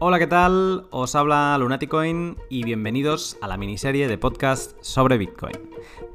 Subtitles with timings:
[0.00, 0.86] Hola, ¿qué tal?
[0.90, 5.56] Os habla Lunaticoin y bienvenidos a la miniserie de podcast sobre Bitcoin.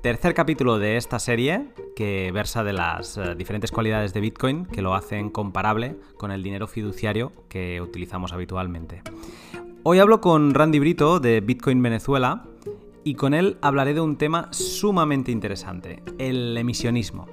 [0.02, 4.82] Tercer capítulo de esta serie que versa de las eh, diferentes cualidades de Bitcoin que
[4.82, 9.02] lo hacen comparable con el dinero fiduciario que utilizamos habitualmente.
[9.84, 12.46] Hoy hablo con Randy Brito de Bitcoin Venezuela
[13.04, 17.28] y con él hablaré de un tema sumamente interesante, el emisionismo.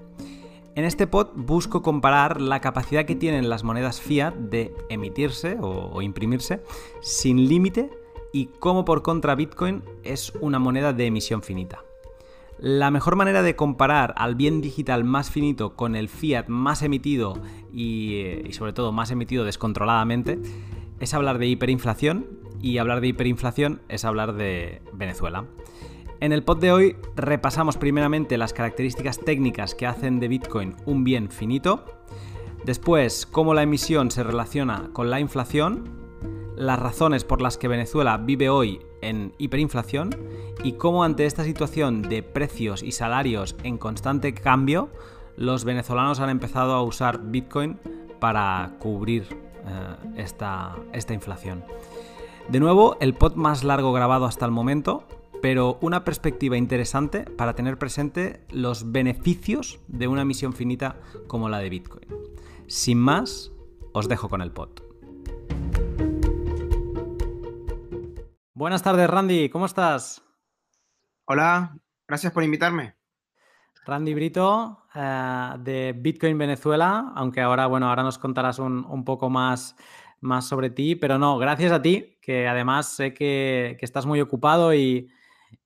[0.77, 6.01] En este pod busco comparar la capacidad que tienen las monedas fiat de emitirse o,
[6.01, 6.63] imprimirse
[7.01, 7.91] sin límite
[8.33, 11.83] y cómo por contra Bitcoin es una moneda de emisión finita.
[12.59, 17.41] La mejor manera de comparar al bien digital más finito con el fiat más emitido
[17.73, 20.39] y, eh, y sobre todo más emitido descontroladamente
[21.01, 22.27] es hablar de hiperinflación
[22.61, 25.47] y hablar de hiperinflación es hablar de Venezuela.
[26.21, 31.03] En el pod de hoy repasamos primeramente las características técnicas que hacen de Bitcoin un
[31.03, 31.83] bien finito,
[32.63, 35.89] después cómo la emisión se relaciona con la inflación,
[36.57, 40.11] las razones por las que Venezuela vive hoy en hiperinflación
[40.63, 44.91] y cómo ante esta situación de precios y salarios en constante cambio,
[45.39, 47.79] los venezolanos han empezado a usar Bitcoin
[48.19, 49.27] para cubrir
[49.67, 51.65] eh, esta, esta inflación.
[52.51, 55.05] De nuevo, el pod más largo grabado hasta el momento,
[55.43, 61.59] pero una perspectiva interesante para tener presente los beneficios de una emisión finita como la
[61.59, 62.07] de Bitcoin.
[62.67, 63.53] Sin más,
[63.93, 64.71] os dejo con el pod.
[68.55, 70.23] Buenas tardes, Randy, ¿cómo estás?
[71.25, 72.97] Hola, gracias por invitarme.
[73.87, 79.75] Randy Brito, eh, de Bitcoin Venezuela, aunque ahora, bueno, ahora nos contarás un, poco más,
[80.21, 84.75] más sobre ti, pero no, gracias a ti, que además sé que estás muy ocupado
[84.75, 85.11] y,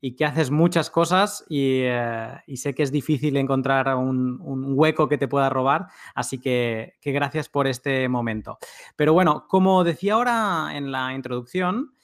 [0.01, 4.39] y que haces muchas cosas eh, y, sé que es difícil encontrar un,
[4.77, 8.59] hueco que te pueda robar, así que, gracias por este momento.
[8.97, 11.95] Pero bueno, como decía ahora en la introducción,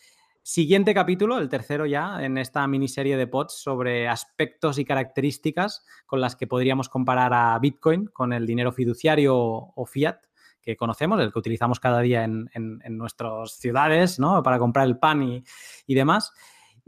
[0.42, 6.20] siguiente capítulo, el tercero ya, en esta miniserie de pods sobre aspectos y características con
[6.20, 10.20] las que podríamos comparar a Bitcoin con el dinero fiduciario o fiat
[10.62, 12.50] que conocemos, el que utilizamos cada día en,
[12.90, 14.42] nuestras ciudades, ¿no?
[14.42, 15.44] Para comprar el pan y,
[15.86, 16.32] y demás.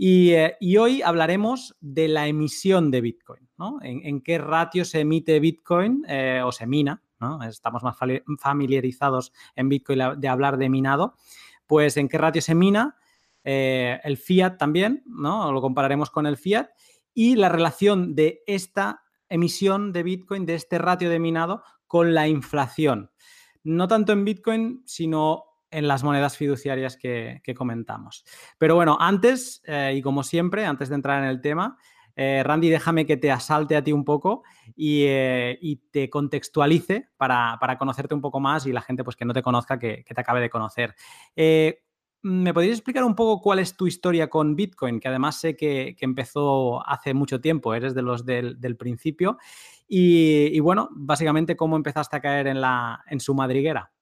[0.05, 3.79] Eh, y, hoy hablaremos de la emisión de Bitcoin, ¿no?
[3.83, 7.41] En, qué ratio se emite Bitcoin eh, o se mina, ¿no?
[7.45, 7.97] Estamos más
[8.41, 11.15] familiarizados en Bitcoin de hablar de minado.
[11.69, 12.97] Pues en qué ratio se mina,
[13.45, 15.53] eh, el fiat también, ¿no?
[15.53, 16.71] Lo compararemos con el fiat
[17.15, 22.27] y la relación de esta emisión de Bitcoin, de este ratio de minado, con la
[22.27, 23.13] inflación.
[23.63, 28.25] No tanto en Bitcoin, sino en las monedas fiduciarias que, comentamos.
[28.59, 31.77] Pero bueno, antes, eh, y como siempre, antes de entrar en el tema,
[32.15, 34.43] eh, Randy, déjame que te asalte a ti un poco
[34.77, 35.59] y, eh,
[35.91, 39.79] te contextualice para, conocerte un poco más y la gente pues, que no te conozca,
[39.79, 40.95] que, te acabe de conocer.
[42.25, 45.01] ¿Me podrías explicar un poco cuál es tu historia con Bitcoin?
[45.01, 49.39] Que además sé que, empezó hace mucho tiempo, eres de los del, principio.
[49.89, 53.93] Y, bueno, básicamente, ¿cómo empezaste a caer en, la, en su madriguera?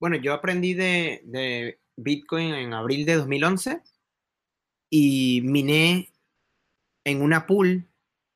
[0.00, 3.82] Bueno, yo aprendí de, Bitcoin en abril de 2011
[4.88, 6.10] y miné
[7.04, 7.86] en una pool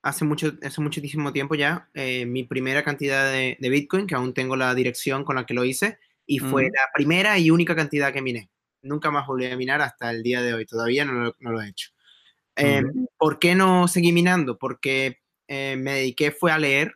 [0.03, 4.57] hace, mucho, hace muchísimo tiempo ya eh, mi primera cantidad de, Bitcoin, que aún tengo
[4.57, 8.21] la dirección con la que lo hice, y fue la primera y única cantidad que
[8.21, 8.51] miné.
[8.83, 11.91] Nunca más volví a minar hasta el día de hoy, todavía no lo, he hecho.
[12.57, 14.59] Em, ¿Por qué no seguí minando?
[14.59, 16.95] Porque eh, me dediqué fue a leer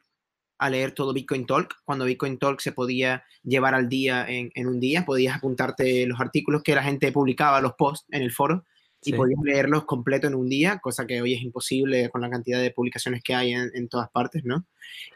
[0.59, 1.77] a leer todo Bitcoin Talk.
[1.85, 6.63] Cuando Bitcoin Talk se podía llevar al día en, un día, podías apuntarte los artículos
[6.63, 8.65] que la gente publicaba, los posts en el foro,
[9.01, 12.61] y podías leerlos completo en un día, cosa que hoy es imposible con la cantidad
[12.61, 14.67] de publicaciones que hay en, todas partes, ¿no?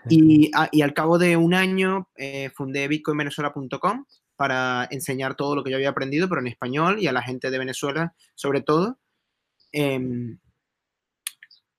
[0.08, 5.76] Y, al cabo de un año eh, fundé bitcoinvenezuela.com para enseñar todo lo que yo
[5.76, 8.98] había aprendido, pero en español y a la gente de Venezuela sobre todo.
[9.72, 10.38] Em,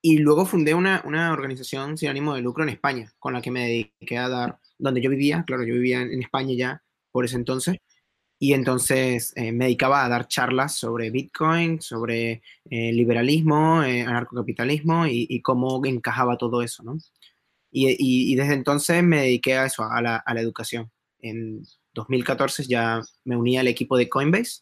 [0.06, 3.50] y luego fundé una, una, organización sin ánimo de lucro en España, con la que
[3.50, 7.36] me dediqué a dar, donde yo vivía, claro, yo vivía en, España ya por ese
[7.36, 7.78] entonces,
[8.38, 15.06] y entonces eh, me dedicaba a dar charlas sobre Bitcoin, sobre eh, liberalismo, eh, anarcocapitalismo
[15.06, 16.98] y, cómo encajaba todo eso, ¿no?
[17.70, 20.92] Y, y, desde entonces me dediqué a eso, a la, a la, educación.
[21.18, 21.62] En
[21.94, 24.60] 2014 ya me uní al equipo de Coinbase.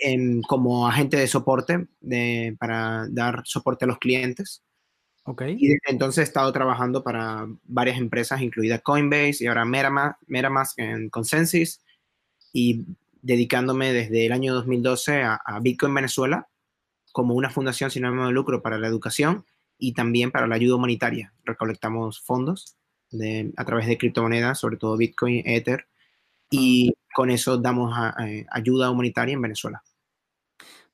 [0.00, 4.62] Ajá como agente de soporte de, para dar soporte a los clientes.
[5.24, 5.56] Okay.
[5.58, 10.78] Y desde entonces he estado trabajando para varias empresas, incluida Coinbase y ahora Metamask, Metamask
[10.78, 11.80] en Consensus,
[12.52, 12.84] y
[13.22, 16.48] dedicándome desde el año 2012 a, Bitcoin Venezuela
[17.12, 19.44] como una fundación sin ánimo de lucro para la educación
[19.78, 21.32] y también para la ayuda humanitaria.
[21.44, 22.76] Recolectamos fondos
[23.10, 25.86] de, a través de criptomonedas, sobre todo Bitcoin, Ether,
[26.52, 27.92] y con eso damos
[28.50, 29.82] ayuda humanitaria en Venezuela.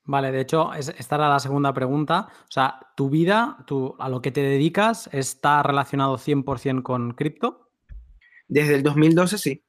[0.09, 2.29] Vale, de hecho, esta era la segunda pregunta.
[2.31, 3.63] O sea, ¿tu vida,
[3.99, 7.69] a lo que te dedicas, está relacionado 100% con cripto?
[8.47, 9.63] Desde el 2012, sí.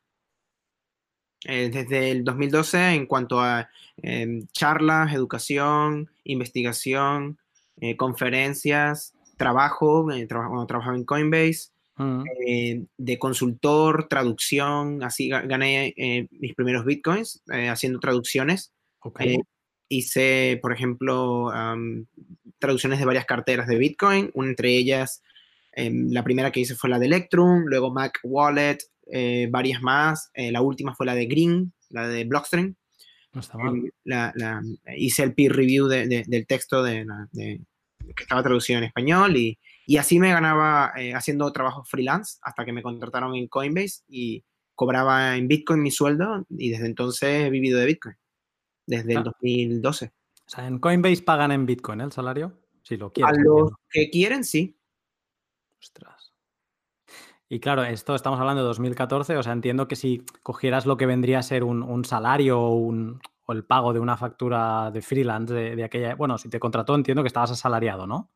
[1.44, 7.38] Eh, desde el 2012, en cuanto a em, charlas, educación, investigación,
[7.78, 12.86] eh, conferencias, trabajo, eh, cuando trabajaba en Coinbase, mm.
[12.96, 15.94] de consultor, traducción, así gané
[16.30, 18.72] mis primeros bitcoins haciendo traducciones.
[19.02, 19.38] Okay
[19.90, 21.50] hice, por ejemplo,
[22.58, 25.22] traducciones de varias carteras de Bitcoin, una entre ellas,
[25.72, 28.78] em, la primera que hice fue la de Electrum, luego Mac Wallet,
[29.12, 32.76] eh, varias más, eh, la última fue la de Green, la de Blockstream.
[33.32, 33.92] No está mal.
[34.04, 39.58] Em, hice el peer review del texto de, que estaba traducido en español y,
[39.90, 44.44] y así me ganaba eh, haciendo trabajo freelance hasta que me contrataron en Coinbase y
[44.76, 48.16] cobraba en Bitcoin mi sueldo y desde entonces he vivido de Bitcoin
[48.86, 50.06] desde el 2012.
[50.06, 50.10] O
[50.46, 52.04] sea, en Coinbase pagan en Bitcoin ¿eh?
[52.04, 53.34] el salario, si lo quieren.
[53.34, 54.78] A los que quieren, sí.
[55.80, 56.34] Ostras.
[57.48, 61.06] Y claro, esto estamos hablando de 2014, o sea, entiendo que si cogieras lo que
[61.06, 65.52] vendría a ser un, salario o, un, o, el pago de una factura de freelance
[65.52, 68.30] de, aquella, bueno, si te contrató entiendo que estabas asalariado, ¿no?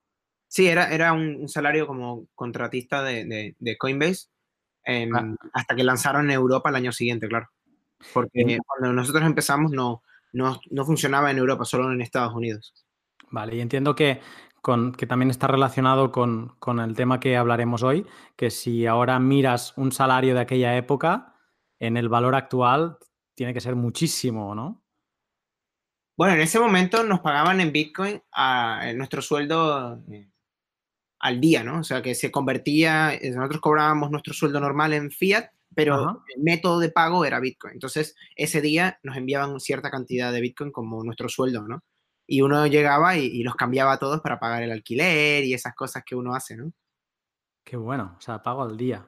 [0.54, 4.28] Sí, era, era un, salario como contratista de, Coinbase
[4.84, 5.10] em,
[5.52, 7.48] hasta que lanzaron en Europa el año siguiente, claro.
[8.12, 12.72] Porque cuando nosotros empezamos no, no, funcionaba en Europa, solo en Estados Unidos.
[13.30, 14.20] Vale, y entiendo que,
[14.62, 18.06] con, que también está relacionado con, el tema que hablaremos hoy,
[18.36, 21.34] que si ahora miras un salario de aquella época,
[21.80, 22.98] en el valor actual
[23.34, 24.84] tiene que ser muchísimo, ¿no?
[26.16, 30.30] Bueno, en ese momento nos pagaban en Bitcoin a, nuestro sueldo eh,
[31.24, 31.80] al día, ¿no?
[31.80, 36.42] O sea, que se convertía, eh, nosotros cobrábamos nuestro sueldo normal en fiat pero el
[36.42, 37.74] método de pago era Bitcoin.
[37.74, 41.82] Entonces, ese día nos enviaban cierta cantidad de Bitcoin como nuestro sueldo, ¿no?
[42.26, 46.04] Y uno llegaba y, los cambiaba a todos para pagar el alquiler y esas cosas
[46.06, 46.72] que uno hace, ¿no?
[47.64, 49.04] Qué bueno, o sea, pago al día.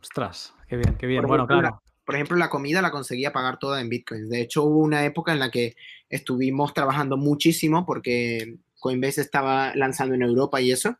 [0.00, 1.26] Ostras, qué bien, qué bien.
[1.26, 1.82] bueno, claro.
[2.04, 4.28] por ejemplo, la comida la conseguía pagar toda en Bitcoin.
[4.28, 5.74] De hecho, hubo una época en la que
[6.08, 10.96] estuvimos trabajando muchísimo porque Coinbase estaba lanzando en Europa y eso.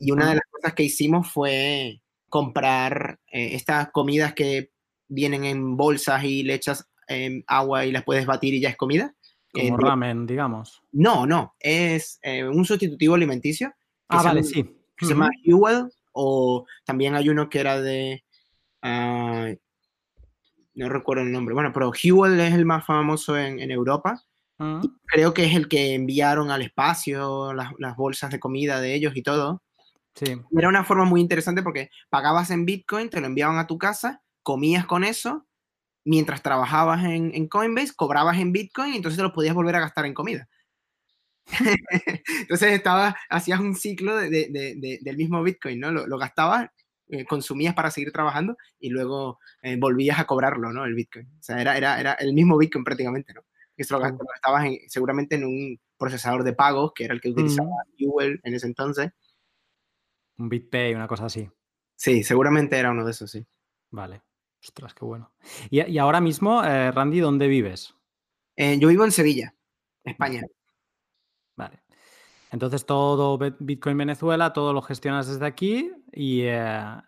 [0.00, 4.72] Y una de las cosas que hicimos fue comprar eh, estas comidas que
[5.08, 8.76] vienen en bolsas y le echas em, agua y las puedes batir y ya es
[8.76, 9.14] comida.
[9.52, 10.82] Como eh, ramen, digamos.
[10.92, 13.72] No, no, es eh, un sustitutivo alimenticio.
[14.08, 14.64] Ah, vale, sí.
[14.96, 18.24] Que se llama Huel, o también hay uno que era de...
[18.82, 19.48] Ah,
[20.74, 21.54] no recuerdo el nombre.
[21.54, 24.22] Bueno, pero Huel es el más famoso en, Europa.
[25.06, 29.12] Creo que es el que enviaron al espacio, las, las bolsas de comida de ellos
[29.14, 29.62] y todo.
[30.56, 34.22] Era una forma muy interesante porque pagabas en Bitcoin, te lo enviaban a tu casa,
[34.42, 35.46] comías con eso,
[36.04, 40.06] mientras trabajabas en, Coinbase, cobrabas en Bitcoin y entonces te lo podías volver a gastar
[40.06, 40.48] en comida.
[42.40, 45.92] entonces estabas, hacías un ciclo del mismo Bitcoin, ¿no?
[45.92, 46.70] Lo, gastabas,
[47.08, 50.84] eh, consumías para seguir trabajando y luego eh, volvías a cobrarlo, ¿no?
[50.84, 51.26] El Bitcoin.
[51.26, 53.42] O sea, era, era, era el mismo Bitcoin prácticamente, ¿no?
[53.90, 58.54] Lo, gastabas seguramente en un procesador de pagos, que era el que utilizaba Google en
[58.54, 59.12] ese entonces,
[60.38, 61.48] un BitPay, una cosa así.
[61.96, 63.44] Sí, seguramente era uno de esos, sí.
[63.90, 64.22] Vale.
[64.62, 65.32] Ostras, qué bueno.
[65.70, 67.94] Y, ahora mismo, eh, Randy, ¿dónde vives?
[68.56, 69.54] Eh, yo vivo en Sevilla,
[70.04, 70.42] España.
[71.56, 71.82] Vale.
[72.50, 77.02] Entonces todo Bitcoin Venezuela, todo lo gestionas desde aquí y, eh,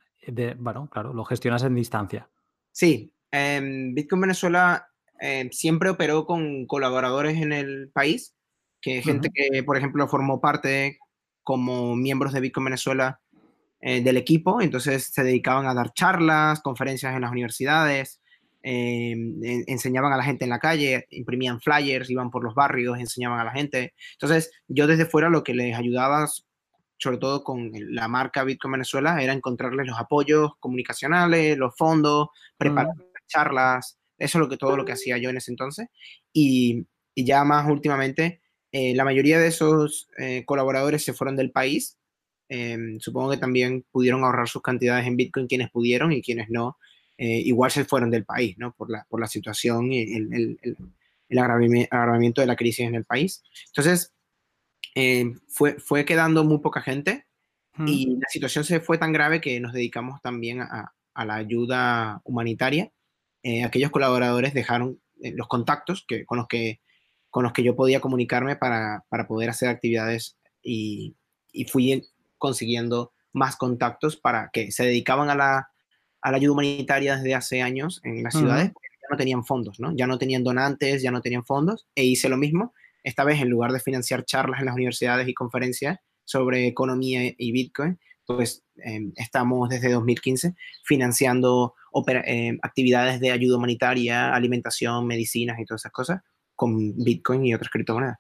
[0.59, 2.29] bueno, claro, lo gestionas en distancia.
[2.73, 4.90] Sí, em, Bitcoin Venezuela
[5.21, 8.35] em, siempre operó con colaboradores en el país,
[8.81, 10.99] que gente que, por ejemplo, formó parte
[11.43, 13.21] como miembros de Bitcoin Venezuela
[13.81, 18.21] eh, del equipo, entonces se dedicaban a dar charlas, conferencias en las universidades,
[18.63, 19.17] eh,
[19.67, 23.45] enseñaban a la gente en la calle, imprimían flyers, iban por los barrios, enseñaban a
[23.45, 23.95] la gente.
[24.13, 26.29] Entonces yo desde fuera lo que les ayudaba,
[26.99, 32.95] sobre todo con la marca Bitcoin Venezuela, era encontrarles los apoyos comunicacionales, los fondos, preparar
[33.27, 35.89] charlas, eso es lo que, todo lo que hacía yo en ese entonces.
[36.33, 38.41] Y, y ya más últimamente
[38.73, 41.99] eh, la mayoría de esos eh, colaboradores se fueron del país.
[42.49, 46.79] Em, supongo que también pudieron ahorrar sus cantidades en Bitcoin quienes pudieron y quienes no.
[47.19, 48.73] Eh, igual se fueron del país, ¿no?
[48.73, 53.43] Por la, por la situación y el, el, agravamiento de la crisis en el país.
[53.67, 54.13] Entonces,
[55.49, 57.27] fue, fue quedando muy poca gente
[57.87, 62.21] y la situación se fue tan grave que nos dedicamos también a, a la ayuda
[62.25, 62.91] humanitaria.
[63.65, 66.81] Aquellos colaboradores dejaron los contactos que, con los que
[67.31, 71.17] con los que yo podía comunicarme para, poder hacer actividades y,
[71.69, 72.03] fui
[72.39, 75.71] consiguiendo más contactos para que se dedicaban a la,
[76.21, 79.81] a la ayuda humanitaria desde hace años en las ciudades, porque ya no tenían fondos,
[79.81, 79.95] ¿no?
[79.97, 82.75] Ya no tenían donantes, ya no tenían fondos, e hice lo mismo.
[83.03, 87.53] Esta vez, en lugar de financiar charlas en las universidades y conferencias sobre economía y
[87.53, 87.99] Bitcoin,
[88.37, 91.75] pues em, estamos desde 2015 financiando
[92.25, 96.21] em, actividades de ayuda humanitaria, alimentación, medicinas y todas esas cosas
[96.55, 98.19] con Bitcoin y otras criptomonedas.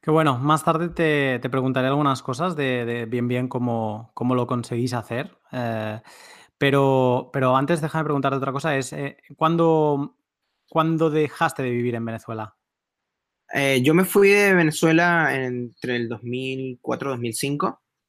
[0.00, 4.92] Qué bueno, más tarde te, preguntaré algunas cosas de, bien bien cómo, cómo, lo conseguís
[4.92, 5.34] hacer.
[5.50, 5.98] Eh,
[6.58, 10.14] pero, pero antes déjame preguntarte otra cosa, es eh, ¿cuándo,
[11.10, 12.56] dejaste de vivir en Venezuela?
[13.52, 17.10] Eh, yo me fui de Venezuela entre el 2004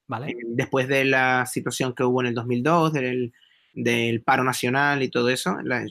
[0.07, 0.35] y 2005, ¿Vale?
[0.55, 3.33] después de la situación que hubo en el 2002, del,
[3.73, 5.57] del paro nacional y todo eso.
[5.63, 5.85] La,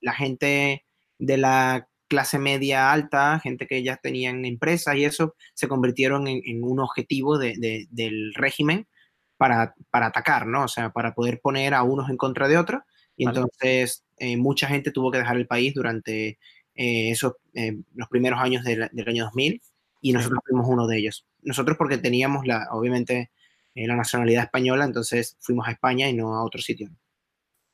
[0.00, 0.84] la gente
[1.18, 6.62] de la clase media alta, gente que ya tenían empresas y eso, se convirtieron en,
[6.62, 8.86] un objetivo del régimen
[9.38, 10.64] para, para, atacar, ¿no?
[10.64, 12.82] O sea, para poder poner a unos en contra de otros.
[13.16, 16.38] Y entonces eh, mucha gente tuvo que dejar el país durante
[16.74, 19.62] eh, esos, eh, los primeros años del, año 2000
[20.02, 21.26] y nosotros fuimos uno de ellos.
[21.40, 23.30] Nosotros porque teníamos, la, obviamente,
[23.74, 26.90] la nacionalidad española, entonces fuimos a España y no a otro sitio.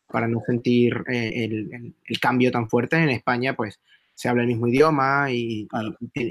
[0.07, 3.81] Para no sentir el, el, cambio tan fuerte en España, pues
[4.14, 5.69] se habla el mismo idioma y,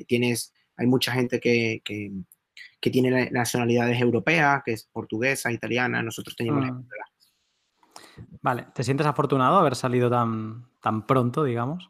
[0.07, 2.11] tienes, hay mucha gente que, que,
[2.89, 6.87] tiene nacionalidades europeas, que es portuguesa, italiana, nosotros teníamos mm.
[8.41, 11.89] Vale, ¿te sientes afortunado haber salido tan, tan pronto, digamos?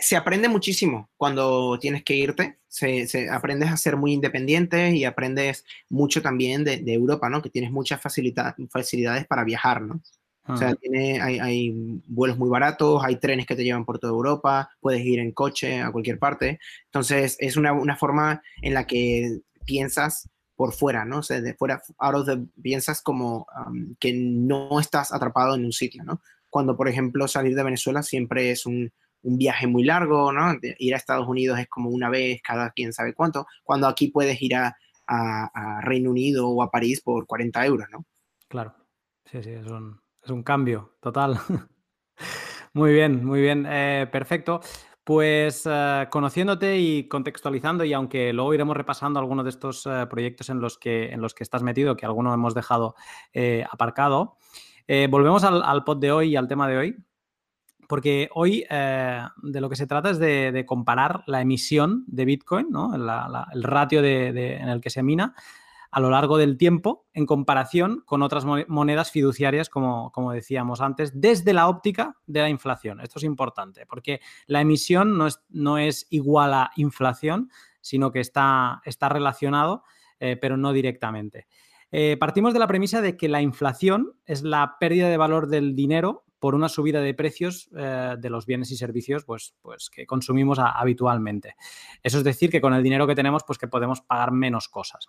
[0.00, 5.64] Se aprende muchísimo cuando tienes que irte, se, aprendes a ser muy independiente y aprendes
[5.88, 7.42] mucho también de, Europa, ¿no?
[7.42, 10.00] Que tienes muchas facilidades para viajar, ¿no?
[10.46, 14.12] O sea, tiene, hay, hay, vuelos muy baratos, hay trenes que te llevan por toda
[14.12, 16.58] Europa, puedes ir en coche a cualquier parte.
[16.86, 21.18] Entonces, es una, una forma en la que piensas por fuera, ¿no?
[21.18, 23.46] O sea, de fuera, out of the, piensas como
[23.98, 26.20] que no estás atrapado en un sitio, ¿no?
[26.48, 28.92] Cuando, por ejemplo, salir de Venezuela siempre es un,
[29.22, 30.56] un viaje muy largo, ¿no?
[30.78, 34.40] ir a Estados Unidos es como una vez cada quien sabe cuánto, cuando aquí puedes
[34.40, 34.76] ir a
[35.82, 38.04] Reino Unido o a París por 40 euros, ¿no?
[38.50, 38.74] Claro,
[39.24, 41.38] sí, sí, es un, es un cambio, total.
[42.74, 44.60] muy bien, muy bien, eh, perfecto.
[45.04, 50.50] Pues eh, conociéndote y contextualizando, y aunque luego iremos repasando algunos de estos eh, proyectos
[50.50, 52.96] en los, que, en los que estás metido, que algunos hemos dejado
[53.70, 54.36] aparcado,
[55.08, 56.96] volvemos al, pod de hoy y al tema de hoy,
[57.90, 63.62] porque hoy de lo que se trata es de, comparar la emisión de Bitcoin, el
[63.64, 65.34] ratio en el que se mina,
[65.90, 71.52] a lo largo del tiempo en comparación con otras monedas fiduciarias, como, decíamos antes, desde
[71.52, 73.00] la óptica de la inflación.
[73.00, 75.18] Esto es importante porque la emisión
[75.48, 79.82] no es, igual a inflación, sino que está, está relacionado,
[80.20, 81.48] eh, pero no directamente.
[81.90, 85.74] Eh, partimos de la premisa de que la inflación es la pérdida de valor del
[85.74, 90.06] dinero por una subida de precios eh, de los bienes y servicios pues, pues que
[90.06, 91.54] consumimos habitualmente.
[92.02, 95.06] Eso es decir, que con el dinero que tenemos, pues que podemos pagar menos cosas.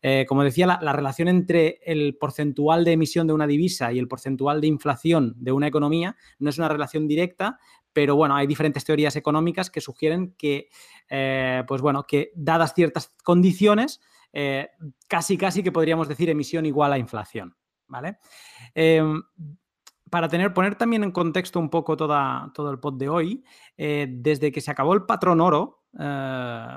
[0.00, 4.08] Eh, como decía, la, relación entre el porcentual de emisión de una divisa y el
[4.08, 7.58] porcentual de inflación de una economía no es una relación directa,
[7.92, 10.70] pero bueno, hay diferentes teorías económicas que sugieren que,
[11.10, 14.00] eh, pues bueno, que dadas ciertas condiciones,
[15.08, 17.54] casi casi que podríamos decir emisión igual a inflación.
[17.88, 18.16] ¿Vale?
[18.74, 19.22] Em,
[20.12, 23.42] para tener, poner también en contexto un poco toda, todo el pod de hoy,
[23.78, 26.76] eh, desde que se acabó el patrón oro, eh,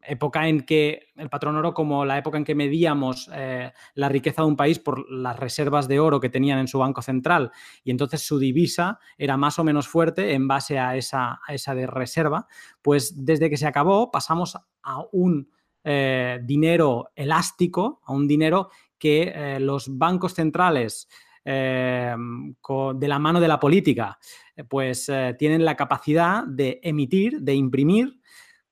[0.00, 4.40] época en que el patrón oro como la época en que medíamos eh, la riqueza
[4.40, 7.52] de un país por las reservas de oro que tenían en su banco central
[7.84, 11.74] y entonces su divisa era más o menos fuerte en base a esa, a esa
[11.74, 12.46] de reserva,
[12.80, 15.50] pues desde que se acabó pasamos a un
[15.84, 21.06] dinero elástico, a un dinero que los bancos centrales
[21.48, 22.56] Em,
[22.96, 24.18] de la mano de la política,
[24.56, 28.20] eh, pues eh, tienen la capacidad de emitir, de imprimir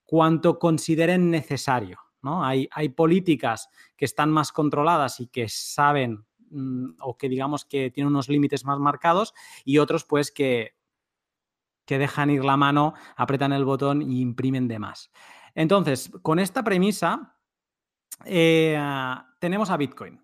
[0.03, 2.01] cuanto consideren necesario.
[2.21, 2.43] ¿no?
[2.43, 7.91] Hay, hay políticas que están más controladas y que saben mm, o que digamos que
[7.91, 10.75] tienen unos límites más marcados y otros pues que,
[11.85, 15.11] que dejan ir la mano, apretan el botón y imprimen de más.
[15.53, 17.37] Entonces, con esta premisa,
[18.25, 18.77] eh,
[19.39, 20.21] tenemos a Bitcoin,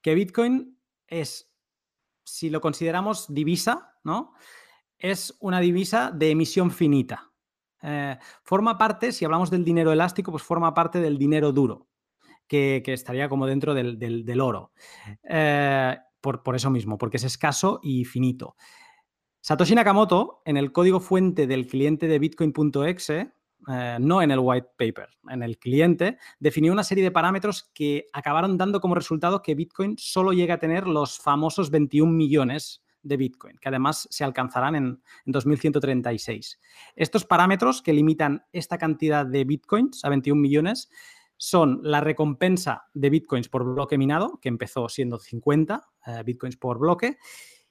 [0.00, 0.78] que Bitcoin
[1.08, 1.47] es
[2.30, 4.32] si lo consideramos divisa, ¿no?
[4.98, 7.30] Es una divisa de emisión finita.
[7.82, 11.86] Eh, forma parte, si hablamos del dinero elástico, pues forma parte del dinero duro,
[12.46, 14.72] que, estaría como dentro del, oro.
[15.22, 18.56] Eh, por, por, eso mismo, porque es escaso y finito.
[19.40, 23.32] Satoshi Nakamoto, en el código fuente del cliente de bitcoin.exe,
[23.70, 28.06] eh, no en el white paper, en el cliente, definió una serie de parámetros que
[28.12, 33.16] acabaron dando como resultado que Bitcoin solo llega a tener los famosos 21 millones de
[33.16, 34.84] Bitcoin, que además se alcanzarán en,
[35.26, 36.60] en 2136.
[36.96, 40.88] Estos parámetros que limitan esta cantidad de Bitcoins a 21 millones
[41.38, 46.78] son la recompensa de Bitcoins por bloque minado, que empezó siendo 50 eh, Bitcoins por
[46.78, 47.16] bloque,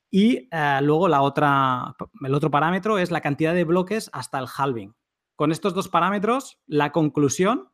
[0.10, 4.48] y eh, luego la otra, el otro parámetro es la cantidad de bloques hasta el
[4.58, 4.96] halving.
[5.38, 7.70] Con estos dos parámetros, la conclusión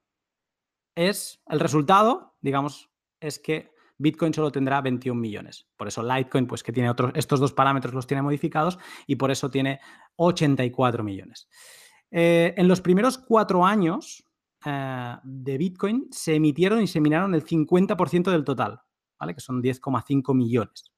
[0.95, 2.91] es, el resultado, digamos,
[3.21, 5.65] es que Bitcoin solo tendrá 21 millones.
[5.77, 8.77] Por eso Litecoin, pues que tiene otros, estos dos parámetros los tiene modificados
[9.07, 9.79] y por eso tiene
[10.17, 11.47] 84 millones.
[12.11, 14.25] Eh, en los primeros cuatro años
[14.65, 18.81] eh, de Bitcoin se emitieron y se minaron el 50% del total,
[19.17, 19.35] ¿vale?
[19.35, 20.91] Que son 10,5 millones.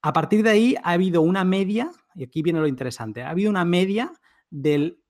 [0.00, 3.50] A partir de ahí ha habido una media, y aquí viene lo interesante, ha habido
[3.50, 4.10] una media
[4.48, 5.02] del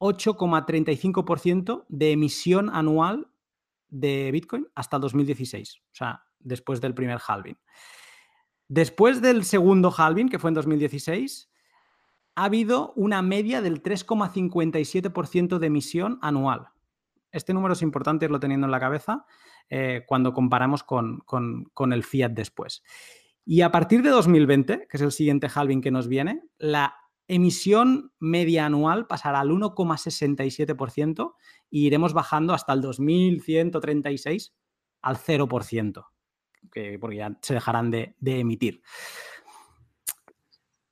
[0.00, 3.30] 8,35% de emisión anual
[3.88, 7.58] de Bitcoin hasta 2016, o sea, después del primer halving.
[8.66, 11.50] Después del segundo halving, que fue en 2016,
[12.34, 16.68] ha habido una media del 3,57% de emisión anual.
[17.32, 19.26] Este número es importante irlo teniendo en la cabeza
[19.68, 22.82] eh, cuando comparamos con, con el fiat después.
[23.44, 26.94] Y a partir de 2020, que es el siguiente halving que nos viene, la
[27.30, 31.34] emisión media anual pasará al 1,67%
[31.70, 34.54] y iremos bajando hasta el 2136
[35.02, 36.06] al 0%,
[36.72, 38.82] que, porque ya se dejarán de, emitir.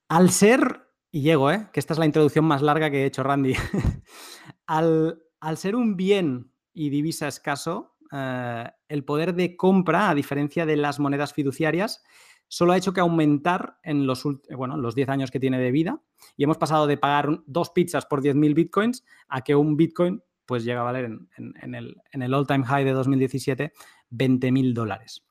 [0.08, 1.68] Al ser, y llego, ¿eh?
[1.72, 3.54] que esta es la introducción más larga que he hecho, Randy,
[4.66, 5.20] al,
[5.56, 11.00] ser un bien y divisa escaso, eh, el poder de compra, a diferencia de las
[11.00, 12.04] monedas fiduciarias,
[12.48, 14.24] solo ha hecho que aumentar en los,
[14.56, 16.02] bueno, los 10 años que tiene de vida
[16.36, 20.64] y hemos pasado de pagar dos pizzas por 10.000 bitcoins a que un bitcoin pues
[20.64, 23.72] llega a valer en, el, en el all-time high de 2017
[24.10, 25.24] 20.000 dólares.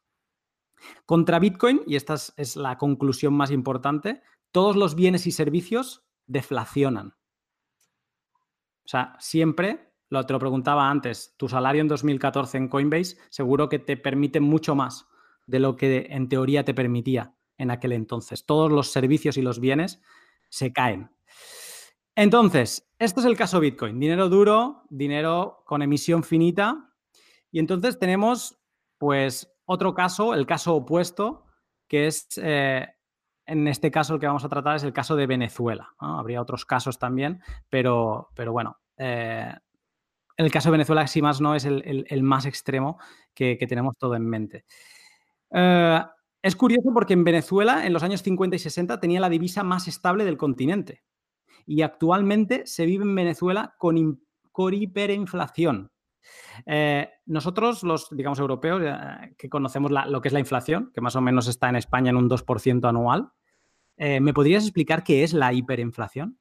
[1.06, 7.16] Contra Bitcoin, y esta es, la conclusión más importante, todos los bienes y servicios deflacionan.
[8.86, 13.68] O sea, siempre, lo te lo preguntaba antes, tu salario en 2014 en Coinbase seguro
[13.70, 15.08] que te permite mucho más
[15.48, 18.46] de lo que en teoría te permitía en aquel entonces.
[18.46, 20.02] Todos los servicios y los bienes
[20.50, 21.10] se caen.
[22.16, 24.00] Entonces, esto es el caso Bitcoin.
[24.00, 26.94] Dinero duro, dinero con emisión finita.
[27.52, 28.60] Y entonces tenemos,
[28.98, 31.46] pues, otro caso, el caso opuesto,
[31.88, 32.88] que es, eh,
[33.46, 35.94] en este caso, el que vamos a tratar es el caso de Venezuela.
[36.00, 39.54] Habría otros casos también, pero, pero bueno, eh,
[40.36, 43.00] el caso de Venezuela, si más no, es el, más extremo
[43.34, 44.66] que tenemos todo en mente.
[45.52, 46.02] Eh,
[46.42, 49.88] es curioso porque en Venezuela, en los años 50 y 60, tenía la divisa más
[49.88, 51.04] estable del continente.
[51.66, 53.98] Y actualmente se vive en Venezuela con,
[54.74, 55.92] hiperinflación.
[56.66, 61.16] Eh, nosotros, los, digamos, europeos, eh, que conocemos lo que es la inflación, que más
[61.16, 63.32] o menos está en España en un 2% anual,
[63.98, 66.38] ¿me podrías explicar qué es la hiperinflación?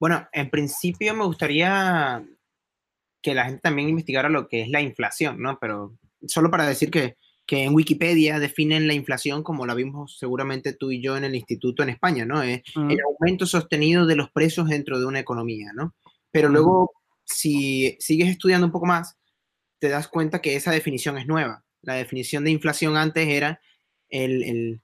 [0.00, 2.24] Bueno, en principio me gustaría
[3.20, 5.58] que la gente también investigara lo que es la inflación, ¿no?
[5.58, 7.16] Pero solo para decir que
[7.48, 11.34] que en Wikipedia definen la inflación como la vimos seguramente tú y yo en el
[11.34, 12.42] instituto en España, ¿no?
[12.42, 15.94] Es el aumento sostenido de los precios dentro de una economía, ¿no?
[16.30, 16.92] Pero luego,
[17.24, 19.16] si sigues estudiando un poco más,
[19.78, 21.64] te das cuenta que esa definición es nueva.
[21.80, 23.62] La definición de inflación antes era
[24.10, 24.82] el,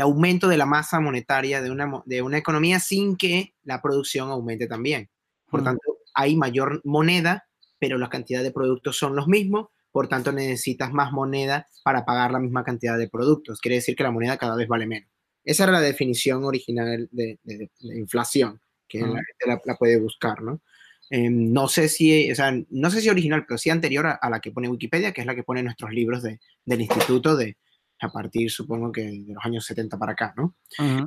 [0.00, 4.66] aumento de la masa monetaria de una, de una economía sin que la producción aumente
[4.66, 5.10] también.
[5.48, 7.46] Por tanto, hay mayor moneda,
[7.78, 12.30] pero la cantidad de productos son los mismos, por tanto necesitas más moneda para pagar
[12.30, 13.60] la misma cantidad de productos.
[13.60, 15.10] Quiere decir que la moneda cada vez vale menos.
[15.44, 17.38] Esa era la definición original de,
[17.82, 20.60] inflación, que la gente la, puede buscar, ¿no?
[21.08, 24.40] Em, no sé si, o sea, no sé si original, pero sí anterior a, la
[24.40, 27.56] que pone Wikipedia, que es la que pone nuestros libros de, del instituto de,
[28.00, 30.56] a partir, supongo que de los años 70 para acá, ¿no?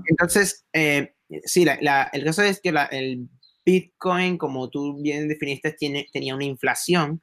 [0.08, 1.14] Entonces, eh,
[1.46, 3.30] sí, el caso es que el
[3.66, 7.22] Bitcoin, como tú bien definiste, tiene, tenía una inflación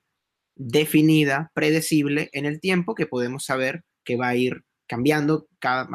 [0.60, 5.88] definida, predecible en el tiempo, que podemos saber que va a ir cambiando cada,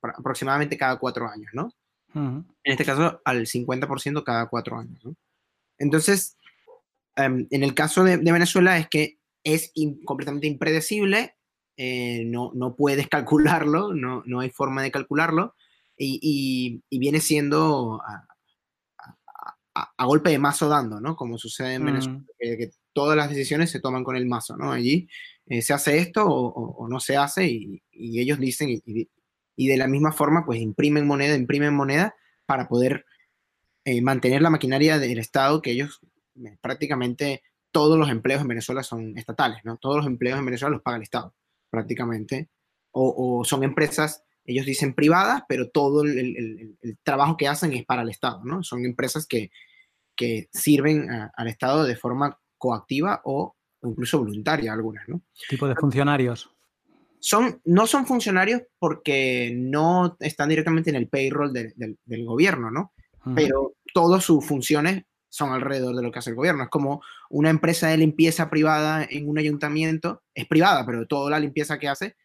[0.00, 1.70] aproximadamente cada cuatro años, ¿no?
[2.14, 5.14] En este caso, al 50% cada cuatro años, ¿no?
[5.76, 6.38] Entonces,
[7.14, 9.70] em, en el caso de, Venezuela es que es
[10.06, 11.34] completamente impredecible,
[11.76, 15.54] eh, no, no, puedes calcularlo, no, no, hay forma de calcularlo,
[15.98, 18.26] y, y, viene siendo a,
[20.06, 21.16] golpe de mazo dando, ¿no?
[21.16, 24.72] Como sucede en Venezuela, que todas las decisiones se toman con el mazo, ¿no?
[24.72, 25.06] Allí
[25.44, 30.12] eh, se hace esto o, no se hace y, ellos dicen y, de la misma
[30.12, 32.14] forma pues imprimen moneda, imprimen moneda
[32.46, 33.04] para poder
[33.84, 36.00] eh, mantener la maquinaria del Estado que ellos
[36.62, 39.76] prácticamente todos los empleos en Venezuela son estatales, ¿no?
[39.76, 41.34] Todos los empleos en Venezuela los paga el Estado,
[41.68, 42.48] prácticamente.
[42.92, 48.08] O, son empresas, ellos dicen privadas, pero todo el, trabajo que hacen es para el
[48.08, 48.62] Estado, ¿no?
[48.62, 49.50] Son empresas que,
[50.16, 55.22] que sirven al Estado de forma coactiva o, incluso voluntaria algunas, ¿no?
[55.48, 56.50] ¿Tipo de funcionarios?
[57.18, 62.92] Son, no son funcionarios porque no están directamente en el payroll del gobierno, ¿no?
[63.34, 66.62] Pero todas sus funciones son alrededor de lo que hace el gobierno.
[66.62, 71.40] Es como una empresa de limpieza privada en un ayuntamiento, es privada, pero toda la
[71.40, 72.16] limpieza que hace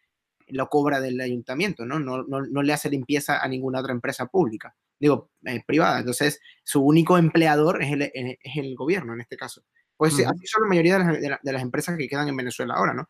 [0.48, 1.98] lo cobra del ayuntamiento, ¿no?
[1.98, 6.00] No, no, le hace limpieza a ninguna otra empresa pública, digo, eh, privada.
[6.00, 9.62] Entonces, su único empleador es el, es el gobierno en este caso.
[10.02, 13.08] Pues así son la mayoría de las, empresas que quedan en Venezuela ahora, ¿no?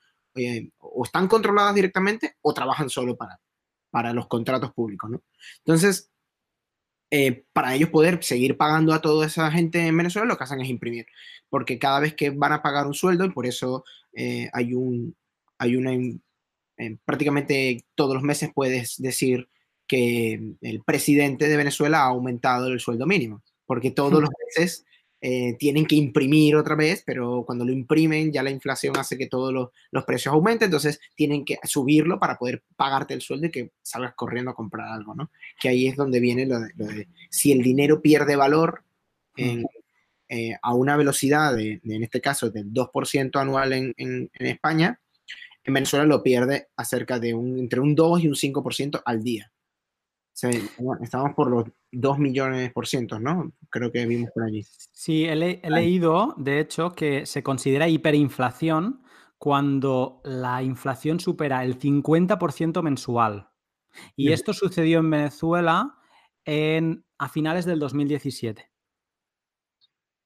[0.79, 3.41] o están controladas directamente o trabajan solo para,
[3.91, 5.23] para los contratos públicos, ¿no?
[5.65, 6.11] Entonces,
[7.11, 10.61] eh, para ellos poder seguir pagando a toda esa gente en Venezuela, lo que hacen
[10.61, 11.07] es imprimir,
[11.49, 15.17] porque cada vez que van a pagar un sueldo, y por eso eh, hay un,
[15.57, 15.93] hay una,
[17.07, 19.49] prácticamente todos los meses puedes decir
[19.87, 24.85] que el presidente de Venezuela ha aumentado el sueldo mínimo, porque todos los meses
[25.25, 29.29] eh, tienen que imprimir otra vez, pero cuando lo imprimen ya la inflación hace que
[29.29, 33.71] todos los, precios aumenten, entonces tienen que subirlo para poder pagarte el sueldo y que
[33.83, 35.31] salgas corriendo a comprar algo, ¿no?
[35.61, 38.83] Que ahí es donde viene lo de, si el dinero pierde valor
[39.37, 45.01] eh, a una velocidad, de, en este caso, del 2% anual en, en, España,
[45.63, 49.53] en Venezuela lo pierde acerca de un, entre un 2 y un 5% al día.
[51.03, 53.53] Estamos por los 2 millones por ciento, ¿no?
[53.71, 54.65] Creo que vimos por allí.
[54.93, 59.03] Sí, he, leído, de hecho, que se considera hiperinflación
[59.39, 63.49] cuando la inflación supera el 50% mensual.
[64.17, 65.99] Y esto sucedió en Venezuela
[66.45, 68.71] en, a finales del 2017.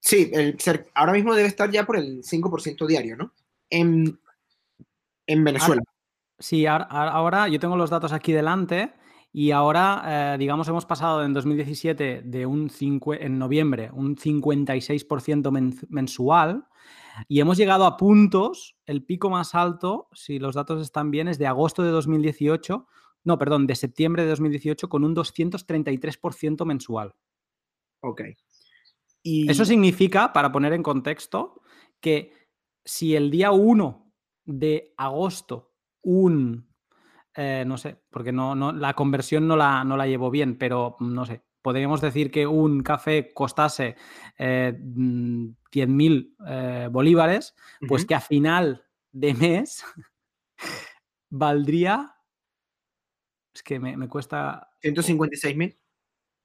[0.01, 0.57] Sí, el,
[0.95, 3.33] ahora mismo debe estar ya por el 5% diario, ¿no?
[3.69, 4.21] En,
[5.27, 5.83] Venezuela.
[6.39, 8.95] sí, ahora yo tengo los datos aquí delante
[9.33, 12.71] y ahora, eh, digamos, hemos pasado en 2017 de un
[13.21, 16.67] en noviembre un 56% mensual
[17.29, 21.39] y hemos llegado a puntos, el pico más alto, si los datos están bien, es
[21.39, 22.87] de agosto de 2018,
[23.25, 27.15] no, perdón, de septiembre de 2018 con un 233% mensual.
[28.01, 28.23] Ok.
[29.23, 29.51] Y...
[29.51, 31.61] Eso significa, para poner en contexto,
[32.01, 32.33] que
[32.85, 34.13] si el día 1
[34.45, 36.69] de agosto un
[37.37, 40.97] eh, no sé, porque no, no, la conversión no la, no la llevo bien, pero
[40.99, 43.97] mm, no sé, podríamos decir que un café costase
[44.39, 47.55] eh, 10.000 mm, eh, bolívares,
[47.87, 49.85] pues que a final de mes
[51.31, 52.15] valdría...
[53.55, 54.71] Es que me, cuesta...
[54.83, 55.77] 156.000.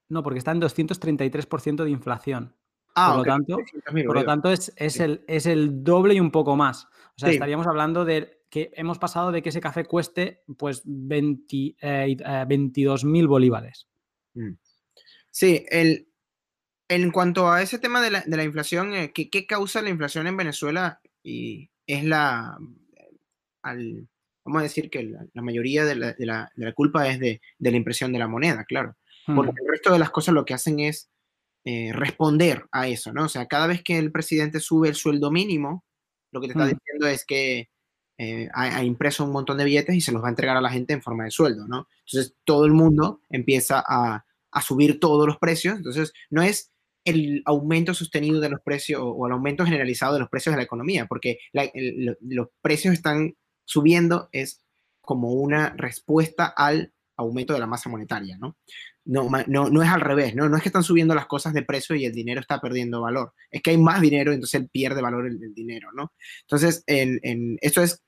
[0.10, 2.56] No, porque está en 233% de inflación.
[2.96, 3.58] Ah, por, lo tanto,
[4.06, 6.86] por lo tanto, es, el, es el doble y un poco más.
[6.86, 11.56] O sea, estaríamos hablando de que hemos pasado de que ese café cueste pues 20,
[11.56, 11.76] eh,
[12.20, 13.88] eh bolívares.
[14.34, 14.52] Mm.
[15.32, 16.10] Sí, el,
[16.90, 21.00] en cuanto a ese tema de la, inflación, eh, ¿qué, causa la inflación en Venezuela?
[21.24, 22.58] Y es la,
[23.64, 28.28] vamos a decir que la, mayoría de la, culpa es de, la impresión de la
[28.28, 28.98] moneda, claro.
[29.26, 29.64] Porque mm.
[29.64, 31.10] el resto de las cosas lo que hacen es
[31.64, 33.26] eh, responder a eso, ¿no?
[33.26, 35.86] O sea, cada vez que el presidente sube el sueldo mínimo,
[36.34, 36.70] lo que te está mm.
[36.70, 37.70] diciendo es que
[38.24, 40.70] eh, ha, impreso un montón de billetes y se los va a entregar a la
[40.70, 41.88] gente en forma de sueldo, ¿no?
[42.06, 44.24] Entonces todo el mundo empieza a,
[44.62, 46.72] subir todos los precios, entonces no es
[47.04, 50.66] el aumento sostenido de los precios o, el aumento generalizado de los precios de la
[50.66, 51.40] economía, porque
[52.22, 53.34] los precios están
[53.66, 54.62] subiendo es
[55.02, 58.56] como una respuesta al aumento de la masa monetaria, ¿no?
[59.04, 60.48] No, no, no es al revés, ¿no?
[60.48, 63.34] No es que están subiendo las cosas de precio y el dinero está perdiendo valor,
[63.50, 66.14] es que hay más dinero, entonces él pierde valor el, dinero, ¿no?
[66.42, 68.04] Entonces, en, en, esto es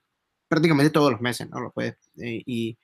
[0.53, 1.59] prácticamente todos los meses, ¿no?
[1.59, 2.77] Lo puedes, eh, y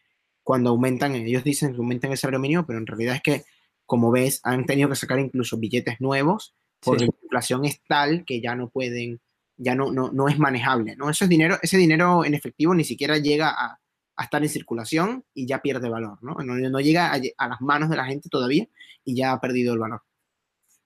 [0.44, 3.44] cuando aumentan, ellos dicen que aumentan el salario mínimo, pero en realidad es que,
[3.86, 8.42] como ves, han tenido que sacar incluso billetes nuevos porque la inflación es tal que
[8.42, 9.20] ya no pueden,
[9.58, 11.10] ya no, no, no es manejable, ¿no?
[11.10, 13.80] Eso es dinero, ese dinero en efectivo ni siquiera llega a,
[14.16, 16.36] a estar en circulación y ya pierde valor, ¿no?
[16.44, 18.68] No, no llega a, a, las manos de la gente todavía
[19.04, 20.02] y ya ha perdido el valor.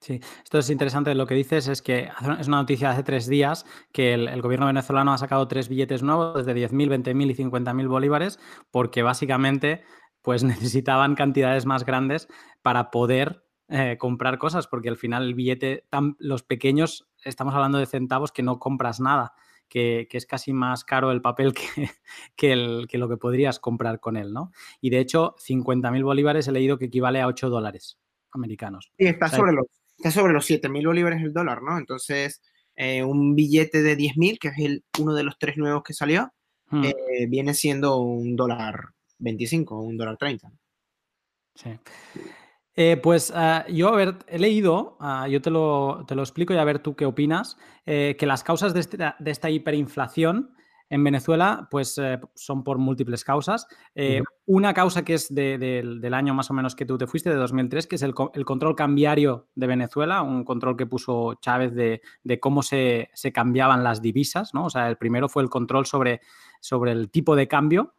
[0.04, 1.16] Sí, esto es interesante.
[1.16, 4.66] Lo que dices es que es una noticia de hace tres días que el, gobierno
[4.66, 8.38] venezolano ha sacado tres billetes nuevos, desde 10.000, 20.000 y 50.000 bolívares,
[8.70, 9.82] porque básicamente
[10.22, 12.28] pues necesitaban cantidades más grandes
[12.62, 17.78] para poder eh, comprar cosas, porque al final el billete, tan, los pequeños, estamos hablando
[17.78, 19.32] de centavos que no compras nada,
[19.70, 21.64] que, es casi más caro el papel que,
[22.36, 24.52] que, el, que lo que podrías comprar con él, ¿no?
[24.82, 27.98] Y de hecho, 50.000 bolívares he leído que equivale a 8 dólares
[28.34, 28.92] americanos.
[28.98, 31.78] Sí, está sobre los está sobre los 7.000 bolívares el dólar, ¿no?
[31.78, 32.42] Entonces,
[32.76, 36.32] eh, un billete de 10.000, que es el, uno de los tres nuevos que salió,
[36.70, 36.86] Hmm.
[36.86, 38.86] eh, viene siendo un dólar
[39.20, 40.52] 25 un dólar 30.
[41.56, 41.70] Sí.
[42.76, 46.54] Eh, pues ah, yo, a ver, he leído, ah, yo te lo, te lo explico
[46.54, 50.53] y a ver tú qué opinas, eh, que las causas de, esta- de esta hiperinflación
[50.94, 53.68] en Venezuela pues eh, son por múltiples causas.
[53.96, 54.22] Eh.
[54.46, 57.30] Una causa que es de- del- del año más o menos que tú te fuiste,
[57.30, 61.36] de 2003, que es el, co- el control cambiario de Venezuela, un control que puso
[61.42, 64.66] Chávez de, de cómo se, se cambiaban las divisas, ¿no?
[64.66, 66.22] O sea, el primero fue el control sobre,
[66.60, 67.94] sobre el tipo de cambio.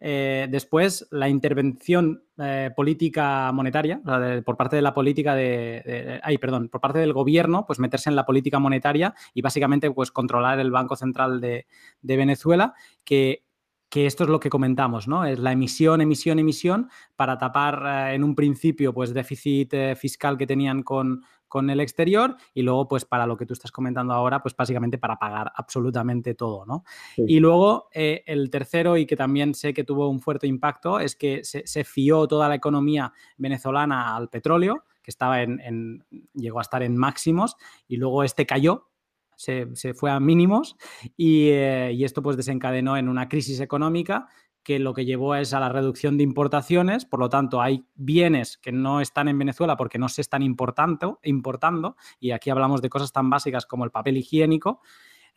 [0.00, 6.20] Eh, después, la intervención eh, política monetaria, o sea, por parte de la política de,
[6.24, 10.10] de- perdón, por parte del gobierno, pues meterse en la política monetaria y básicamente pues
[10.12, 11.66] controlar el Banco Central de,
[12.02, 13.44] Venezuela, que,
[13.88, 15.24] que esto es lo que comentamos, ¿no?
[15.24, 20.46] Es la emisión, emisión, emisión para tapar eh, en un principio pues déficit fiscal que
[20.46, 24.40] tenían con, con el exterior y luego pues para lo que tú estás comentando ahora,
[24.42, 26.84] pues básicamente para pagar absolutamente todo, ¿no?
[27.16, 27.24] Sí.
[27.26, 31.16] Y luego eh, el tercero y que también sé que tuvo un fuerte impacto es
[31.16, 36.58] que se, se fió toda la economía venezolana al petróleo, que estaba en, en- llegó
[36.58, 37.56] a estar en máximos
[37.86, 38.88] y luego este cayó,
[39.36, 40.76] se, se fue a mínimos
[41.16, 44.26] y, eh, y esto pues desencadenó en una crisis económica
[44.62, 48.58] que lo que llevó es a la reducción de importaciones, por lo tanto hay bienes
[48.58, 52.90] que no están en Venezuela porque no se están importando, importando y aquí hablamos de
[52.90, 54.80] cosas tan básicas como el papel higiénico,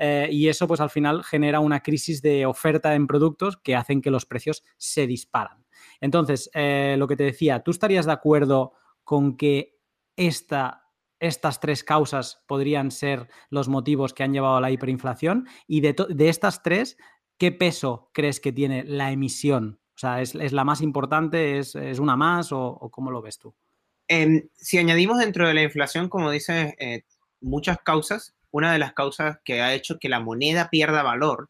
[0.03, 4.01] eh, y eso pues al final genera una crisis de oferta en productos que hacen
[4.01, 5.63] que los precios se disparan.
[5.99, 9.79] Entonces, eh, lo que te decía, ¿tú estarías de acuerdo con que
[10.15, 15.47] esta, estas tres causas podrían ser los motivos que han llevado a la hiperinflación?
[15.67, 16.97] Y de, de estas tres,
[17.41, 19.79] ¿qué peso crees que tiene la emisión?
[19.95, 21.57] O sea, ¿es, es la más importante?
[21.57, 22.51] ¿Es, es una más?
[22.51, 23.55] O, o cómo lo ves tú?
[24.07, 27.01] Em, si añadimos dentro de la inflación, como dices, eh,
[27.39, 31.49] muchas causas, una de las causas que ha hecho que la moneda pierda valor,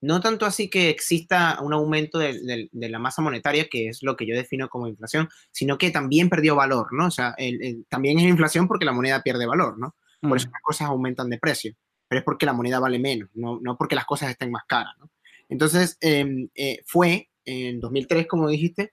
[0.00, 4.04] no tanto así que exista un aumento de, de- de la masa monetaria, que es
[4.04, 7.06] lo que yo defino como inflación, sino que también perdió valor, ¿no?
[7.06, 9.96] O sea, el- el- también es inflación porque la moneda pierde valor, ¿no?
[10.20, 11.74] Por eso Mm, las cosas aumentan de precio,
[12.06, 14.94] pero es porque la moneda vale menos, no, no porque las cosas estén más caras,
[15.00, 15.10] ¿no?
[15.52, 18.92] Entonces, em, eh, fue en 2003, como dijiste,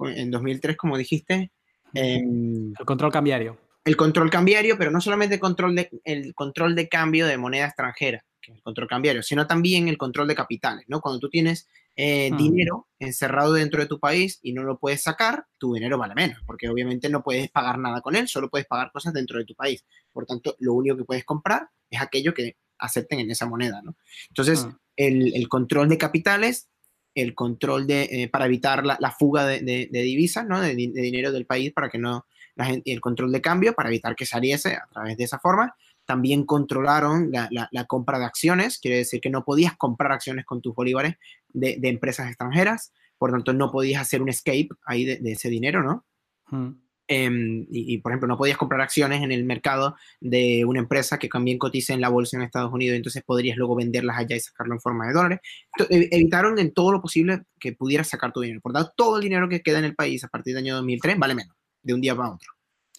[0.00, 1.52] en 2003, como dijiste,
[1.94, 3.58] em, El control cambiario.
[3.84, 7.66] el control cambiario, pero no solamente el control de, el control de cambio de moneda
[7.66, 11.00] extranjera, que es el control cambiario, sino también el control de capitales, ¿no?
[11.00, 12.36] Cuando tú tienes eh, Hmm.
[12.36, 16.38] dinero encerrado dentro de tu país y no lo puedes sacar, tu dinero vale menos,
[16.44, 19.54] porque obviamente no puedes pagar nada con él, solo puedes pagar cosas dentro de tu
[19.54, 19.84] país.
[20.12, 23.96] Por tanto, lo único que puedes comprar es aquello que acepten en esa moneda, ¿no?
[24.28, 24.76] Entonces, Mm.
[24.96, 26.68] El, control de capitales,
[27.14, 30.60] el control de, eh, para evitar la, fuga de, divisas, ¿no?
[30.60, 32.26] De, di- de dinero del país para que no,
[32.56, 35.74] la gente, el control de cambio para evitar que saliese a través de esa forma.
[36.06, 40.74] También controlaron la, compra de acciones, quiere decir que no podías comprar acciones con tus
[40.74, 41.14] bolívares
[41.48, 46.04] de, empresas extranjeras, por tanto no podías hacer un escape ahí de, ese dinero, ¿no?
[46.50, 46.83] Mm.
[47.06, 51.18] Em, y, y, por ejemplo, no podías comprar acciones en el mercado de una empresa
[51.18, 54.40] que también cotiza en la bolsa en Estados Unidos, entonces podrías luego venderlas allá y
[54.40, 55.40] sacarlo en forma de dólares.
[55.78, 58.60] Ento- ev- evitaron en todo lo posible que pudieras sacar tu dinero.
[58.62, 61.18] Por tanto, todo el dinero que queda en el país a partir del año 2003
[61.18, 62.50] vale menos, de un día para otro.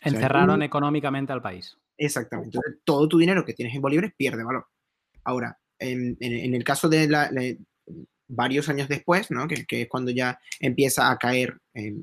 [0.02, 1.76] sea, Encerraron un- económicamente al país.
[1.98, 2.58] Exactamente.
[2.58, 4.68] Entonces, todo tu dinero que tienes en bolívares pierde valor.
[5.24, 7.56] Ahora, en, en- en el caso de la, la-
[8.28, 9.48] varios años después, ¿no?
[9.48, 11.94] que, que es cuando ya empieza a caer, eh.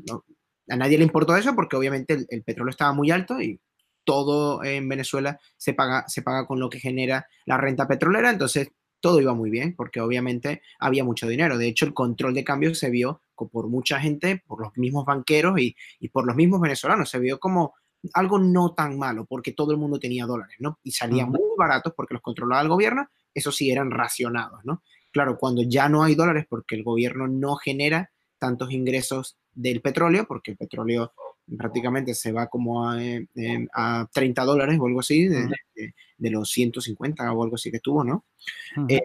[0.68, 3.60] A nadie le importó eso porque obviamente el, el petróleo estaba muy alto y
[4.04, 8.70] todo en Venezuela se paga, se paga con lo que genera la renta petrolera, entonces
[9.00, 11.58] todo iba muy bien porque obviamente había mucho dinero.
[11.58, 13.20] De hecho, el control de cambio se vio
[13.50, 17.38] por mucha gente, por los mismos banqueros y, y por los mismos venezolanos, se vio
[17.40, 17.74] como
[18.14, 20.78] algo no tan malo porque todo el mundo tenía dólares, ¿no?
[20.82, 24.82] Y salían muy baratos porque los controlaba el gobierno, eso sí eran racionados, ¿no?
[25.10, 30.26] Claro, cuando ya no hay dólares porque el gobierno no genera tantos ingresos del petróleo,
[30.26, 31.12] porque el petróleo
[31.58, 33.26] prácticamente se va como a, eh,
[33.74, 37.80] a 30 dólares o algo así, de, de- de los 150 o algo así que
[37.80, 38.24] tuvo, ¿no?
[38.88, 39.00] Eh,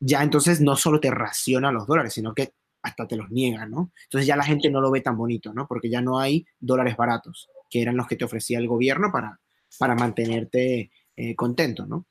[0.00, 2.52] ya entonces no solo te raciona los dólares, sino que
[2.82, 3.90] hasta te los niega, ¿no?
[4.04, 5.66] Entonces ya la gente no lo ve tan bonito, ¿no?
[5.66, 9.40] Porque ya no hay dólares baratos, que eran los que te ofrecía el gobierno para,
[9.78, 12.06] para mantenerte eh, contento, ¿no?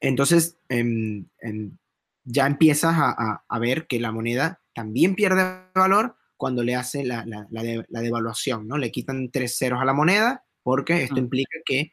[0.00, 1.76] Entonces, em, em,
[2.24, 5.42] ya empiezas a, a- a ver que la moneda también pierde
[5.74, 8.78] valor cuando le hace la, la- la de- la devaluación, ¿no?
[8.78, 11.18] Le quitan tres ceros a la moneda porque esto Mm.
[11.18, 11.92] implica que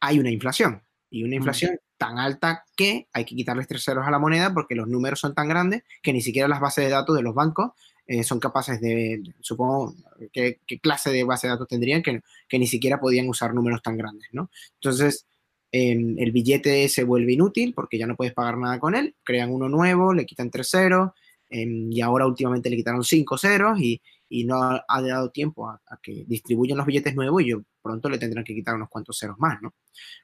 [0.00, 1.38] hay una inflación y una Mm.
[1.38, 5.20] inflación tan alta que hay que quitarles tres ceros a la moneda porque los números
[5.20, 7.72] son tan grandes que ni siquiera las bases de datos de los bancos
[8.06, 9.94] eh, son capaces de, supongo,
[10.30, 13.96] ¿qué, clase de base de datos tendrían que, que, ni siquiera podían usar números tan
[13.96, 14.50] grandes, ¿no?
[14.74, 15.26] Entonces,
[15.72, 19.50] em, el billete se vuelve inútil porque ya no puedes pagar nada con él, crean
[19.50, 21.12] uno nuevo, le quitan tres ceros,
[21.54, 26.24] y ahora últimamente le quitaron cinco ceros y, y no ha, dado tiempo a, que
[26.26, 29.60] distribuyan los billetes nuevos y yo pronto le tendrán que quitar unos cuantos ceros más,
[29.62, 29.74] ¿no?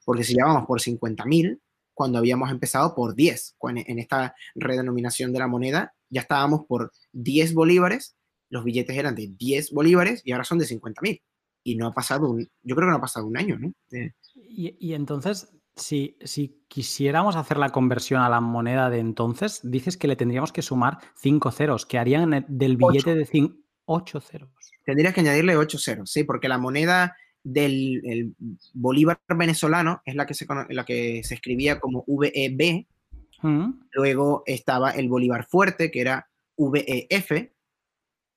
[0.05, 1.61] Porque si ya vamos por 50.000,
[1.95, 7.55] cuando habíamos empezado por 10, en esta redenominación de la moneda ya estábamos por 10
[7.55, 8.17] bolívares,
[8.49, 11.23] los billetes eran de 10 bolívares y ahora son de 50.000.
[11.63, 13.73] Y no ha pasado un, yo creo que no ha pasado un año, ¿no?
[14.35, 19.97] Y, y, entonces, si, si, quisiéramos hacer la conversión a la moneda de entonces, dices
[19.97, 23.57] que le tendríamos que sumar 5 ceros, que harían del billete de 5,
[23.87, 24.51] 8 ceros.
[24.85, 28.35] Tendrías que añadirle 8 ceros, sí, porque la moneda del
[28.75, 32.87] bolívar venezolano es la que se, la que se escribía como VEB.
[33.43, 33.71] Mm.
[33.93, 37.51] Luego estaba el bolívar fuerte, que era VEF.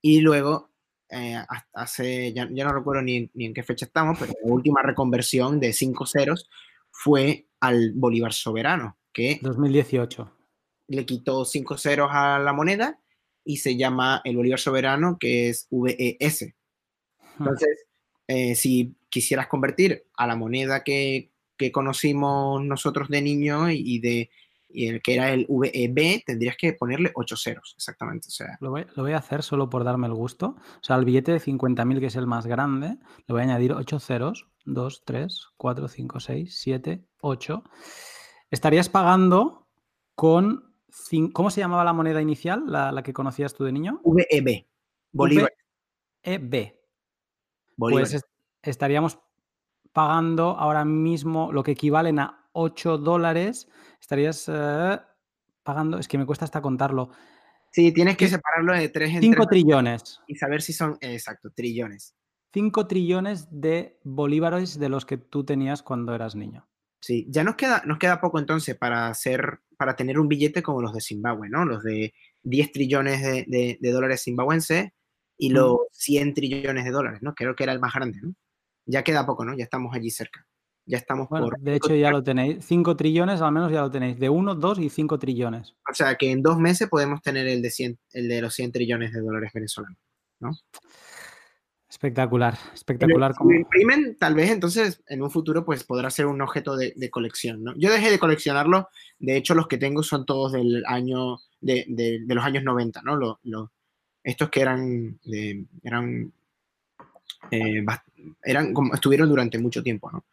[0.00, 0.70] Y luego,
[1.10, 1.38] eh,
[1.72, 6.06] hace, ya, no recuerdo ni, en qué fecha estamos, pero la última reconversión de 5
[6.06, 6.48] ceros
[6.94, 9.40] fue al bolívar soberano, que...
[9.42, 10.30] 2018.
[10.86, 13.00] Le quitó 5 ceros a la moneda
[13.44, 16.54] y se llama el bolívar soberano, que es VES.
[17.38, 17.86] Entonces,
[18.28, 24.30] eh, si quisieras convertir a la moneda que, que conocimos nosotros de niño y, de
[24.70, 28.28] el que era el VEB, tendrías que ponerle 8 ceros, exactamente.
[28.28, 30.56] O sea, lo, voy, lo voy a hacer solo por darme el gusto.
[30.58, 33.72] O sea, al billete de 50.000, que es el más grande, le voy a añadir
[33.72, 34.46] 8 ceros.
[34.64, 37.64] 2, 3, 4, 5, 6, 7, 8.
[38.50, 39.66] Estarías pagando
[40.14, 40.74] con...
[41.32, 44.00] ¿Cómo se llamaba la moneda inicial, la, la que conocías tú de niño?
[44.04, 44.64] VEB.
[45.12, 45.52] Bolívar.
[46.24, 46.74] VEB.
[47.76, 48.24] Pues
[48.62, 49.18] estaríamos
[49.92, 53.68] pagando ahora mismo lo que equivalen a 8 dólares.
[54.00, 54.98] Estarías eh,
[55.62, 57.10] pagando, es que me cuesta hasta contarlo.
[57.70, 60.20] Sí, tienes que separarlo de 3 en 5 trillones.
[60.28, 62.14] Y saber si son, exacto, trillones.
[62.54, 66.68] 5 trillones de bolívares de los que tú tenías cuando eras niño.
[67.00, 70.80] Sí, ya nos queda, nos queda poco entonces para hacer, para tener un billete como
[70.80, 71.64] los de Zimbabue, ¿no?
[71.64, 72.14] Los de
[72.44, 74.90] 10 trillones de, de dólares zimbabuenses
[75.36, 77.34] y los 100 trillones de dólares, ¿no?
[77.34, 78.34] Creo que era el más grande, ¿no?
[78.86, 79.56] Ya queda poco, ¿no?
[79.56, 80.46] Ya estamos allí cerca.
[80.86, 81.58] Ya estamos por...
[81.58, 82.64] De hecho, ya lo tenéis.
[82.64, 84.16] 5 trillones, al menos ya lo tenéis.
[84.18, 85.74] De 1, 2 y 5 trillones.
[85.90, 88.70] O sea, que en dos meses podemos tener el de, 100, el de los 100
[88.70, 89.98] trillones de dólares venezolanos,
[90.38, 90.52] ¿no?
[91.94, 93.34] Espectacular, espectacular.
[93.34, 97.08] Si lo imprimen, tal vez entonces en un futuro pues podrá ser un objeto de,
[97.08, 97.72] colección, ¿no?
[97.76, 98.88] Yo dejé de coleccionarlo,
[99.20, 103.00] de hecho los que tengo son todos del año, de, de, de los años 90,
[103.02, 103.14] ¿no?
[103.14, 103.70] Lo, lo,
[104.24, 105.20] estos que eran,
[105.84, 106.32] eran,
[107.52, 107.86] eh,
[108.42, 110.24] eran como estuvieron durante mucho tiempo, ¿no?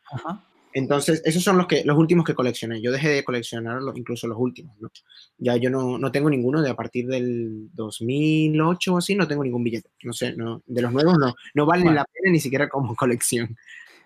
[0.74, 2.82] Entonces, esos son los, que, los últimos que coleccioné.
[2.82, 4.90] Yo dejé de coleccionar incluso los últimos, ¿no?
[5.38, 9.44] Ya yo no, no, tengo ninguno de a partir del 2008 o así, no tengo
[9.44, 9.90] ningún billete.
[10.04, 13.58] No sé, no, de los nuevos no, no valen la pena ni siquiera como colección.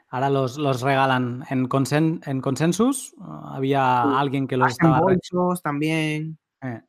[0.09, 3.13] Ahora los, los regalan en, consen, en Consensus.
[3.19, 5.01] Había alguien que los Hacen estaba...
[5.01, 6.37] bolsos también.
[6.61, 6.81] Eh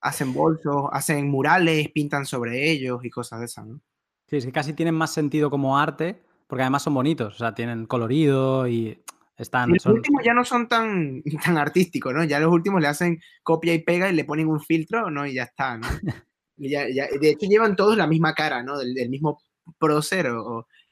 [0.00, 3.80] hacen bolsos, hacen murales, pintan sobre ellos y cosas de esas, ¿no?
[4.26, 7.54] Sí, es que casi tienen más sentido como arte, porque además son bonitos, o sea,
[7.54, 9.00] tienen colorido y
[9.36, 9.70] están...
[9.70, 12.24] los últimos ya no son tan, tan artísticos, ¿no?
[12.24, 15.26] Ya los últimos le hacen copia y pega y le ponen un filtro, ¿no?
[15.26, 15.86] Y ya está, ¿no?
[16.56, 18.78] de hecho llevan todos la misma cara, ¿no?
[18.78, 19.40] Del, mismo
[19.78, 20.28] prócer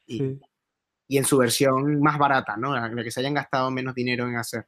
[0.07, 0.39] y,
[1.09, 2.73] y, en su versión más barata, ¿no?
[2.75, 4.67] La, que se hayan gastado menos dinero en hacer.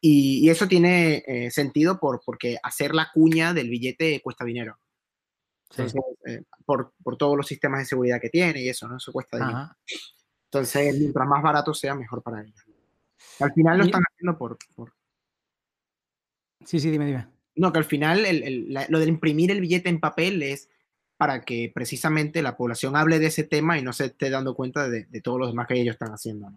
[0.00, 4.78] Y, eso tiene eh, sentido por, porque hacer la cuña del billete cuesta dinero.
[5.76, 8.96] Eh, por, por, todos los sistemas de seguridad que tiene y eso, ¿no?
[8.96, 9.70] Eso cuesta dinero.
[10.44, 12.64] Entonces, mientras más barato sea, mejor para ellos.
[13.40, 14.94] Al final lo están haciendo por, por,
[16.64, 17.28] Sí, sí, dime, dime.
[17.54, 18.24] No, que al final
[18.88, 20.68] lo de imprimir el billete en papel es
[21.16, 24.88] para que precisamente la población hable de ese tema y no se esté dando cuenta
[24.88, 26.48] de, de todo lo demás que ellos están haciendo.
[26.50, 26.56] ¿no?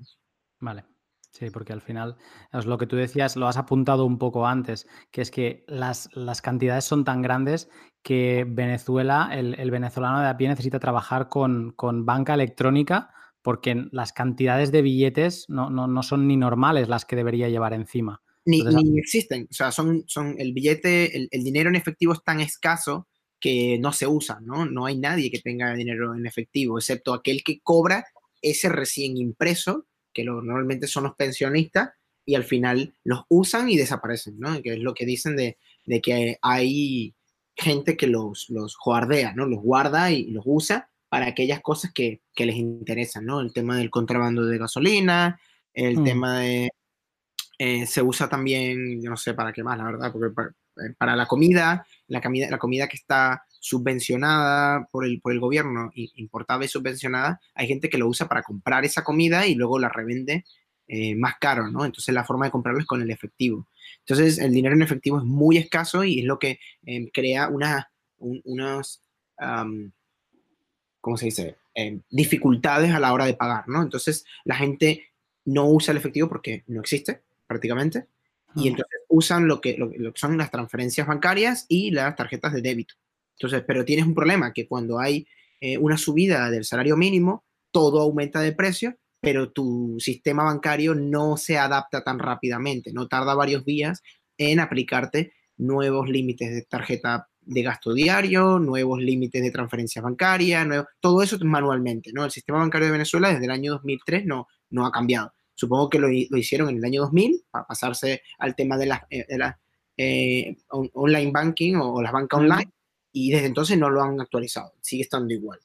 [0.59, 0.85] Vale.
[1.31, 2.17] Sí, porque al final
[2.51, 6.09] es lo que tú decías, lo has apuntado un poco antes, que es que las,
[6.13, 7.69] las cantidades son tan grandes
[8.03, 14.11] que Venezuela, el, venezolano de a pie necesita trabajar con, con, banca electrónica porque las
[14.11, 18.21] cantidades de billetes no, no, no, son ni normales las que debería llevar encima.
[18.43, 22.23] Ni, ni existen, o sea, son, son el billete, el, el dinero en efectivo es
[22.23, 23.07] tan escaso
[23.39, 24.65] que no se usa, ¿no?
[24.65, 28.05] No hay nadie que tenga dinero en efectivo, excepto aquel que cobra
[28.41, 31.91] ese recién impreso que normalmente son los pensionistas,
[32.25, 34.61] y al final los usan y desaparecen, ¿no?
[34.61, 35.57] Que es lo que dicen de,
[36.01, 37.15] que hay
[37.55, 39.45] gente que los, los guardea, ¿no?
[39.45, 43.41] Los guarda y los usa para aquellas cosas que, les interesan, ¿no?
[43.41, 45.39] El tema del contrabando de gasolina,
[45.73, 46.03] el mm.
[46.03, 46.69] tema de...
[47.57, 50.33] Eh, se usa también, yo no sé para qué más, la verdad, porque
[50.97, 55.39] para, eh, la comida, la comida, la comida que está subvencionada por el, por el
[55.39, 59.77] gobierno, importada y subvencionada, hay gente que lo usa para comprar esa comida y luego
[59.77, 60.45] la revende
[60.87, 61.85] eh, más caro, ¿no?
[61.85, 63.67] Entonces la forma de comprarlo es con el efectivo.
[63.99, 67.91] Entonces el dinero en efectivo es muy escaso y es lo que em, crea una,
[68.17, 69.01] unos,
[70.99, 71.55] ¿cómo se dice?
[71.75, 73.83] Em, dificultades a la hora de pagar, ¿no?
[73.83, 75.11] Entonces la gente
[75.45, 78.07] no usa el efectivo porque no existe prácticamente
[78.55, 82.61] y entonces usan lo que, lo, que son las transferencias bancarias y las tarjetas de
[82.61, 82.95] débito.
[83.41, 85.25] Entonces, pero tienes un problema que cuando hay
[85.59, 91.37] eh, una subida del salario mínimo, todo aumenta de precio, pero tu sistema bancario no
[91.37, 94.03] se adapta tan rápidamente, no tarda varios días
[94.37, 101.23] en aplicarte nuevos límites de tarjeta de gasto diario, nuevos límites de transferencia bancaria, todo
[101.23, 102.23] eso manualmente, ¿no?
[102.23, 105.33] El sistema bancario de Venezuela desde el año 2003 no, no ha cambiado.
[105.55, 109.25] Supongo que lo, hicieron en el año 2000 para pasarse al tema de la, eh,
[109.97, 112.71] eh, online banking o, las bancas online
[113.11, 115.59] y desde entonces no lo han actualizado, sigue estando igual.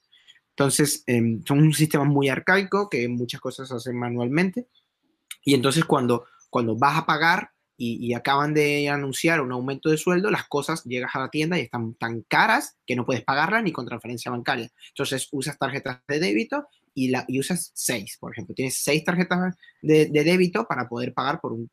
[0.50, 4.66] Entonces, em, son un sistema muy arcaico que muchas cosas se hacen manualmente
[5.44, 10.30] y entonces cuando, cuando vas a pagar y, acaban de anunciar un aumento de sueldo,
[10.30, 13.72] las cosas llegas a la tienda y están tan caras que no puedes pagarlas ni
[13.72, 14.70] con transferencia bancaria.
[14.88, 18.54] Entonces usas tarjetas de débito y, la, y usas seis, por ejemplo.
[18.54, 21.70] Tienes seis tarjetas de, débito para poder pagar por un,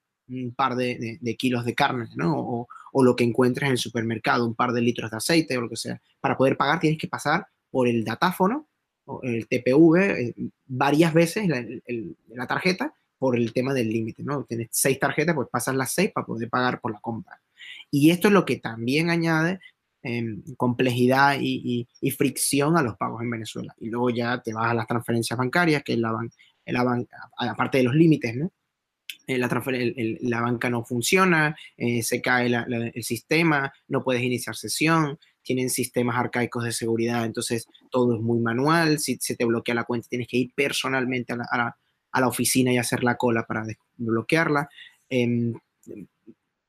[0.55, 2.37] par de, kilos de carne, ¿no?
[2.37, 5.61] O, o, lo que encuentres en el supermercado, un par de litros de aceite o
[5.61, 6.01] lo que sea.
[6.21, 8.67] Para poder pagar tienes que pasar por el datáfono,
[9.05, 10.35] o el TPV, eh,
[10.65, 14.43] varias veces la, tarjeta por el tema del límite, ¿no?
[14.43, 17.41] Tienes seis tarjetas, pues pasas las seis para poder pagar por la compra.
[17.91, 19.59] Y esto es lo que también añade
[20.01, 21.87] em, complejidad y,
[22.17, 23.73] fricción a los pagos en Venezuela.
[23.79, 26.11] Y luego ya te vas a las transferencias bancarias, que la,
[26.65, 28.51] la aparte de los límites, ¿no?
[29.25, 29.47] Eh, la,
[30.21, 36.17] la, banca no funciona, eh, se cae el sistema, no puedes iniciar sesión, tienen sistemas
[36.17, 40.27] arcaicos de seguridad, entonces todo es muy manual, si se te bloquea la cuenta tienes
[40.27, 41.77] que ir personalmente a la,
[42.13, 44.69] a la oficina y hacer la cola para desbloquearla.
[45.09, 45.53] Em,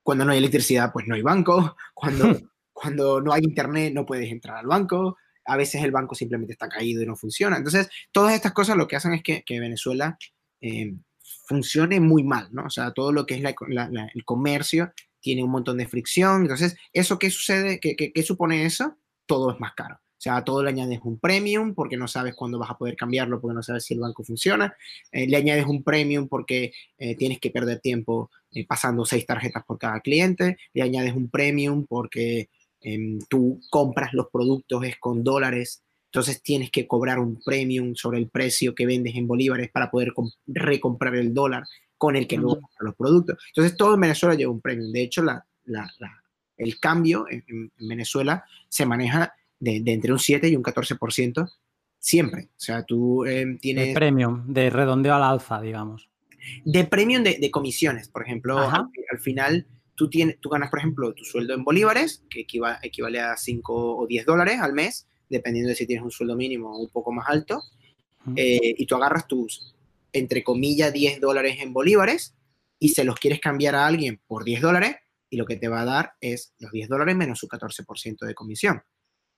[0.02, 1.76] cuando no hay electricidad, pues no hay banco.
[1.94, 2.40] Cuando,
[2.72, 5.16] cuando no hay internet, no puedes entrar al banco.
[5.46, 7.56] A veces el banco simplemente está caído y no funciona.
[7.56, 10.18] Entonces, todas estas cosas lo que hacen es que, Venezuela
[10.60, 11.02] em,
[11.44, 12.64] funcione muy mal, ¿no?
[12.64, 16.42] O sea, todo lo que es el comercio tiene un montón de fricción.
[16.42, 17.80] Entonces, ¿eso qué sucede?
[17.80, 18.96] ¿Qué, supone eso?
[19.26, 19.96] Todo es más caro.
[19.96, 23.40] O sea, todo le añades un premium porque no sabes cuándo vas a poder cambiarlo,
[23.40, 24.74] porque no sabes si el banco funciona.
[25.12, 29.64] Eh, le añades un premium porque eh, tienes que perder tiempo eh, pasando seis tarjetas
[29.66, 30.56] por cada cliente.
[30.72, 32.48] Le añades un premium porque
[32.80, 35.83] em, tú compras los productos es con dólares.
[36.14, 40.12] Entonces tienes que cobrar un premium sobre el precio que vendes en bolívares para poder
[40.46, 41.64] recomprar el dólar
[41.98, 43.38] con el que luego compras los productos.
[43.48, 44.92] Entonces todo en Venezuela lleva un premium.
[44.92, 45.44] De hecho, la,
[46.56, 51.50] el cambio en Venezuela se maneja de, entre un 7 y un 14%
[51.98, 52.44] siempre.
[52.44, 53.88] O sea, tú eh, tienes...
[53.88, 56.08] De premium, de redondeo al alza, digamos.
[56.64, 61.24] De premium de, comisiones, por ejemplo, al, final tú, tienes, tú ganas, por ejemplo, tu
[61.24, 62.46] sueldo en bolívares, que
[62.82, 66.70] equivale a 5 o 10 dólares al mes, dependiendo de si tienes un sueldo mínimo
[66.70, 67.62] o un poco más alto,
[68.36, 69.74] eh, y tú agarras tus,
[70.12, 72.34] entre comillas, 10 dólares en bolívares
[72.78, 74.96] y se los quieres cambiar a alguien por 10 dólares,
[75.28, 78.34] y lo que te va a dar es los 10 dólares menos su 14% de
[78.34, 78.82] comisión.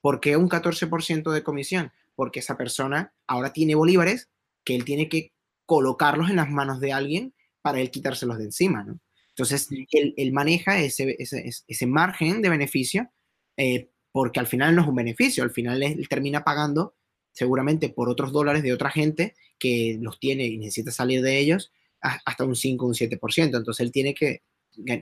[0.01, 1.93] ¿Por qué un 14% de comisión?
[2.15, 4.29] Porque esa persona ahora tiene bolívares
[4.65, 5.33] que él tiene que
[5.65, 9.01] colocarlos en las manos de alguien para él quitárselos de encima, ¿no?
[9.31, 13.11] Entonces, él, maneja ese, ese, margen de beneficio
[13.59, 16.95] eh, porque al final no es un beneficio, al final él termina pagando
[17.33, 21.71] seguramente por otros dólares de otra gente que los tiene y necesita salir de ellos
[22.01, 23.45] hasta un 5 o un 7%.
[23.45, 24.41] Entonces, él tiene que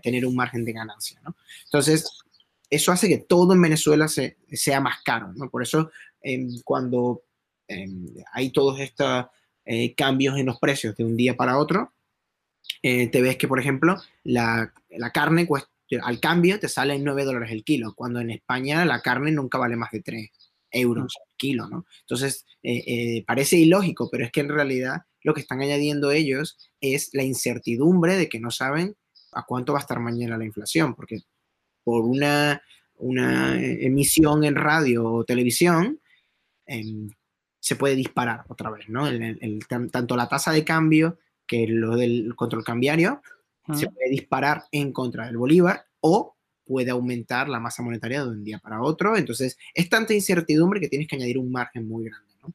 [0.03, 1.37] tener un margen de ganancia, ¿no?
[1.67, 2.09] Entonces,
[2.69, 5.49] eso hace que todo en Venezuela sea más caro, ¿no?
[5.49, 7.23] Por eso em, cuando
[7.69, 9.27] em, hay todos estos
[9.65, 11.93] eh, cambios en los precios de un día para otro,
[12.83, 14.73] eh, te ves que, por ejemplo, la,
[15.12, 15.47] carne
[16.03, 19.59] al cambio te sale en 9 dólares el kilo, cuando en España la carne nunca
[19.59, 20.30] vale más de 3
[20.70, 21.86] euros el kilo, ¿no?
[22.01, 27.11] Entonces, eh, parece ilógico, pero es que en realidad lo que están añadiendo ellos es
[27.12, 28.97] la incertidumbre de que no saben
[29.32, 31.20] a cuánto va a estar mañana la inflación, porque
[31.82, 32.62] por una,
[32.97, 36.01] una emisión en radio o televisión,
[36.66, 37.11] em,
[37.61, 39.09] se puede disparar otra vez, ¿no?
[39.09, 43.22] El, tanto la tasa de cambio que lo del control cambiario
[43.73, 48.45] se puede disparar en contra del bolívar o puede aumentar la masa monetaria de un
[48.45, 49.17] día para otro.
[49.17, 52.53] Entonces, es tanta incertidumbre que tienes que añadir un margen muy grande, ¿no?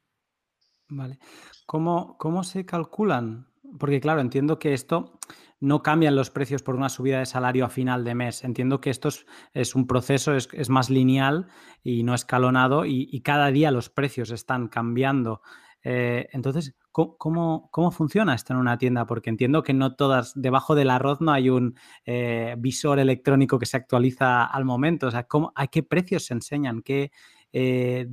[0.89, 1.19] Vale.
[1.65, 5.19] ¿Cómo, cómo se calculan porque claro, entiendo que esto
[5.59, 8.43] no cambian los precios por una subida de salario a final de mes.
[8.43, 9.09] Entiendo que esto
[9.53, 11.47] es, un proceso, es, más lineal
[11.83, 15.41] y no escalonado y, cada día los precios están cambiando.
[15.83, 16.75] Eh, entonces,
[17.17, 19.05] ¿cómo, funciona esto en una tienda?
[19.05, 21.75] Porque entiendo que no todas, debajo del arroz no hay un
[22.05, 25.07] eh, visor electrónico que se actualiza al momento.
[25.07, 26.81] O sea, ¿a qué precios se enseñan?
[26.81, 27.11] ¿Qué,
[27.51, 28.07] eh,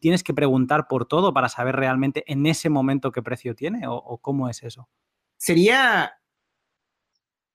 [0.00, 4.18] tienes que preguntar por todo para saber realmente en ese momento qué precio tiene o,
[4.18, 4.88] cómo es eso.
[5.36, 6.12] Sería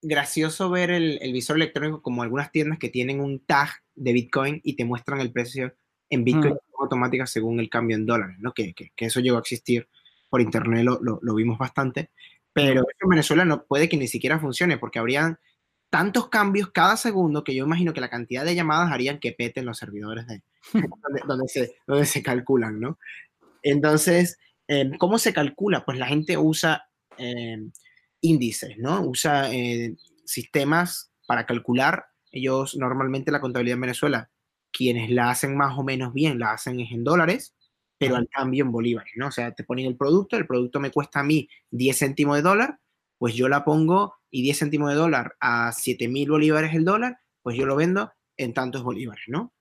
[0.02, 4.76] gracioso ver el, visor electrónico como algunas tiendas que tienen un tag de Bitcoin y
[4.76, 5.74] te muestran el precio
[6.10, 6.82] en Bitcoin mm.
[6.82, 8.52] automática según el cambio en dólares, ¿no?
[8.52, 9.88] Que, eso llegó a existir
[10.36, 12.10] por internet, lo, lo, vimos bastante,
[12.52, 15.38] pero en Venezuela no puede que ni siquiera funcione porque habrían
[15.88, 19.64] tantos cambios cada segundo que yo imagino que la cantidad de llamadas harían que peten
[19.64, 20.42] los servidores de
[21.26, 22.98] donde, se, donde se calculan, ¿no?
[23.62, 25.86] Entonces, em, ¿cómo se calcula?
[25.86, 27.72] Pues la gente usa em,
[28.20, 29.00] índices, ¿no?
[29.06, 32.08] Usa eh, sistemas para calcular.
[32.30, 34.28] Ellos normalmente la contabilidad en Venezuela,
[34.70, 37.54] quienes la hacen más o menos bien, la hacen en dólares,
[37.98, 39.28] pero al cambio en bolívares, ¿no?
[39.28, 42.42] O sea, te ponen el producto, el producto me cuesta a mí 10 céntimos de
[42.42, 42.78] dólar,
[43.18, 47.18] pues yo la pongo y 10 céntimos de dólar a 7 mil bolívares el dólar,
[47.42, 49.52] pues yo lo vendo en tantos bolívares, ¿no?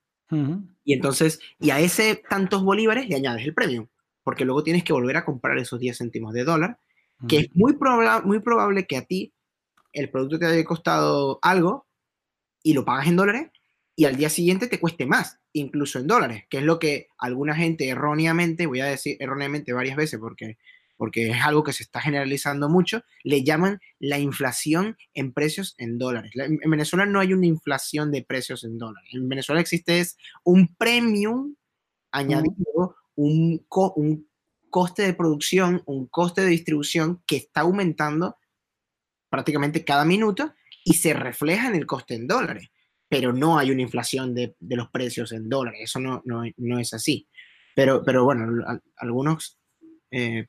[0.84, 3.88] Y entonces, y a ese tantos bolívares le añades el premium,
[4.24, 6.80] porque luego tienes que volver a comprar esos 10 céntimos de dólar,
[7.30, 7.78] que es muy,
[8.26, 9.34] muy probable que a ti
[9.94, 11.88] el producto te haya costado algo
[12.62, 13.52] y lo pagas en dólares
[13.96, 17.56] y al día siguiente te cueste más, incluso en dólares, que es lo que alguna
[17.56, 20.58] gente erróneamente, voy a decir erróneamente varias veces porque
[20.98, 25.98] porque es algo que se está generalizando mucho, le llaman la inflación en precios en
[25.98, 26.32] dólares.
[26.36, 29.10] En Venezuela no hay una inflación de precios en dólares.
[29.14, 31.56] En Venezuela existe es un premium
[32.12, 33.66] añadido, un,
[33.96, 34.30] un
[34.70, 38.38] coste de producción, un coste de distribución que está aumentando
[39.30, 40.54] prácticamente cada minuto
[40.86, 42.70] y se refleja en el coste en dólares.
[43.18, 45.80] Pero no hay una inflación de, los precios en dólares.
[45.84, 47.28] Eso no, no, es así.
[47.74, 49.58] Pero, pero bueno, algunos
[50.12, 50.48] eh,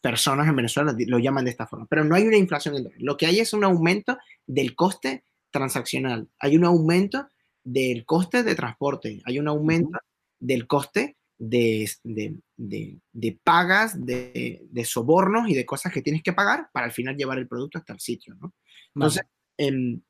[0.00, 3.02] personas en Venezuela lo llaman de esta forma, pero no hay una inflación en dólares.
[3.02, 7.28] Lo que hay es un aumento del coste transaccional, hay un aumento
[7.64, 9.98] del coste de transporte, hay un aumento
[10.38, 16.86] del coste de, de, pagas, de, sobornos y de cosas que tienes que pagar para
[16.86, 18.34] al final llevar el producto hasta el sitio.
[18.36, 18.54] ¿no?
[18.94, 19.22] Entonces,
[19.56, 20.00] em,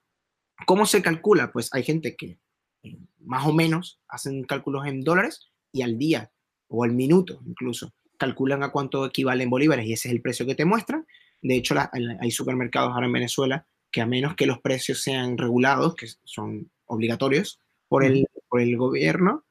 [0.66, 1.52] ¿cómo se calcula?
[1.52, 2.38] Pues hay gente que
[2.82, 6.30] eh, más o menos hacen cálculos en dólares y al día
[6.68, 10.46] o al minuto incluso calculan a cuánto equivale en bolívares y ese es el precio
[10.46, 11.06] que te muestran.
[11.40, 11.74] De hecho,
[12.20, 16.70] hay supermercados ahora en Venezuela que a menos que los precios sean regulados, que son
[16.86, 19.44] obligatorios por el, por el gobierno,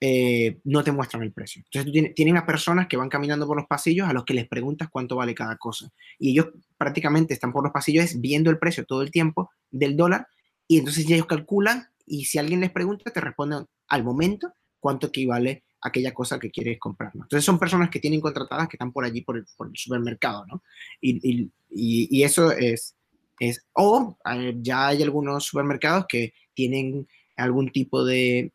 [0.00, 1.62] eh, no te muestran el precio.
[1.64, 4.88] Entonces, tienen a personas que van caminando por los pasillos a los que les preguntas
[4.90, 5.92] cuánto vale cada cosa.
[6.18, 6.48] Y ellos
[6.78, 10.26] prácticamente están por los pasillos viendo el precio todo el tiempo del dólar
[10.66, 15.64] y entonces ellos calculan y si alguien les pregunta, te responden al momento cuánto equivale
[15.82, 17.14] aquella cosa que quieres comprar.
[17.14, 17.24] ¿no?
[17.24, 20.62] Entonces son personas que tienen contratadas que están por allí, por el, supermercado, ¿no?
[21.00, 22.96] Y, eso es,
[23.38, 28.52] es o eh, ya hay algunos supermercados que tienen algún tipo de,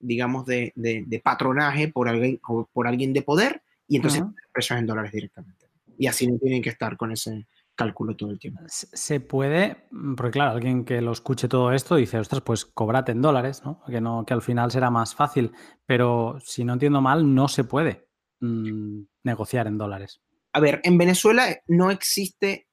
[0.00, 2.40] digamos, de, patronaje por alguien,
[2.72, 4.34] por alguien de poder y entonces uh
[4.70, 5.66] en dólares directamente.
[5.96, 7.46] Y así no tienen que estar con ese,
[7.80, 8.60] cálculo todo el tiempo.
[8.68, 13.12] Se puede, mm, porque claro, alguien que lo escuche todo esto dice, ostras, pues cobrate
[13.12, 13.82] en dólares, ¿no?
[13.86, 15.52] Que, no, que al final será más fácil,
[15.86, 18.08] pero si no entiendo mal, no se puede
[18.40, 20.20] mm, negociar en dólares.
[20.52, 22.68] A ver, en Venezuela no existe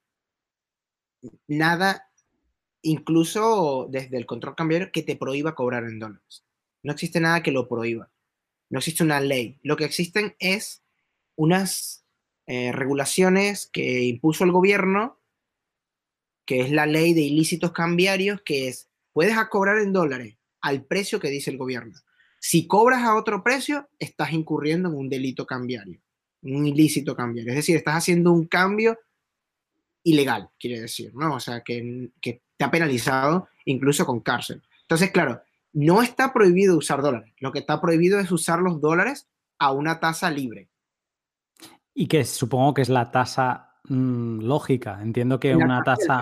[1.48, 2.10] nada,
[2.82, 6.44] incluso desde el control cambiario, que te prohíba cobrar en dólares.
[6.84, 8.12] No existe nada que lo prohíba.
[8.70, 9.60] No existe una ley.
[9.64, 10.84] Lo que existen es
[11.36, 12.07] unas
[12.48, 15.20] eh, regulaciones que impuso el gobierno,
[16.46, 21.20] que es la ley de ilícitos cambiarios, que es, puedes cobrar en dólares al precio
[21.20, 21.94] que dice el gobierno.
[22.40, 26.00] Si cobras a otro precio, estás incurriendo en un delito cambiario,
[26.42, 27.52] un ilícito cambiario.
[27.52, 28.98] Es decir, estás haciendo un cambio
[30.04, 31.36] ilegal, quiere decir, ¿no?
[31.36, 34.64] O sea, que, que te ha penalizado incluso con cárcel.
[34.84, 35.42] Entonces, claro,
[35.74, 37.34] no está prohibido usar dólares.
[37.40, 39.28] Lo que está prohibido es usar los dólares
[39.60, 40.70] a una tasa libre.
[42.00, 45.02] Y que supongo que es la tasa mm, lógica.
[45.02, 46.22] Entiendo que una tasa.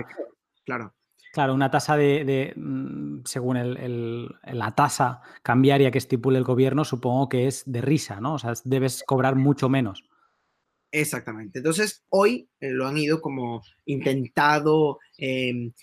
[0.64, 0.96] Claro.
[1.34, 7.48] Claro, una tasa de, mm, según la tasa cambiaria que estipule el gobierno, supongo que
[7.48, 8.36] es de risa, ¿no?
[8.36, 10.06] O sea, debes cobrar mucho menos.
[10.94, 11.60] Exactamente.
[11.60, 15.74] Entonces, hoy eh, lo han ido como intentado em,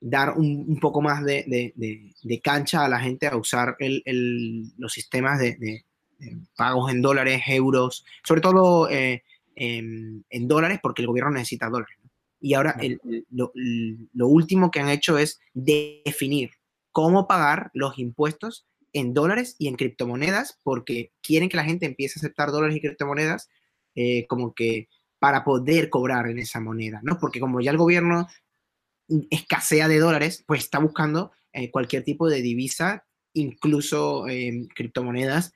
[0.00, 3.76] dar un, poco más de, cancha a la gente a usar
[4.78, 5.84] los sistemas de,
[6.56, 9.24] pagos en dólares, euros, sobre todo eh,
[9.56, 11.96] en, dólares porque el gobierno necesita dólares.
[12.40, 12.76] Y ahora
[13.30, 16.50] lo, lo, último que han hecho es definir
[16.90, 22.18] cómo pagar los impuestos en dólares y en criptomonedas porque quieren que la gente empiece
[22.18, 23.48] a aceptar dólares y criptomonedas
[23.94, 24.88] eh, como que
[25.18, 27.18] para poder cobrar en esa moneda, ¿no?
[27.18, 28.26] Porque como ya el gobierno
[29.30, 35.52] escasea de dólares, pues está buscando eh, cualquier tipo de divisa, incluso eh, criptomonedas,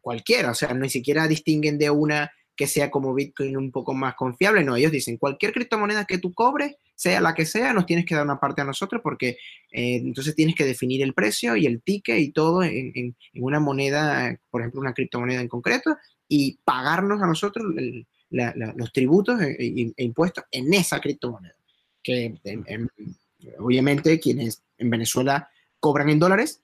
[0.00, 4.16] cualquiera, o sea, ni siquiera distinguen de una que sea como Bitcoin un poco más
[4.16, 4.64] confiable.
[4.64, 8.16] No, ellos dicen, cualquier criptomoneda que tú cobres, sea la que sea, nos tienes que
[8.16, 9.38] dar una parte a nosotros porque
[9.70, 14.36] eh, entonces tienes que definir el precio y el ticket y todo en, una moneda,
[14.50, 15.96] por ejemplo, una criptomoneda en concreto,
[16.26, 17.64] y pagarnos a nosotros
[18.28, 21.54] los tributos e, e, e, impuestos en esa criptomoneda.
[22.02, 22.34] Que
[23.60, 25.48] obviamente quienes en Venezuela
[25.78, 26.60] cobran en dólares,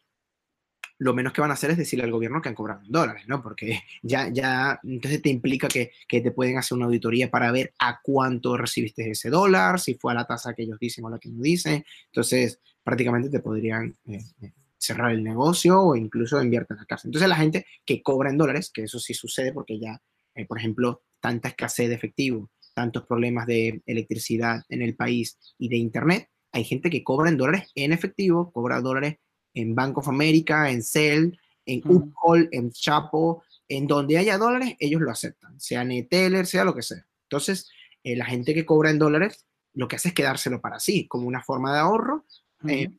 [0.98, 3.24] lo menos que van a hacer es decirle al gobierno que han cobrado en dólares,
[3.26, 3.42] ¿no?
[3.42, 7.74] Porque ya, ya, entonces te implica que, que, te pueden hacer una auditoría para ver
[7.78, 11.18] a cuánto recibiste ese dólar, si fue a la tasa que ellos dicen o la
[11.18, 11.84] que no dicen.
[12.06, 17.08] Entonces, prácticamente te podrían eh, eh, cerrar el negocio o incluso enviarte a la casa.
[17.08, 20.00] Entonces, la gente que cobra en dólares, que eso sí sucede porque ya,
[20.34, 25.68] eh, por ejemplo, tanta escasez de efectivo, tantos problemas de electricidad en el país y
[25.68, 29.16] de internet, hay gente que cobra en dólares en efectivo, cobra dólares
[29.54, 31.32] en Bank of America, en Cell,
[31.64, 36.74] en Uphold, en Chapo, en donde haya dólares, ellos lo aceptan, sea Neteller, sea lo
[36.74, 37.06] que sea.
[37.22, 37.70] Entonces,
[38.02, 41.26] eh, la gente que cobra en dólares, lo que hace es quedárselo para sí, como
[41.26, 42.24] una forma de ahorro,
[42.68, 42.90] eh,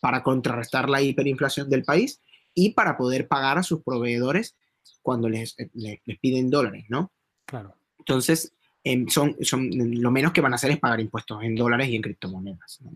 [0.00, 2.20] para contrarrestar la hiperinflación del país
[2.54, 4.56] y para poder pagar a sus proveedores
[5.02, 7.12] cuando les, eh, les, piden dólares, ¿no?
[7.44, 7.76] Claro.
[7.98, 8.52] Entonces,
[8.82, 11.96] em, son, son, lo menos que van a hacer es pagar impuestos en dólares y
[11.96, 12.80] en criptomonedas.
[12.80, 12.92] ¿no?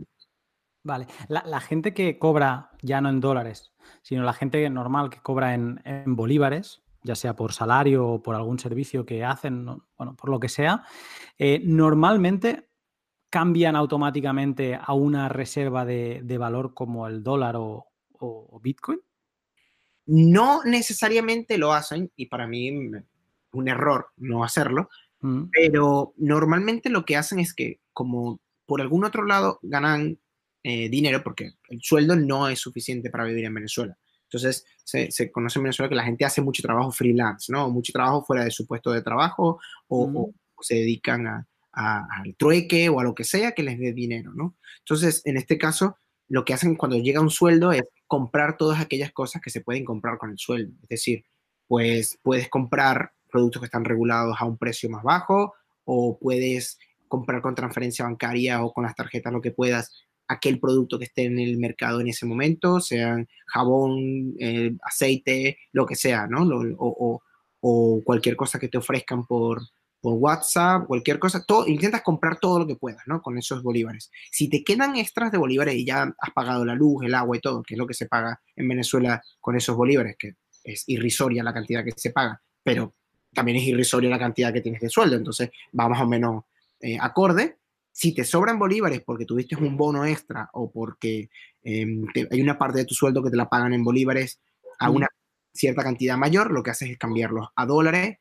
[0.85, 3.73] Vale, la, gente que cobra ya no en dólares,
[4.03, 8.59] sino la gente normal que cobra en, bolívares, ya sea por salario o por algún
[8.59, 9.65] servicio que hacen,
[9.97, 10.85] bueno, por lo que sea,
[11.39, 12.69] eh, normalmente
[13.31, 17.91] cambian automáticamente a una reserva de, valor como el dólar o,
[18.63, 19.01] Bitcoin?
[20.07, 22.71] No necesariamente lo hacen, y para mí
[23.53, 25.45] un error no hacerlo, mm.
[25.51, 30.19] pero normalmente lo que hacen es que como por algún otro lado ganan
[30.67, 33.99] eh, dinero porque el sueldo no es suficiente para vivir en Venezuela.
[34.23, 37.69] Entonces, se, conoce en Venezuela que la gente hace mucho trabajo freelance, ¿no?
[37.69, 42.99] Mucho trabajo fuera de su puesto de trabajo o, se dedican a, al trueque o
[42.99, 44.57] a lo que sea que les dé dinero, ¿no?
[44.79, 45.99] Entonces, en este caso,
[46.29, 49.85] lo que hacen cuando llega un sueldo es comprar todas aquellas cosas que se pueden
[49.85, 50.75] comprar con el sueldo.
[50.83, 51.25] Es decir,
[51.69, 55.55] pues puedes comprar productos que están regulados a un precio más bajo
[55.85, 59.93] o puedes comprar con transferencia bancaria o con las tarjetas lo que puedas
[60.29, 65.87] aquel producto que esté en el mercado en ese momento, sean jabón, eh, aceite, lo
[65.87, 66.49] que sea, ¿no?
[66.79, 67.21] o,
[68.05, 69.63] cualquier cosa que te ofrezcan por,
[70.05, 73.23] por WhatsApp, cualquier cosa, todo, intentas comprar todo lo que puedas, ¿no?
[73.23, 74.11] Con esos bolívares.
[74.31, 77.41] Si te quedan extras de bolívares y ya has pagado la luz, el agua y
[77.41, 81.43] todo, que es lo que se paga en Venezuela con esos bolívares, que es irrisoria
[81.43, 82.95] la cantidad que se paga, pero
[83.33, 86.45] también es irrisoria la cantidad que tienes de sueldo, entonces va más o menos
[86.81, 87.57] eh, acorde,
[87.95, 91.31] si te sobran bolívares porque tuviste un bono extra o porque
[91.63, 94.41] em, hay una parte de tu sueldo que te la pagan en bolívares
[94.81, 95.07] a una
[95.53, 98.19] cierta cantidad mayor, lo que haces es cambiarlos a dólares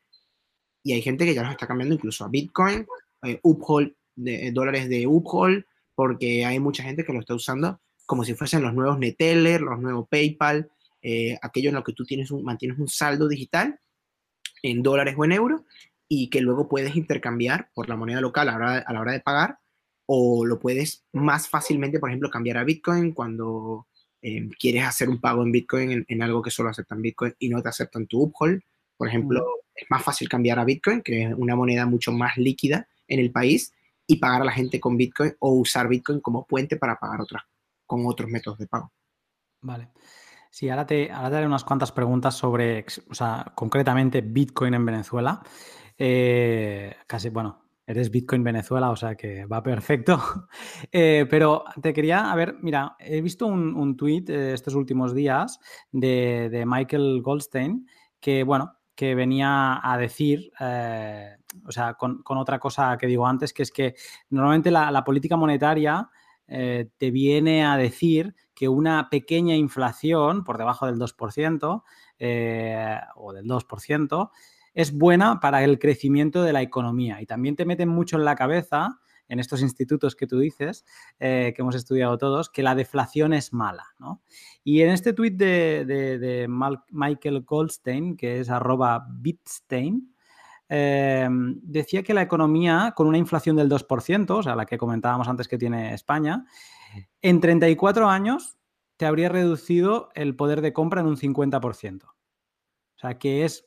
[0.84, 2.86] y hay gente que ya los está cambiando incluso a Bitcoin,
[3.24, 5.64] eh, Uphold, de, eh, dólares de Uphold,
[5.96, 9.80] porque hay mucha gente que lo está usando como si fuesen los nuevos Neteller, los
[9.80, 10.70] nuevos PayPal,
[11.02, 13.80] eh, aquello en lo que tú tienes un, mantienes un saldo digital
[14.62, 15.62] en dólares o en euros
[16.06, 19.20] y que luego puedes intercambiar por la moneda local a la, a la hora de
[19.20, 19.58] pagar
[20.06, 23.86] o lo puedes más fácilmente, por ejemplo, cambiar a Bitcoin cuando
[24.20, 27.62] eh, quieres hacer un pago en Bitcoin en, algo que solo aceptan Bitcoin y no
[27.62, 28.62] te aceptan tu Uphold.
[28.96, 29.44] Por ejemplo,
[29.74, 33.32] es más fácil cambiar a Bitcoin, que es una moneda mucho más líquida en el
[33.32, 33.72] país,
[34.06, 37.42] y pagar a la gente con Bitcoin o usar Bitcoin como puente para pagar otras,
[37.86, 38.92] con otros métodos de pago.
[39.62, 39.90] Vale.
[40.50, 44.86] Sí, ahora te, ahora te haré unas cuantas preguntas sobre, o sea, concretamente Bitcoin en
[44.86, 45.42] Venezuela.
[45.98, 50.18] Eh, casi, bueno, Eres Bitcoin Venezuela, o sea que va perfecto.
[50.92, 55.14] Eh, pero te quería, a ver, mira, he visto un, un tuit eh, estos últimos
[55.14, 55.58] días
[55.90, 57.86] de, Michael Goldstein
[58.20, 63.52] que, bueno, que venía a decir, eh, o sea, con, otra cosa que digo antes,
[63.52, 63.94] que es que
[64.30, 66.08] normalmente la, política monetaria
[66.46, 71.82] te viene a decir que una pequeña inflación por debajo del 2%
[73.16, 74.30] o del 2%,
[74.74, 77.20] es buena para el crecimiento de la economía.
[77.22, 78.98] Y también te meten mucho en la cabeza,
[79.28, 80.84] en estos institutos que tú dices,
[81.18, 83.86] eh, que hemos estudiado todos, que la deflación es mala.
[84.62, 86.46] Y en este tuit de,
[86.90, 90.14] Michael Goldstein, que es arroba bitstein,
[90.68, 95.28] em, decía que la economía con una inflación del 2%, o sea, la que comentábamos
[95.28, 96.44] antes que tiene España,
[97.22, 98.58] en 34 años
[98.96, 102.04] te habría reducido el poder de compra en un 50%.
[102.04, 103.66] O sea, que es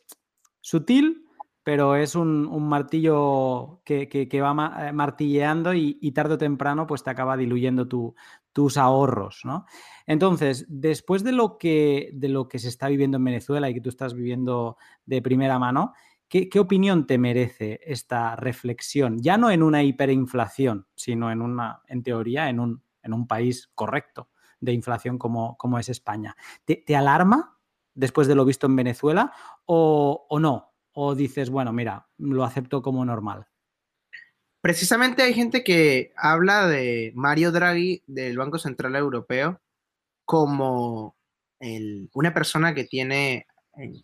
[0.67, 1.25] sutil,
[1.63, 7.37] pero es un, martillo que, va eh, martilleando y, tarde o temprano pues te acaba
[7.37, 9.65] diluyendo tus ahorros, ¿no?
[10.05, 13.81] Entonces, después de lo, que, de lo que se está viviendo en Venezuela y que
[13.81, 15.93] tú estás viviendo de primera mano,
[16.27, 19.21] ¿qué, opinión te merece esta reflexión?
[19.21, 23.69] Ya no en una hiperinflación, sino en una, en teoría, en un, en un país
[23.73, 26.35] correcto de inflación como, como es España.
[26.65, 27.56] ¿Te, alarma
[27.97, 29.33] después de lo visto en Venezuela
[29.65, 30.71] o, o no?
[30.93, 33.47] ¿O dices, bueno, mira, lo acepto como normal?
[34.61, 39.61] Precisamente hay gente que habla de Mario Draghi del Banco Central Europeo
[40.25, 41.15] como
[42.13, 44.03] una persona que tiene eh,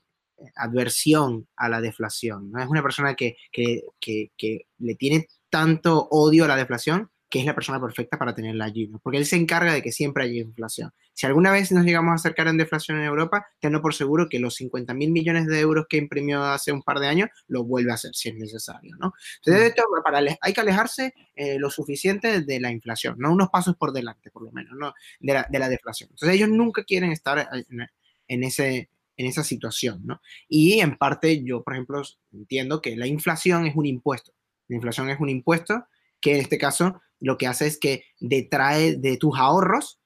[0.55, 2.51] adversión a la deflación.
[2.51, 2.61] ¿no?
[2.61, 7.55] Es una persona que, que, le tiene tanto odio a la deflación que es la
[7.55, 8.99] persona perfecta para tenerla allí, ¿no?
[8.99, 10.93] porque él se encarga de que siempre haya inflación.
[11.13, 14.37] Si alguna vez nos llegamos a acercar en deflación en Europa, tengo por seguro que
[14.37, 17.89] los 50 mil millones de euros que imprimió hace un par de años lo vuelve
[17.89, 18.95] a hacer si es necesario.
[18.99, 19.13] ¿no?
[19.37, 23.75] Entonces, esto, para, hay que alejarse eh, lo suficiente de la inflación, no unos pasos
[23.77, 24.93] por delante, por lo menos, ¿no?
[25.19, 26.11] de, la, de la deflación.
[26.11, 27.87] Entonces, ellos nunca quieren estar en,
[28.27, 30.21] en ese, en esa situación, ¿no?
[30.47, 34.33] Y en parte yo, por ejemplo, entiendo que la inflación es un impuesto.
[34.67, 35.87] La inflación es un impuesto
[36.23, 39.99] que en este caso lo que hace es que detrae de tus ahorros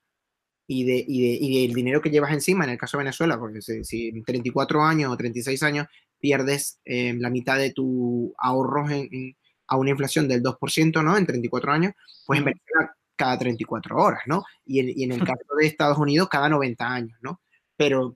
[0.67, 4.09] y, de, y, del dinero que llevas encima, en el caso de Venezuela, porque si,
[4.09, 5.87] en 34 años o 36 años
[6.19, 8.91] pierdes eh, la mitad de tus ahorros
[9.67, 11.17] a una inflación del 2%, ¿no?
[11.17, 11.93] En 34 años,
[12.27, 14.43] pues en Venezuela cada 34 horas, ¿no?
[14.63, 17.41] Y en, y en el caso de Estados Unidos cada 90 años, ¿no?
[17.75, 18.15] Pero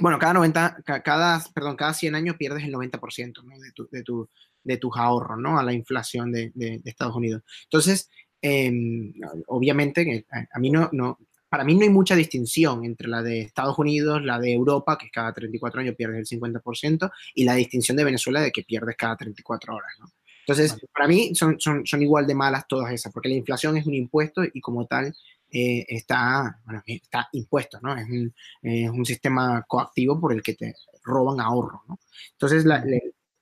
[0.00, 3.58] bueno, cada 90, cada, perdón, cada 100 años pierdes el 90% ¿no?
[3.58, 4.30] de, tu, de, tu,
[4.68, 5.58] de tus ahorros, ¿no?
[5.58, 7.42] A la inflación de, de, Estados Unidos.
[7.64, 8.10] Entonces,
[8.42, 9.14] em,
[9.46, 13.78] obviamente, a, mí no, no, para mí no hay mucha distinción entre la de Estados
[13.78, 18.04] Unidos, la de Europa, que cada 34 años pierdes el 50%, y la distinción de
[18.04, 20.06] Venezuela de que pierdes cada 34 horas, ¿no?
[20.40, 23.86] Entonces, para mí son, son, son igual de malas todas esas, porque la inflación es
[23.86, 25.14] un impuesto y como tal
[25.50, 27.94] eh, está, bueno, está impuesto, ¿no?
[27.94, 31.98] Es un, es un, sistema coactivo por el que te roban ahorro, ¿no?
[32.32, 32.82] Entonces, la,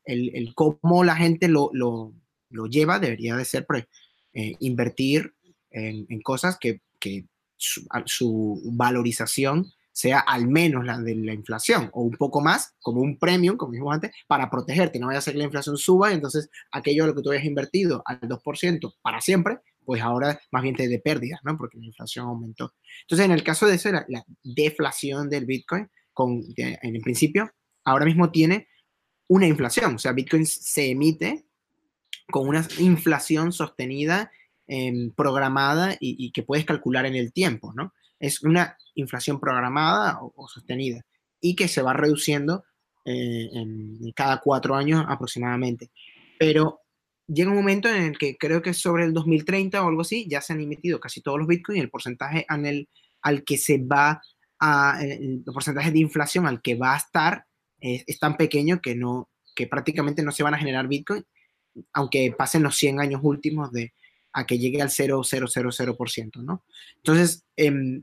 [0.06, 2.14] el, el, cómo la gente lo, lo,
[2.50, 3.84] lo, lleva debería de ser pues,
[4.32, 5.34] eh, invertir
[5.70, 7.26] en, en, cosas que, que
[7.56, 13.00] su, su, valorización sea al menos la de la inflación o un poco más, como
[13.00, 14.98] un premium, como dijimos antes, para protegerte.
[14.98, 17.30] No vaya a ser que la inflación suba y entonces aquello a lo que tú
[17.30, 21.56] hayas invertido al 2% para siempre, pues ahora más bien te de pérdidas, ¿no?
[21.56, 22.74] Porque la inflación aumentó.
[23.02, 27.50] Entonces, en el caso de eso, la, la deflación del Bitcoin, con, en el principio,
[27.84, 28.68] ahora mismo tiene
[29.28, 29.96] una inflación.
[29.96, 31.46] O sea, Bitcoin se emite
[32.30, 34.30] con una inflación sostenida,
[34.68, 37.92] eh, programada y, que puedes calcular en el tiempo, ¿no?
[38.18, 41.04] Es una inflación programada o, sostenida
[41.40, 42.64] y que se va reduciendo
[43.04, 43.48] eh,
[44.16, 45.90] cada cuatro años aproximadamente.
[46.38, 46.80] Pero
[47.28, 50.40] llega un momento en el que creo que sobre el 2030 o algo así, ya
[50.40, 54.20] se han emitido casi todos los bitcoins y el porcentaje al que se va
[54.58, 57.46] a, el porcentaje de inflación al que va a estar
[57.80, 61.24] es, es, tan pequeño que, no, que prácticamente no se van a generar bitcoin,
[61.92, 63.92] aunque pasen los 100 años últimos de
[64.32, 66.62] a que llegue al 0,000%, ¿no?
[66.96, 68.02] Entonces, eh,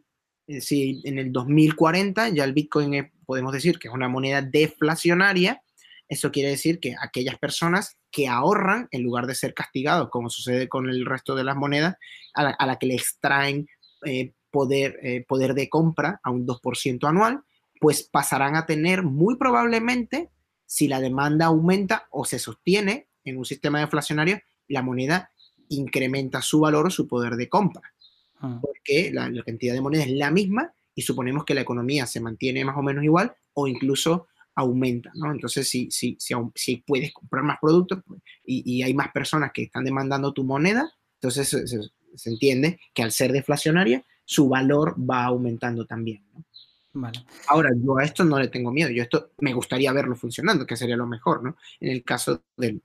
[0.59, 5.61] si en el 2040 ya el bitcoin podemos decir que es una moneda deflacionaria,
[6.09, 10.67] eso quiere decir que aquellas personas que ahorran, en lugar de ser castigados, como sucede
[10.67, 11.97] con el resto de las monedas,
[12.33, 13.67] a la, a la que le extraen
[14.05, 17.41] eh, poder, eh, poder de compra a un 2% anual,
[17.83, 20.29] pues pasarán a tener muy probablemente,
[20.65, 25.29] si la demanda aumenta o se sostiene en un sistema deflacionario, la moneda
[25.67, 27.93] incrementa su valor o su poder de compra.
[28.39, 28.57] Ah.
[28.61, 32.21] Porque la, la cantidad de moneda es la misma y suponemos que la economía se
[32.21, 35.33] mantiene más o menos igual o incluso aumenta, ¿no?
[35.33, 37.99] Entonces, si, si, si, si puedes comprar más productos
[38.45, 41.81] y, y, hay más personas que están demandando tu moneda, entonces se, se,
[42.15, 46.45] se, entiende que al ser deflacionaria, su valor va aumentando también, ¿no?
[46.93, 47.25] Vale.
[47.47, 50.77] Ahora, yo a esto no le tengo miedo, yo esto me gustaría verlo funcionando, que
[50.77, 51.57] sería lo mejor, ¿no?
[51.79, 52.81] En el caso del,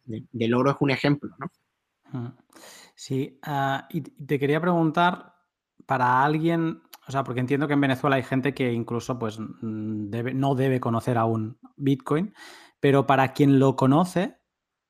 [0.55, 2.37] oro es un ejemplo, ¿no?
[2.95, 5.39] Sí, uh, y te quería preguntar,
[5.89, 10.11] para alguien, o sea, porque entiendo que en Venezuela hay gente que incluso pues mm,
[10.11, 12.35] debe, no debe conocer aún Bitcoin,
[12.79, 14.39] pero para quien lo conoce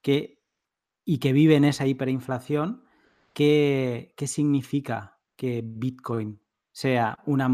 [0.02, 0.42] que,
[1.04, 2.84] y que vive en esa hiperinflación,
[3.32, 6.40] ¿qué, qué significa que Bitcoin
[6.78, 7.48] sea una,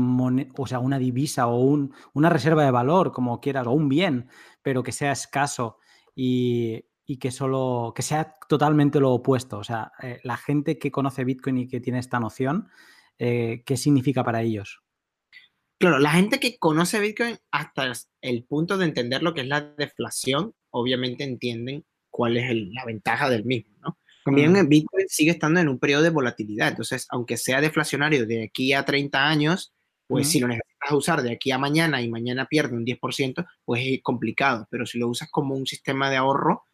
[0.58, 4.28] o sea, una divisa o un, una reserva de valor, como quieras, o un bien,
[4.60, 5.78] pero que sea escaso
[6.14, 9.56] y, y que solo, que sea totalmente lo opuesto.
[9.56, 12.68] O sea, eh, la gente que conoce Bitcoin y que tiene esta noción,
[13.18, 14.82] eh, ¿qué significa para ellos?
[15.78, 19.62] Claro, la gente que conoce Bitcoin hasta el punto de entender lo que es la
[19.62, 23.96] deflación, obviamente entienden cuál es la ventaja del mismo, ¿no?
[24.24, 28.72] También Bitcoin sigue estando en un periodo de volatilidad, entonces, aunque sea deflacionario de aquí
[28.72, 29.74] a 30 años,
[30.06, 33.82] pues si lo necesitas usar de aquí a mañana y mañana pierde un 10%, pues
[33.84, 36.64] es complicado, pero si lo usas como un sistema de ahorro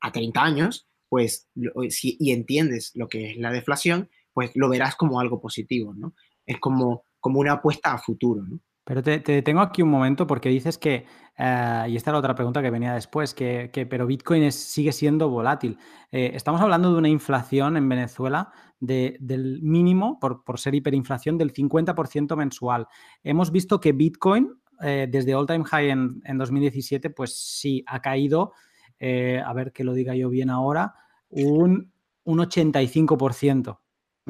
[0.00, 1.48] a 30 años, pues,
[1.88, 6.14] si, y entiendes lo que es la deflación, pues lo verás como algo positivo, ¿no?
[6.46, 8.60] Es como, como una apuesta a futuro, ¿no?
[8.90, 11.06] Pero te, detengo aquí un momento porque dices que,
[11.38, 15.78] eh, y esta era otra pregunta que venía después, que, pero Bitcoin sigue siendo volátil.
[16.10, 22.34] Eh, estamos hablando de una inflación en Venezuela del mínimo, por, ser hiperinflación, del 50%
[22.34, 22.88] mensual.
[23.22, 28.00] Hemos visto que Bitcoin, eh, desde all time high en, en, 2017, pues sí, ha
[28.00, 28.54] caído,
[29.00, 30.96] a ver que lo diga yo bien ahora,
[31.28, 31.92] un,
[32.24, 33.78] un 85%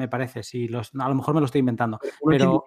[0.01, 0.43] me parece.
[0.43, 1.99] Si los, a lo mejor me lo estoy inventando.
[2.25, 2.65] Pero,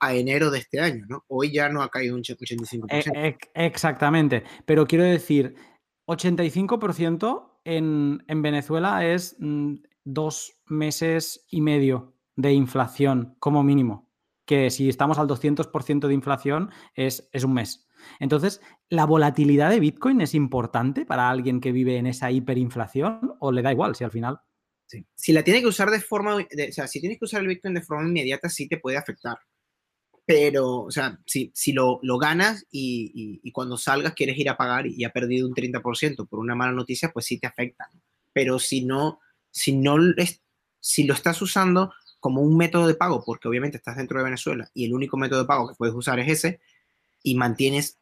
[0.00, 1.24] a enero de este año, ¿no?
[1.28, 3.12] Hoy ya no ha caído un 85%.
[3.14, 4.44] E, exactamente.
[4.64, 5.54] Pero quiero decir,
[6.06, 9.74] 85% en, en Venezuela es mm,
[10.04, 14.08] dos meses y medio de inflación como mínimo.
[14.46, 17.86] Que si estamos al 200% de inflación es, es un mes.
[18.20, 23.52] Entonces, ¿la volatilidad de Bitcoin es importante para alguien que vive en esa hiperinflación o
[23.52, 24.40] le da igual si al final
[25.14, 27.74] si la tienes que usar de forma, o sea, si tienes que usar el Bitcoin
[27.74, 29.38] de forma inmediata, sí te puede afectar.
[30.24, 34.58] Pero, o sea, si, si lo, lo ganas y, y, cuando salgas quieres ir a
[34.58, 37.90] pagar y ha perdido un 30% por una mala noticia, pues sí te afecta.
[38.34, 39.20] Pero si no,
[39.50, 39.96] si no,
[40.80, 44.70] si lo estás usando como un método de pago, porque obviamente estás dentro de Venezuela
[44.74, 46.60] y el único método de pago que puedes usar es ese,
[47.22, 47.98] y mantienes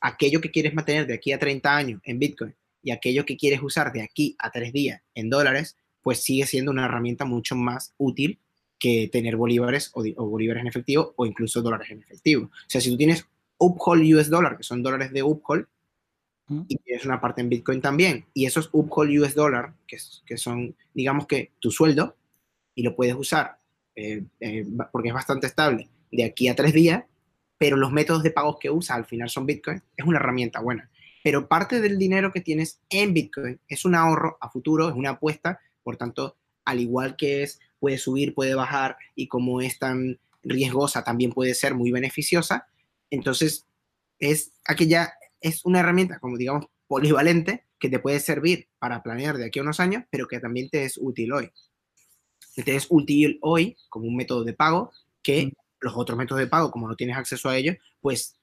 [0.00, 3.62] aquello que quieres mantener de aquí a 30 años en Bitcoin y aquello que quieres
[3.62, 7.94] usar de aquí a 3 días en dólares, pues sigue siendo una herramienta mucho más
[7.98, 8.38] útil
[8.78, 12.46] que tener bolívares o, bolívares en efectivo o incluso dólares en efectivo.
[12.46, 13.26] O sea, si tú tienes
[13.58, 15.66] Uphold US Dollar, que son dólares de Uphold,
[16.68, 19.96] y tienes una parte en Bitcoin también, y esos Uphold US Dollar, que,
[20.26, 22.16] que son, digamos que tu sueldo,
[22.74, 23.58] y lo puedes usar
[23.94, 27.04] eh, eh, porque es bastante estable de aquí a tres días,
[27.58, 30.90] pero los métodos de pagos que usa al final son Bitcoin, es una herramienta buena.
[31.22, 35.10] Pero parte del dinero que tienes en Bitcoin es un ahorro a futuro, es una
[35.10, 40.20] apuesta por tanto, al igual que es, puede subir, puede bajar y como es tan
[40.42, 42.66] riesgosa, también puede ser muy beneficiosa.
[43.10, 43.66] Entonces,
[44.18, 49.46] es aquella, es una herramienta, como digamos, polivalente que te puede servir para planear de
[49.46, 51.50] aquí a unos años, pero que también te es útil hoy.
[52.54, 55.52] Te es útil hoy como un método de pago que mm.
[55.80, 58.36] los otros métodos de pago, como no tienes acceso a ellos, pues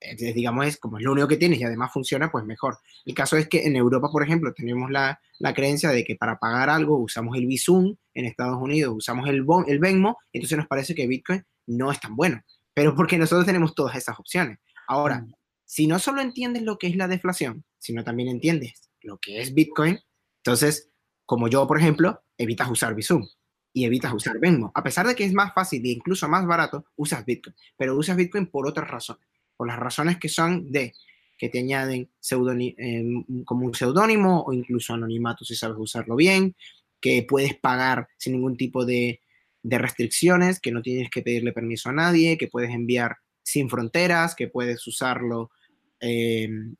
[0.00, 2.78] entonces, digamos, es como es lo único que tienes y además funciona, pues mejor.
[3.04, 6.38] El caso es que en Europa, por ejemplo, tenemos la, la creencia de que para
[6.38, 10.94] pagar algo usamos el Bizum, en Estados Unidos usamos el, el Venmo, entonces nos parece
[10.94, 12.42] que Bitcoin no es tan bueno,
[12.74, 14.58] pero porque nosotros tenemos todas esas opciones.
[14.86, 15.32] Ahora, mm.
[15.64, 19.54] si no solo entiendes lo que es la deflación, sino también entiendes lo que es
[19.54, 19.98] Bitcoin,
[20.38, 20.90] entonces,
[21.24, 23.26] como yo, por ejemplo, evitas usar Bizum
[23.72, 24.70] y evitas usar Venmo.
[24.74, 28.16] A pesar de que es más fácil e incluso más barato, usas Bitcoin, pero usas
[28.16, 29.26] Bitcoin por otras razones
[29.56, 30.94] por las razones que son de
[31.38, 36.56] que te añaden em, como un seudónimo o incluso anonimato si sabes usarlo bien,
[37.00, 39.20] que puedes pagar sin ningún tipo de,
[39.62, 44.46] restricciones, que no tienes que pedirle permiso a nadie, que puedes enviar sin fronteras, que
[44.46, 45.50] puedes usarlo
[45.98, 46.76] em,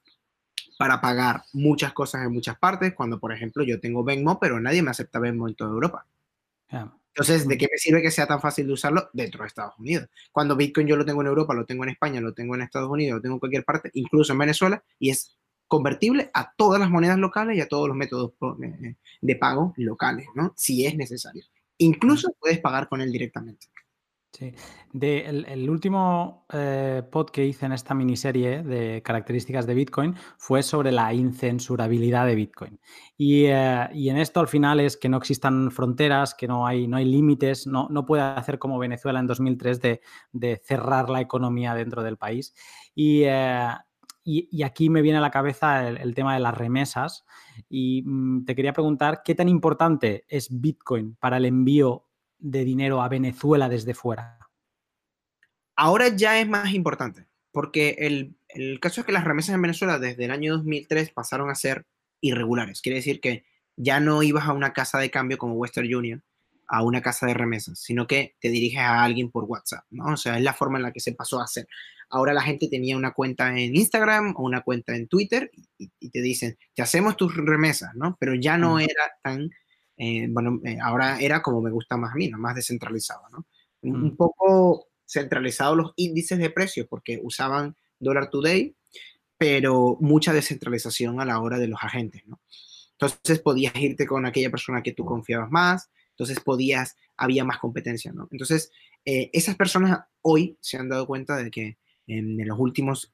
[0.78, 4.82] para pagar muchas cosas en muchas partes, cuando por ejemplo yo tengo Venmo, pero nadie
[4.82, 6.06] me acepta Venmo en toda Europa.
[7.16, 10.06] Entonces, ¿de qué me sirve que sea tan fácil de usarlo dentro de Estados Unidos?
[10.32, 12.90] Cuando Bitcoin yo lo tengo en Europa, lo tengo en España, lo tengo en Estados
[12.90, 16.90] Unidos, lo tengo en cualquier parte, incluso en Venezuela, y es convertible a todas las
[16.90, 18.34] monedas locales y a todos los métodos
[19.22, 20.52] de pago locales, ¿no?
[20.58, 21.42] Si es necesario.
[21.78, 23.66] Incluso puedes pagar con él directamente.
[24.36, 24.52] Sí.
[25.00, 30.92] El, último eh, pod que hice en esta miniserie de características de Bitcoin fue sobre
[30.92, 32.78] la incensurabilidad de Bitcoin.
[33.16, 36.86] Y, eh, y, en esto al final es que no existan fronteras, que no hay,
[36.86, 41.22] no hay límites, no, no puede hacer como Venezuela en 2003 de, de cerrar la
[41.22, 42.54] economía dentro del país.
[42.94, 43.68] Y, eh,
[44.22, 47.24] y, aquí me viene a la cabeza el, tema de las remesas.
[47.70, 52.05] Y mm, te quería preguntar, ¿qué tan importante es Bitcoin para el envío
[52.38, 54.38] de dinero a Venezuela desde fuera?
[55.76, 60.24] Ahora ya es más importante, porque el, caso es que las remesas en Venezuela desde
[60.24, 61.84] el año 2003 pasaron a ser
[62.20, 62.80] irregulares.
[62.80, 63.44] Quiere decir que
[63.76, 66.22] ya no ibas a una casa de cambio como Western Union
[66.68, 70.14] a una casa de remesas, sino que te diriges a alguien por WhatsApp, ¿no?
[70.14, 71.68] O sea, es la forma en la que se pasó a hacer.
[72.08, 76.22] Ahora la gente tenía una cuenta en Instagram o una cuenta en Twitter y, te
[76.22, 78.16] dicen, te hacemos tus remesas, ¿no?
[78.18, 79.50] Pero ya no era tan,
[79.96, 82.38] eh, bueno, eh, ahora era como me gusta más a mí, ¿no?
[82.38, 83.46] Más descentralizado, ¿no?
[83.82, 88.74] Un poco centralizado los índices de precios porque usaban Dollar Today,
[89.38, 92.40] pero mucha descentralización a la hora de los agentes, ¿no?
[92.92, 98.12] Entonces podías irte con aquella persona que tú confiabas más, entonces podías, había más competencia,
[98.12, 98.28] ¿no?
[98.32, 98.70] Entonces,
[99.04, 101.76] eh, esas personas hoy se han dado cuenta de que
[102.06, 103.12] en, los últimos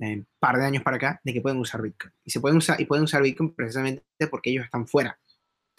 [0.00, 2.12] eh, par de años para acá, de que pueden usar Bitcoin.
[2.24, 5.18] Y se pueden usar, y pueden usar Bitcoin precisamente porque ellos están fuera.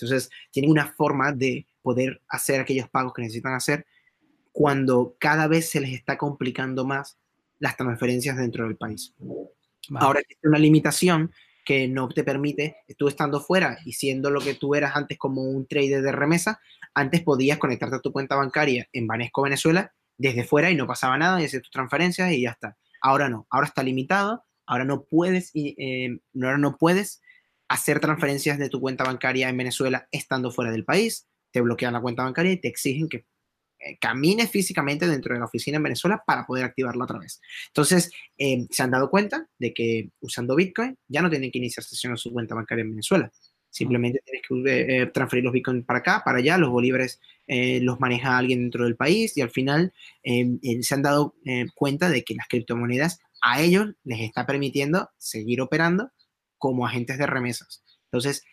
[0.01, 3.85] Entonces, tienen una forma de poder hacer aquellos pagos que necesitan hacer
[4.51, 7.17] cuando cada vez se les está complicando más
[7.59, 9.13] las transferencias dentro del país.
[9.95, 11.31] Ahora existe una limitación
[11.63, 15.43] que no te permite, tú estando fuera y siendo lo que tú eras antes como
[15.43, 16.59] un trader de remesa,
[16.93, 21.17] antes podías conectarte a tu cuenta bancaria en Banesco, Venezuela, desde fuera y no pasaba
[21.17, 22.77] nada y hacer tus transferencias y ya está.
[23.01, 27.21] Ahora no, ahora está limitado, ahora no puedes, eh, ahora no puedes
[27.71, 32.01] hacer transferencias de tu cuenta bancaria en Venezuela estando fuera del país, te bloquean la
[32.01, 33.25] cuenta bancaria y te exigen que
[33.79, 37.39] eh, camine físicamente dentro de la oficina en Venezuela para poder activarla otra vez.
[37.67, 41.85] Entonces, eh, se han dado cuenta de que usando Bitcoin ya no tienen que iniciar
[41.85, 43.31] sesión en su cuenta bancaria en Venezuela.
[43.69, 48.37] Simplemente tienes que eh, transferir los Bitcoin para acá, para allá, los bolívares los maneja
[48.37, 49.93] alguien dentro del país y al final
[50.23, 51.35] se han dado
[51.75, 56.11] cuenta de que las criptomonedas a ellos les está permitiendo seguir operando
[56.61, 57.83] como agentes de remesas.
[58.05, 58.43] Entonces,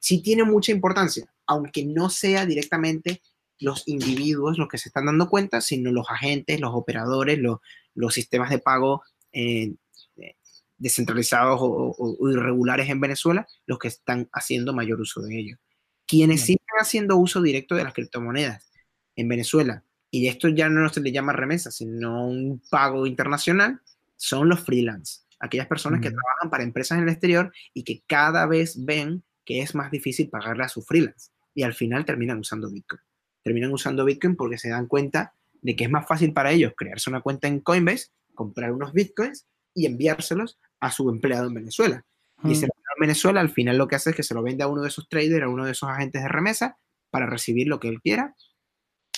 [0.00, 3.22] sí tiene mucha importancia, aunque no sea directamente
[3.60, 7.58] los individuos los que se están dando cuenta, sino los agentes, los operadores, los,
[7.94, 9.02] los sistemas de pago
[9.32, 9.72] eh,
[10.16, 10.36] eh,
[10.76, 15.58] descentralizados o, irregulares en Venezuela, los que están haciendo mayor uso de ellos.
[16.06, 18.70] Quienes sí están haciendo uso directo de las criptomonedas
[19.14, 23.80] en Venezuela, y esto ya no se le llama remesa, sino un pago internacional,
[24.16, 28.46] son los freelance, aquellas personas que trabajan para empresas en el exterior y que cada
[28.46, 32.70] vez ven que es más difícil pagarle a su freelance y al final terminan usando
[32.70, 33.00] Bitcoin.
[33.42, 37.10] Terminan usando Bitcoin porque se dan cuenta de que es más fácil para ellos crearse
[37.10, 42.04] una cuenta en Coinbase, comprar unos Bitcoins y enviárselos a su empleado en Venezuela.
[42.42, 44.64] Y ese empleado en Venezuela al final lo que hace es que se lo vende
[44.64, 46.78] a uno de esos traders, a uno de esos agentes de remesa
[47.10, 48.34] para recibir lo que él quiera,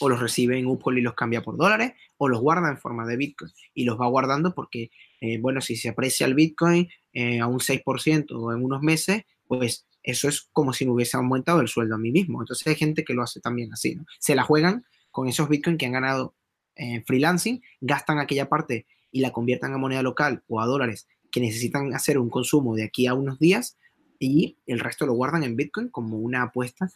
[0.00, 3.06] o los recibe en Uphold y los cambia por dólares, o los guarda en forma
[3.06, 3.50] de Bitcoin.
[3.74, 4.90] Y los va guardando porque,
[5.20, 9.22] eh, bueno, si se aprecia el Bitcoin eh, a un 6% o en unos meses,
[9.46, 12.42] pues eso es como si me hubiese aumentado el sueldo a mí mismo.
[12.42, 14.04] Entonces hay gente que lo hace también así, ¿no?
[14.18, 16.34] Se la juegan con esos bitcoins que han ganado
[16.76, 21.40] en freelancing, gastan aquella parte y la conviertan a moneda local o a dólares que
[21.40, 23.76] necesitan hacer un consumo de aquí a unos días
[24.18, 26.90] y el resto lo guardan en bitcoin como una apuesta,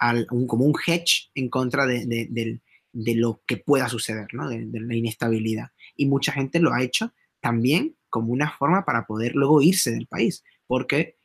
[0.00, 2.60] al, como un hedge en contra de,
[2.92, 4.48] lo que pueda suceder, ¿no?
[4.48, 5.68] de la inestabilidad.
[5.94, 10.08] Y mucha gente lo ha hecho también como una forma para poder luego irse del
[10.08, 11.20] país, porque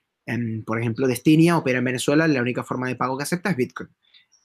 [0.65, 3.89] por ejemplo, Destinia opera en Venezuela, la única forma de pago que acepta es Bitcoin.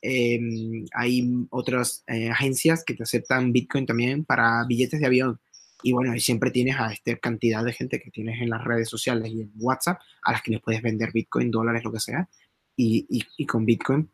[0.03, 5.41] Em, hay otras eh, agencias que te aceptan Bitcoin también para billetes de avión.
[5.83, 9.33] Y bueno, siempre tienes a esta cantidad de gente que tienes en las redes sociales
[9.33, 12.29] y en WhatsApp a las que les puedes vender Bitcoin, dólares, lo que sea.
[12.77, 13.07] Y,
[13.37, 14.11] y, con Bitcoin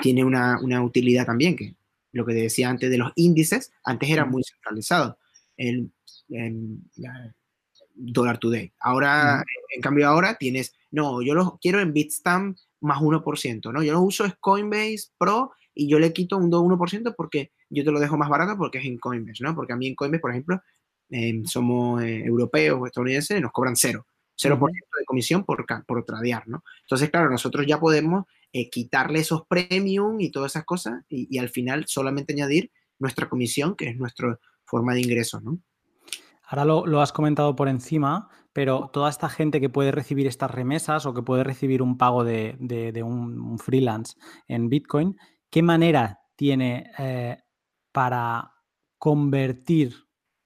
[0.00, 1.74] tiene una, una, utilidad también, que
[2.12, 5.18] lo que te decía antes de los índices, antes era muy centralizado.
[5.56, 5.90] El,
[6.28, 6.78] el,
[8.00, 8.72] Dollar Today.
[8.80, 13.82] Ahora, en cambio, ahora tienes, no, yo lo quiero en Bitstamp más 1%, ¿no?
[13.82, 17.90] Yo lo uso es Coinbase Pro y yo le quito un 1% porque yo te
[17.90, 19.54] lo dejo más barato porque es en Coinbase, ¿no?
[19.54, 20.62] Porque a mí en Coinbase, por ejemplo,
[21.10, 24.06] em, somos eh, europeos o estadounidenses y nos cobran cero.
[24.42, 26.62] 0% de comisión por, por tradear, ¿no?
[26.82, 31.38] Entonces, claro, nosotros ya podemos eh, quitarle esos premium y todas esas cosas y, y,
[31.38, 35.60] al final solamente añadir nuestra comisión, que es nuestra forma de ingreso, ¿no?
[36.50, 41.06] Ahora lo, has comentado por encima, pero toda esta gente que puede recibir estas remesas
[41.06, 42.56] o que puede recibir un pago de,
[43.04, 44.16] un, freelance
[44.48, 45.16] en Bitcoin,
[45.48, 47.38] ¿qué manera tiene eh,
[47.92, 48.52] para
[48.98, 49.94] convertir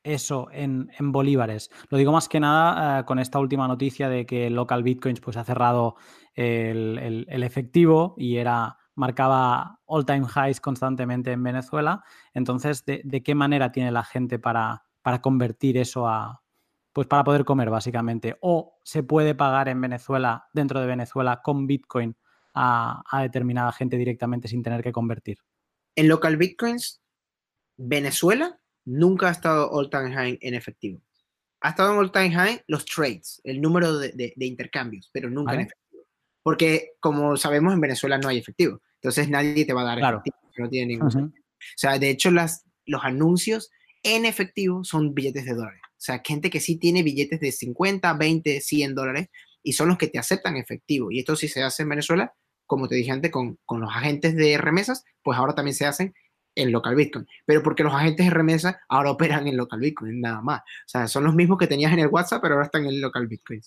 [0.04, 1.70] eso en, bolívares?
[1.88, 5.36] Lo digo más que nada eh, con esta última noticia de que Local Bitcoins pues,
[5.36, 5.96] ha cerrado
[6.34, 12.04] el, efectivo y era marcaba all time highs constantemente en Venezuela.
[12.32, 16.44] Entonces, ¿de qué manera tiene la gente para, para convertir eso a,
[16.94, 18.38] pues para poder comer básicamente.
[18.40, 22.16] O se puede pagar en Venezuela, dentro de Venezuela, con Bitcoin
[22.54, 25.38] a, determinada gente directamente sin tener que convertir.
[25.96, 27.02] En local Bitcoins,
[27.76, 31.00] Venezuela nunca ha estado all time high en efectivo.
[31.60, 35.60] Ha estado en all time high los trades, el número de, intercambios, pero nunca en
[35.62, 36.04] efectivo.
[36.42, 38.80] Porque, como sabemos, en Venezuela no hay efectivo.
[38.96, 41.42] Entonces nadie te va a dar efectivo, no tiene ningún sentido.
[41.42, 43.70] O sea, de hecho, las, los anuncios
[44.02, 45.80] en efectivo son billetes de dólares.
[45.84, 49.28] O sea, gente que sí tiene billetes de 50, 20, 100 dólares
[49.62, 51.10] y son los que te aceptan efectivo.
[51.10, 52.34] Y esto sí se hace en Venezuela,
[52.66, 56.14] como te dije antes, con, con los agentes de remesas, pues ahora también se hacen
[56.54, 60.40] en local Bitcoin, pero porque los agentes de remesa ahora operan en local Bitcoin, nada
[60.40, 60.60] más.
[60.60, 63.26] O sea, son los mismos que tenías en el WhatsApp, pero ahora están en local
[63.26, 63.60] Bitcoin.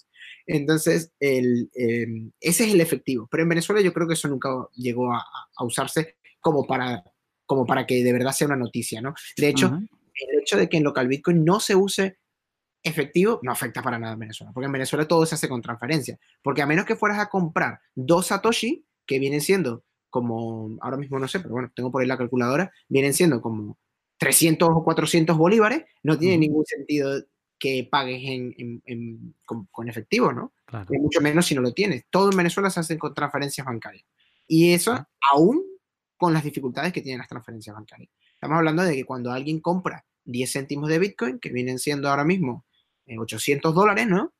[0.46, 3.28] Entonces, el, em, ese es el efectivo.
[3.30, 5.24] Pero en Venezuela yo creo que eso nunca llegó a,
[5.58, 7.04] a, usarse como para,
[7.46, 9.14] como para que de verdad sea una noticia, ¿no?
[9.36, 12.18] De hecho, el hecho de que en local Bitcoin no se use
[12.84, 16.18] efectivo no afecta para nada a Venezuela, porque en Venezuela todo se hace con transferencia.
[16.42, 21.20] Porque a menos que fueras a comprar dos Satoshi, que vienen siendo como, ahora mismo
[21.20, 23.78] no sé, pero bueno, tengo por ahí la calculadora, vienen siendo como
[24.18, 27.24] 300 o 400 bolívares, no tiene ningún sentido
[27.60, 30.54] que pagues en, con, efectivo, ¿no?
[30.90, 32.06] Y mucho menos si no lo tienes.
[32.10, 34.06] Todo en Venezuela se hace con transferencias bancarias.
[34.48, 35.64] Y eso aún
[36.18, 38.12] con las dificultades que tienen las transferencias bancarias.
[38.34, 42.24] Estamos hablando de que cuando alguien compra 10 céntimos de Bitcoin, que vienen siendo ahora
[42.24, 42.66] mismo
[43.08, 44.34] 800 eh, dólares, ¿no?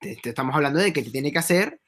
[0.00, 1.80] te, estamos hablando de que te tiene que hacer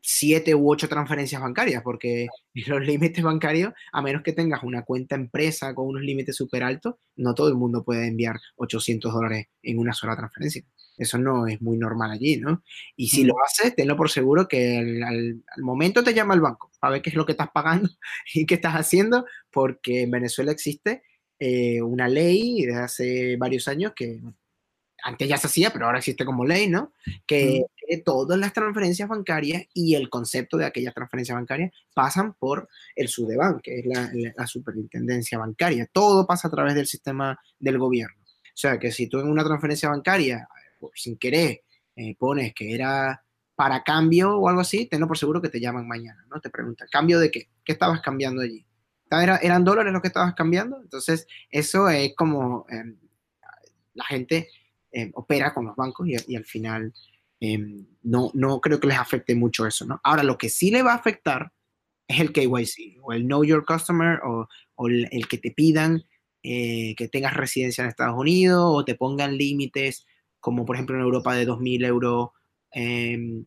[0.00, 2.28] siete u ocho transferencias bancarias, porque
[2.66, 6.94] los límites bancarios, a menos que tengas una cuenta empresa con unos límites súper altos,
[7.16, 10.64] no todo el mundo puede enviar 800 dólares en una sola transferencia.
[10.96, 12.62] Eso no es muy normal allí, ¿no?
[12.94, 16.92] Y si lo haces, tenlo por seguro que al, momento te llama el banco para
[16.92, 17.88] ver qué es lo que estás pagando
[18.34, 21.02] y qué estás haciendo, porque en Venezuela existe
[21.38, 24.20] eh, una ley desde hace varios años que
[25.02, 26.92] antes ya se hacía, pero ahora existe como ley, ¿no?
[27.26, 27.64] Que,
[27.98, 33.60] todas las transferencias bancarias y el concepto de aquellas transferencias bancarias pasan por el SUDEBAN,
[33.60, 35.88] que es la, superintendencia bancaria.
[35.92, 38.16] Todo pasa a través del sistema del gobierno.
[38.22, 40.48] O sea, que si tú en una transferencia bancaria,
[40.94, 41.62] sin querer,
[41.96, 43.24] eh, pones que era
[43.54, 46.40] para cambio o algo así, tenlo por seguro que te llaman mañana, ¿no?
[46.40, 47.50] Te preguntan, ¿cambio de qué?
[47.64, 48.64] ¿Qué estabas cambiando allí?
[49.10, 50.80] ¿Eran dólares lo que estabas cambiando?
[50.80, 52.96] Entonces, eso es como em,
[53.94, 54.48] la gente
[54.92, 56.94] eh, opera con los bancos y, al final
[57.40, 60.00] em, no, no creo que les afecte mucho eso, ¿no?
[60.04, 61.52] Ahora, lo que sí le va a afectar
[62.06, 64.48] es el KYC o el Know Your Customer o,
[64.88, 66.04] el, que te pidan
[66.42, 70.06] eh, que tengas residencia en Estados Unidos o te pongan límites,
[70.40, 72.30] como por ejemplo en Europa de 2.000 euros,
[72.72, 73.44] em,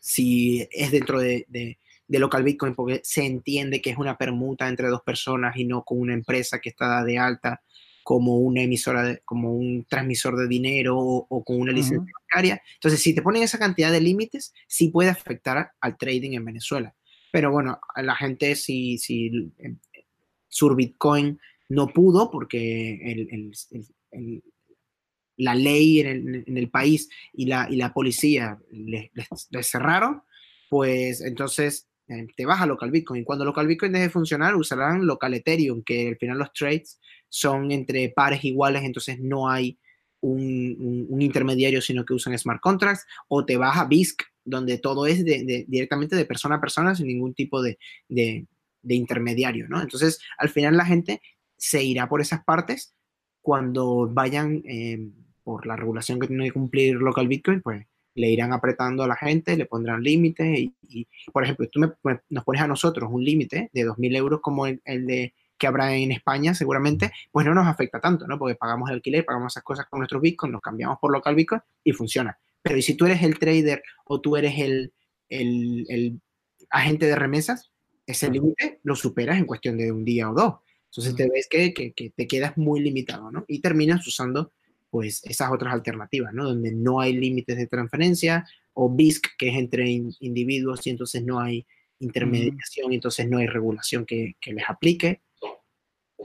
[0.00, 4.68] si es dentro de, de, de, local Bitcoin, porque se entiende que es una permuta
[4.68, 7.62] entre dos personas y no con una empresa que está de alta
[8.04, 12.62] como una emisora, como un transmisor de dinero o, con una licencia bancaria.
[12.74, 16.94] Entonces, si te ponen esa cantidad de límites, sí puede afectar al trading en Venezuela.
[17.32, 19.74] Pero bueno, la gente, si, si eh,
[20.48, 21.40] Sur Bitcoin
[21.70, 23.52] no pudo porque el,
[25.36, 29.10] la ley en el, país y la, y la policía les,
[29.62, 30.22] cerraron,
[30.68, 33.22] pues entonces eh, te vas a local Bitcoin.
[33.22, 37.00] Y cuando local Bitcoin deje de funcionar, usarán local Ethereum, que al final los trades
[37.34, 39.76] son entre pares iguales, entonces no hay
[40.20, 45.24] un, intermediario, sino que usan smart contracts, o te vas a BISC, donde todo es
[45.24, 47.76] directamente de persona a persona sin ningún tipo de,
[48.84, 49.82] intermediario, ¿no?
[49.82, 51.20] Entonces, al final la gente
[51.56, 52.94] se irá por esas partes
[53.42, 55.10] cuando vayan eh,
[55.42, 59.16] por la regulación que tiene que cumplir local Bitcoin, pues le irán apretando a la
[59.16, 63.84] gente, le pondrán límites y, por ejemplo, tú nos pones a nosotros un límite de
[63.84, 68.26] 2.000 euros como el, de que habrá en España seguramente, pues no nos afecta tanto,
[68.26, 68.38] ¿no?
[68.38, 71.60] Porque pagamos el alquiler, pagamos esas cosas con nuestros bitcoins, nos cambiamos por local bitcoin
[71.82, 72.38] y funciona.
[72.62, 74.92] Pero ¿y si tú eres el trader o tú eres el,
[75.28, 76.20] el,
[76.70, 77.70] agente de remesas,
[78.06, 80.54] ese límite lo superas en cuestión de un día o dos.
[80.90, 83.44] Entonces te ves que, que, que, te quedas muy limitado, ¿no?
[83.46, 84.50] Y terminas usando
[84.90, 86.44] pues esas otras alternativas, ¿no?
[86.44, 91.40] Donde no hay límites de transferencia o BISC, que es entre individuos y entonces no
[91.40, 91.66] hay
[92.00, 95.22] intermediación, y entonces no hay regulación que, que les aplique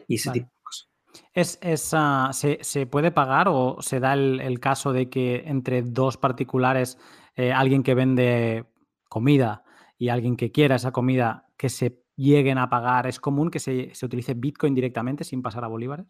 [0.08, 0.90] y ese tipo de cosas.
[1.34, 6.98] ¿Es, ah, se, puede pagar o se da el, caso de que entre dos particulares,
[7.36, 8.66] eh, alguien que vende
[9.08, 9.64] comida
[9.98, 13.08] y alguien que quiera esa comida, que se lleguen a pagar?
[13.08, 16.06] ¿Es común que se, se utilice Bitcoin directamente sin pasar a bolívares?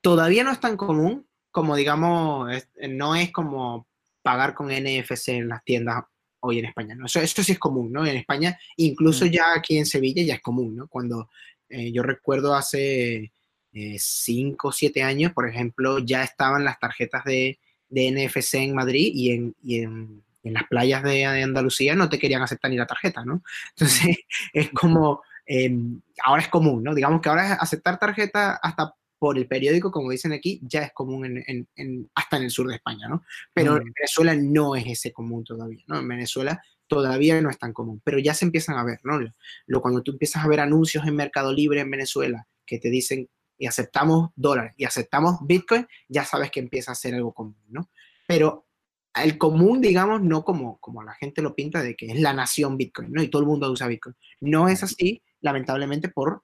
[0.00, 2.50] Todavía no es tan común, como digamos,
[2.88, 3.86] no es como
[4.22, 6.04] pagar con NFC en las tiendas
[6.40, 7.06] hoy en España, ¿no?
[7.06, 8.06] Eso, sí es común, ¿no?
[8.06, 9.28] En España, incluso mm.
[9.28, 10.88] ya aquí en Sevilla ya es común, ¿no?
[10.88, 11.28] Cuando
[11.70, 13.32] eh, yo recuerdo hace
[13.72, 19.12] 5 o 7 años, por ejemplo, ya estaban las tarjetas de, de NFC en Madrid
[19.14, 23.24] y en, y en, las playas de, Andalucía no te querían aceptar ni la tarjeta,
[23.24, 23.42] ¿no?
[23.76, 24.16] Entonces,
[24.52, 26.94] es como, em, ahora es común, ¿no?
[26.94, 31.44] Digamos que ahora aceptar tarjeta hasta por el periódico, como dicen aquí, ya es común
[31.46, 33.22] en, hasta en el sur de España, ¿no?
[33.52, 33.92] Pero en mm.
[33.94, 35.98] Venezuela no es ese común todavía, ¿no?
[35.98, 39.20] En Venezuela todavía no es tan común, pero ya se empiezan a ver, ¿no?
[39.66, 43.28] Lo, cuando tú empiezas a ver anuncios en Mercado Libre en Venezuela que te dicen
[43.56, 47.88] y aceptamos dólares y aceptamos Bitcoin, ya sabes que empieza a ser algo común, ¿no?
[48.26, 48.66] Pero
[49.14, 52.76] el común, digamos, no como, como la gente lo pinta de que es la nación
[52.76, 53.22] Bitcoin, ¿no?
[53.22, 54.16] Y todo el mundo usa Bitcoin.
[54.40, 56.42] No es así, lamentablemente, por,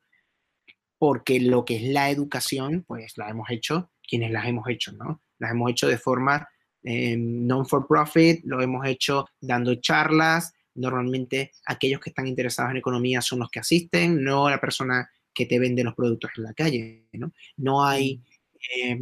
[0.96, 5.22] porque lo que es la educación, pues la hemos hecho quienes las hemos hecho, ¿no?
[5.38, 6.48] Las hemos hecho de forma
[6.86, 10.54] eh, non-for-profit, lo hemos hecho dando charlas.
[10.76, 15.46] Normalmente aquellos que están interesados en economía son los que asisten, no la persona que
[15.46, 17.32] te vende los productos en la calle, ¿no?
[17.56, 18.22] No hay...
[18.74, 19.00] Eh,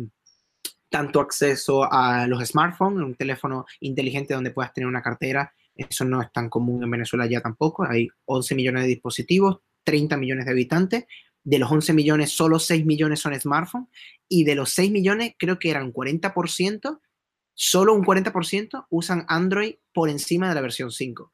[0.95, 5.53] tanto acceso a los smartphones, un teléfono inteligente donde puedas tener una cartera.
[5.75, 7.85] Eso no es tan común en Venezuela ya tampoco.
[7.85, 11.07] Hay 11 millones de dispositivos, 30 millones de habitantes.
[11.43, 13.89] De los 11 millones, solo 6 millones son smartphones.
[14.29, 17.01] Y de los 6 millones, creo que eran 40%,
[17.55, 21.33] solo un 40% usan Android por encima de la versión 5.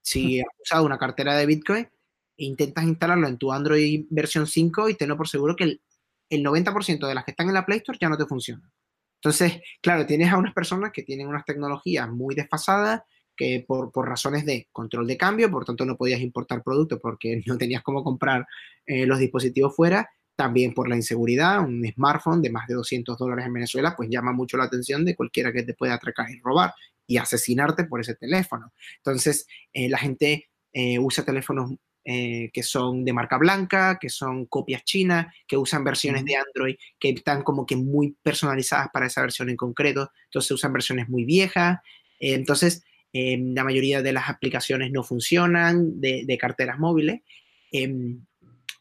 [0.00, 1.88] Si has usado una cartera de Bitcoin,
[2.36, 5.82] intentas instalarlo en tu Android versión 5 y tenlo por seguro que el,
[6.30, 8.72] el 90% de las que están en la Play Store ya no te funcionan.
[9.16, 13.02] Entonces, claro, tienes a unas personas que tienen unas tecnologías muy desfasadas,
[13.36, 17.56] que por, razones de control de cambio, por tanto no podías importar productos porque no
[17.56, 18.46] tenías cómo comprar
[18.86, 20.10] eh, los dispositivos fuera,
[20.42, 24.32] también por la inseguridad, un smartphone de más de 200 dólares en Venezuela, pues llama
[24.32, 26.74] mucho la atención de cualquiera que te pueda atracar y robar
[27.06, 28.72] y asesinarte por ese teléfono.
[28.96, 31.74] Entonces, eh, la gente eh, usa teléfonos
[32.04, 36.74] eh, que son de marca blanca, que son copias chinas, que usan versiones de Android
[36.98, 41.24] que están como que muy personalizadas para esa versión en concreto, entonces usan versiones muy
[41.24, 41.78] viejas,
[42.18, 42.82] entonces
[43.12, 47.20] eh, la mayoría de las aplicaciones no funcionan de, de carteras móviles.
[47.70, 48.24] Em,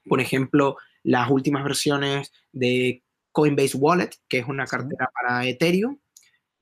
[0.06, 5.98] por ejemplo, las últimas versiones de Coinbase Wallet, que es una cartera para Ethereum,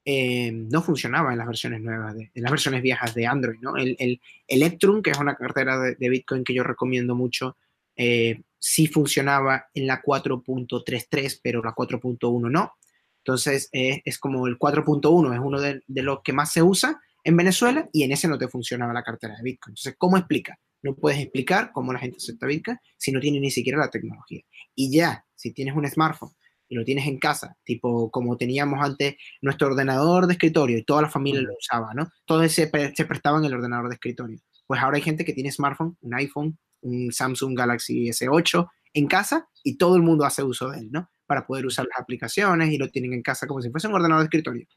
[0.05, 3.75] eh, no funcionaba en las versiones nuevas, de, en las versiones viejas de Android, ¿no?
[3.75, 7.57] El, el Electrum, que es una cartera de, Bitcoin que yo recomiendo mucho,
[7.95, 12.73] eh, sí funcionaba en la 4.33, pero la 4.1 no.
[13.19, 16.99] Entonces, eh, es como el 4.1 es uno de, de, los que más se usa
[17.23, 19.73] en Venezuela y en ese no te funcionaba la cartera de Bitcoin.
[19.73, 20.57] Entonces, ¿cómo explica?
[20.81, 24.41] No puedes explicar cómo la gente acepta Bitcoin si no tiene ni siquiera la tecnología.
[24.75, 26.31] Y ya, si tienes un smartphone
[26.67, 31.01] y lo tienes en casa, tipo como teníamos antes nuestro ordenador de escritorio y toda
[31.01, 32.09] la familia lo usaba, ¿no?
[32.25, 34.39] Todos se, se prestaban el ordenador de escritorio.
[34.67, 39.47] Pues ahora hay gente que tiene smartphone, un iPhone, un Samsung Galaxy S8 en casa
[39.63, 41.09] y todo el mundo hace uso de él, ¿no?
[41.25, 44.21] Para poder usar las aplicaciones y lo tienen en casa como si fuese un ordenador
[44.21, 44.67] de escritorio.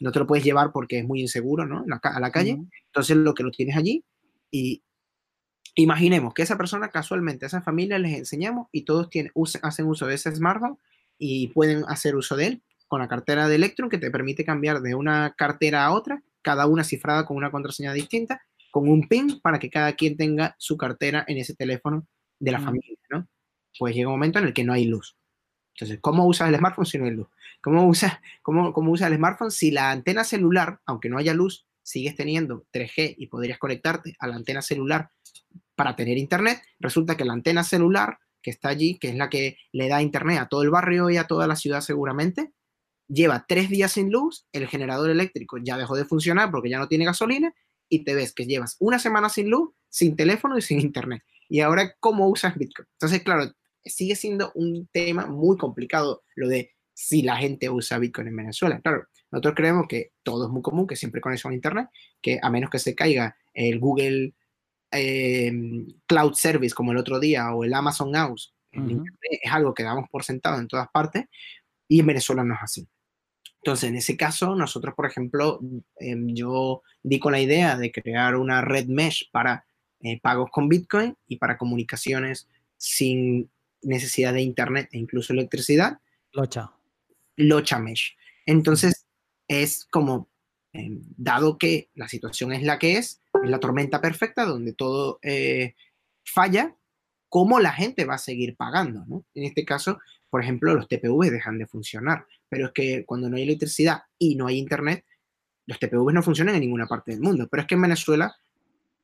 [0.00, 1.84] No te lo puedes llevar porque es muy inseguro, ¿no?
[2.02, 2.58] a la calle.
[2.86, 4.04] Entonces lo que lo tienes allí
[4.50, 4.82] y
[5.74, 9.32] imaginemos que esa persona casualmente, a esa familia les enseñamos y todos tienen,
[9.62, 10.78] hacen uso de ese smartphone
[11.18, 14.80] y pueden hacer uso de él con la cartera de Electron que te permite cambiar
[14.80, 19.40] de una cartera a otra, cada una cifrada con una contraseña distinta, con un PIN
[19.40, 22.06] para que cada quien tenga su cartera en ese teléfono
[22.40, 23.28] de la familia, ¿no?
[23.78, 25.16] Pues llega un momento en el que no hay luz.
[25.74, 27.28] Entonces, ¿cómo usas el smartphone si no hay luz?
[27.62, 31.66] ¿Cómo usas, cómo, cómo usas el smartphone si la antena celular, aunque no haya luz,
[31.82, 35.10] sigues teniendo 3G y podrías conectarte a la antena celular
[35.74, 36.60] para tener internet?
[36.80, 40.38] Resulta que la antena celular que está allí, que es la que le da internet
[40.38, 42.52] a todo el barrio y a toda la ciudad seguramente,
[43.08, 46.88] lleva tres días sin luz, el generador eléctrico ya dejó de funcionar porque ya no
[46.88, 47.54] tiene gasolina
[47.88, 51.22] y te ves que llevas una semana sin luz, sin teléfono y sin internet.
[51.48, 52.86] Y ahora, ¿cómo usas Bitcoin?
[52.92, 53.50] Entonces, claro,
[53.84, 58.80] sigue siendo un tema muy complicado lo de si la gente usa Bitcoin en Venezuela.
[58.80, 61.88] Claro, nosotros creemos que todo es muy común, que siempre con eso en Internet,
[62.20, 64.34] que a menos que se caiga el Google
[64.90, 70.08] Em, cloud service como el otro día o el Amazon House es algo que damos
[70.08, 71.26] por sentado en todas partes
[71.88, 72.88] y en Venezuela no es así.
[73.62, 75.60] Entonces, en ese caso, nosotros, por ejemplo,
[75.96, 79.66] em, yo di con la idea de crear una red mesh para
[80.00, 83.50] eh, pagos con Bitcoin y para comunicaciones sin
[83.82, 85.98] necesidad de Internet e incluso electricidad.
[86.32, 86.70] Locha.
[87.36, 88.16] Locha Mesh.
[88.46, 89.06] Entonces,
[89.48, 90.28] es como,
[90.72, 95.18] em, dado que la situación es la que es, es la tormenta perfecta donde todo
[95.22, 95.74] eh,
[96.24, 96.74] falla,
[97.28, 99.04] ¿cómo la gente va a seguir pagando?
[99.06, 99.24] ¿no?
[99.34, 99.98] En este caso,
[100.30, 104.36] por ejemplo, los TPV dejan de funcionar, pero es que cuando no hay electricidad y
[104.36, 105.04] no hay internet,
[105.66, 107.46] los TPV no funcionan en ninguna parte del mundo.
[107.50, 108.34] Pero es que en Venezuela,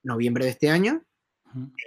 [0.02, 1.02] noviembre de este año,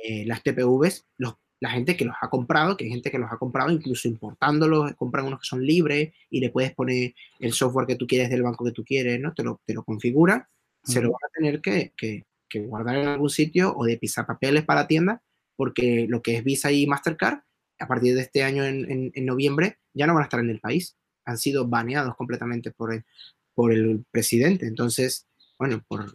[0.04, 3.32] eh, las TPVs, los, la gente que los ha comprado, que hay gente que los
[3.32, 7.88] ha comprado incluso importándolos, compran unos que son libres y le puedes poner el software
[7.88, 9.34] que tú quieres del banco que tú quieres, ¿no?
[9.34, 10.48] Te lo, te lo configura,
[10.84, 12.27] se lo van a tener que, que
[12.66, 15.22] guardar en algún sitio o de pisar papeles para la tienda,
[15.56, 17.40] porque lo que es Visa y Mastercard,
[17.80, 20.60] a partir de este año en, en, noviembre, ya no van a estar en el
[20.60, 20.98] país.
[21.26, 23.06] Han sido baneados completamente por el,
[23.54, 24.66] por el presidente.
[24.66, 25.28] Entonces,
[25.60, 26.06] bueno, por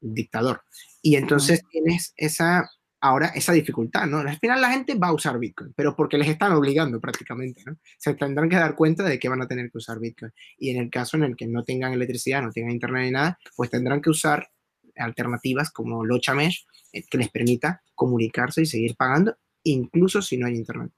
[0.00, 0.62] dictador.
[1.02, 2.68] Y entonces tienes esa,
[3.00, 4.18] ahora esa dificultad, ¿no?
[4.18, 7.78] Al final la gente va a usar Bitcoin, pero porque les están obligando prácticamente, ¿no?
[7.98, 10.32] Se tendrán que dar cuenta de que van a tener que usar Bitcoin.
[10.58, 13.38] Y en el caso en el que no tengan electricidad, no tengan internet ni nada,
[13.54, 14.48] pues tendrán que usar
[14.96, 20.46] alternativas como Locha Mesh, eh, que les permita comunicarse y seguir pagando, incluso si no
[20.46, 20.92] hay internet.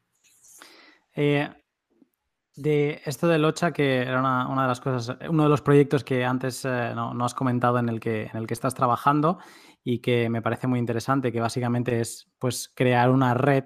[1.15, 1.49] Eh,
[2.55, 6.25] de esto de Locha, que era una, de las cosas, uno de los proyectos que
[6.25, 9.39] antes eh, no, has comentado en el, que, en el que estás trabajando
[9.85, 13.65] y que me parece muy interesante, que básicamente es pues, crear una red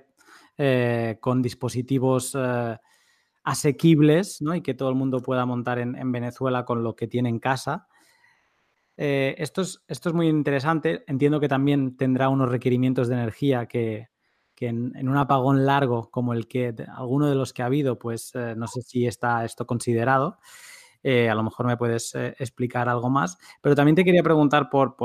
[1.20, 2.36] con dispositivos
[3.44, 4.54] asequibles ¿no?
[4.54, 7.86] y que todo el mundo pueda montar en, Venezuela con lo que tiene en casa.
[9.02, 11.04] Esto, es, esto es muy interesante.
[11.06, 14.12] Entiendo que también tendrá unos requerimientos de energía que,
[14.68, 18.54] en, un apagón largo como el que alguno de los que ha habido, pues eh,
[18.56, 20.38] no sé si está esto considerado.
[21.02, 23.38] Eh, a lo mejor me puedes eh, explicar algo más.
[23.60, 24.96] Pero también te quería preguntar por,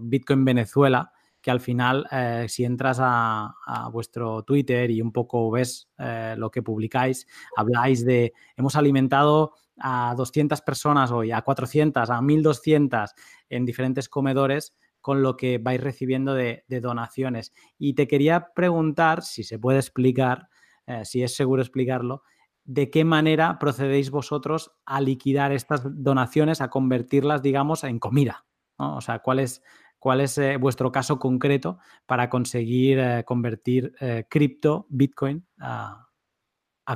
[0.00, 1.12] Bitcoin Venezuela,
[1.46, 2.08] que al final,
[2.48, 3.54] si entras a,
[3.92, 5.88] vuestro Twitter y un poco ves
[6.36, 7.24] lo que publicáis,
[7.56, 13.12] habláis de, hemos alimentado a 200 personas hoy, a 400, a 1200
[13.48, 17.52] en diferentes comedores con lo que vais recibiendo de, donaciones.
[17.78, 20.48] Y te quería preguntar, si se puede explicar,
[20.88, 22.24] eh, si es seguro explicarlo,
[22.64, 28.46] de qué manera procedéis vosotros a liquidar estas donaciones, a convertirlas, digamos, en comida.
[28.78, 29.62] O sea, cuál es,
[30.06, 33.92] cuál es eh, vuestro caso concreto para conseguir eh, convertir
[34.30, 36.06] cripto, Bitcoin, a,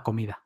[0.04, 0.44] comida.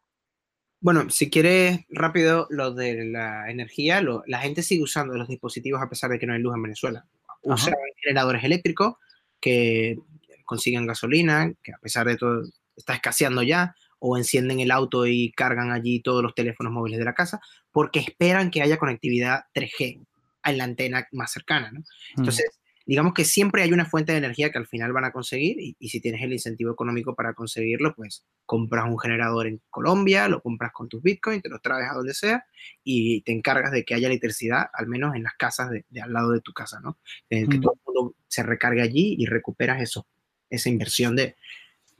[0.80, 5.90] Bueno, si quieres rápido lo de la energía, la gente sigue usando los dispositivos a
[5.90, 7.06] pesar de que no hay luz en Venezuela.
[7.42, 8.94] Usan generadores eléctricos
[9.38, 9.98] que
[10.46, 15.32] consiguen gasolina, que a pesar de todo está escaseando ya, o encienden el auto y
[15.32, 20.06] cargan allí todos los teléfonos móviles de la casa, porque esperan que haya conectividad 3G
[20.44, 21.70] en la antena más cercana.
[21.72, 21.80] ¿no?
[21.80, 22.18] Mm.
[22.18, 25.56] Entonces, digamos que siempre hay una fuente de energía que al final van a conseguir
[25.78, 30.42] y, si tienes el incentivo económico para conseguirlo, pues compras un generador en Colombia, lo
[30.42, 32.44] compras con tus bitcoins, te lo traes a donde sea
[32.82, 36.30] y te encargas de que haya electricidad, al menos en las casas de, al lado
[36.32, 36.98] de tu casa, ¿no?
[37.28, 37.60] que mm.
[37.60, 40.06] todo el mundo se recargue allí y recuperas eso,
[40.50, 41.36] esa inversión de,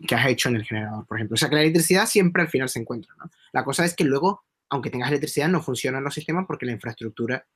[0.06, 1.34] que has hecho en el generador, por ejemplo.
[1.34, 3.30] O sea que la electricidad siempre al final se encuentra, ¿no?
[3.52, 7.46] La cosa es que luego, aunque tengas electricidad, no funcionan los sistemas porque la infraestructura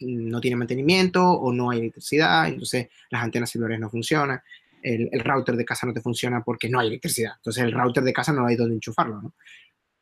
[0.00, 4.40] no tiene mantenimiento o no hay electricidad, entonces las antenas celulares no funcionan,
[4.82, 8.12] el, router de casa no te funciona porque no hay electricidad, entonces el router de
[8.12, 9.34] casa no hay donde enchufarlo, ¿no?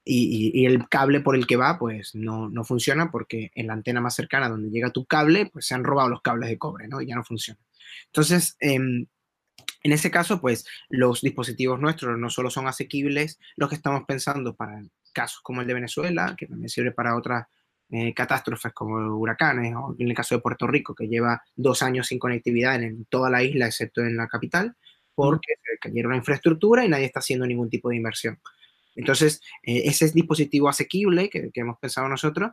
[0.09, 4.01] Y, el cable por el que va, pues no, no, funciona porque en la antena
[4.01, 7.01] más cercana donde llega tu cable, pues se han robado los cables de cobre, ¿no?
[7.01, 7.59] Y ya no funciona.
[8.07, 9.07] Entonces, em,
[9.83, 14.55] en ese caso, pues los dispositivos nuestros no solo son asequibles, los que estamos pensando
[14.55, 14.81] para
[15.13, 17.47] casos como el de Venezuela, que también sirve para otras
[17.91, 22.09] eh, catástrofes como huracanes, o en el caso de Puerto Rico, que lleva dos años
[22.09, 24.77] sin conectividad en, toda la isla, excepto en la capital,
[25.15, 28.41] porque se cayeron la infraestructura y nadie está haciendo ningún tipo de inversión.
[28.97, 32.51] Entonces, eh, ese dispositivo asequible que, que hemos pensado nosotros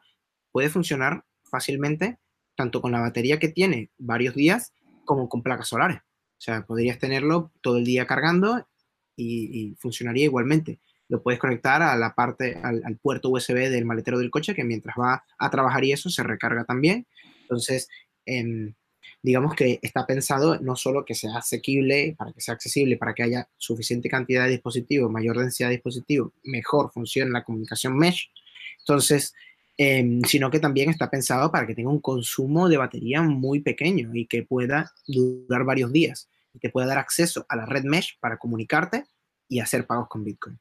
[0.51, 2.19] puede funcionar fácilmente
[2.55, 4.71] tanto con la batería que tiene varios días
[5.05, 5.97] como con placas solares.
[5.97, 8.67] O sea, podrías tenerlo todo el día cargando
[9.15, 10.79] y funcionaría igualmente
[11.09, 14.95] lo puedes conectar a la parte, al, puerto USB del maletero del coche, que mientras
[14.99, 17.05] va a trabajar y eso se recarga también.
[17.41, 17.89] Entonces,
[18.25, 18.73] em,
[19.21, 23.23] digamos que está pensado no solo que sea asequible, para que sea accesible, para que
[23.23, 28.31] haya suficiente cantidad de dispositivos, mayor densidad de dispositivos, mejor funcione la comunicación mesh.
[28.79, 29.33] Entonces,
[29.77, 34.11] em, sino que también está pensado para que tenga un consumo de batería muy pequeño
[34.13, 38.17] y que pueda durar varios días y que pueda dar acceso a la red mesh
[38.19, 39.05] para comunicarte
[39.47, 40.59] y hacer pagos con Bitcoin.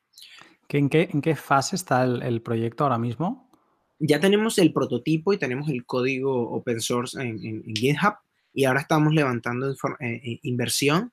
[0.68, 3.50] ¿En qué, fase está el, proyecto ahora mismo?
[3.98, 8.14] Ya tenemos el prototipo y tenemos el código open source en, GitHub
[8.54, 11.12] y ahora estamos levantando eh, eh, inversión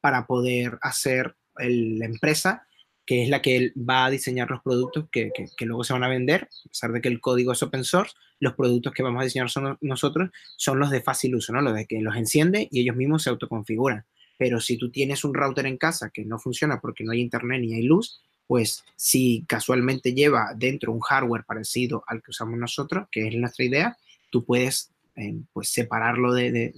[0.00, 2.66] para poder hacer la empresa
[3.04, 6.08] que es la que va a diseñar los productos que, que, luego se van a
[6.08, 9.24] vender, a pesar de que el código es open source, los productos que vamos a
[9.24, 11.60] diseñar son, nosotros son los de fácil uso, ¿no?
[11.60, 14.04] Los de que los enciende y ellos mismos se autoconfiguran.
[14.38, 17.60] Pero si tú tienes un router en casa que no funciona porque no hay internet
[17.60, 23.08] ni hay luz, pues si casualmente lleva dentro un hardware parecido al que usamos nosotros,
[23.10, 23.96] que es nuestra idea,
[24.28, 26.74] tú puedes eh, pues separarlo de,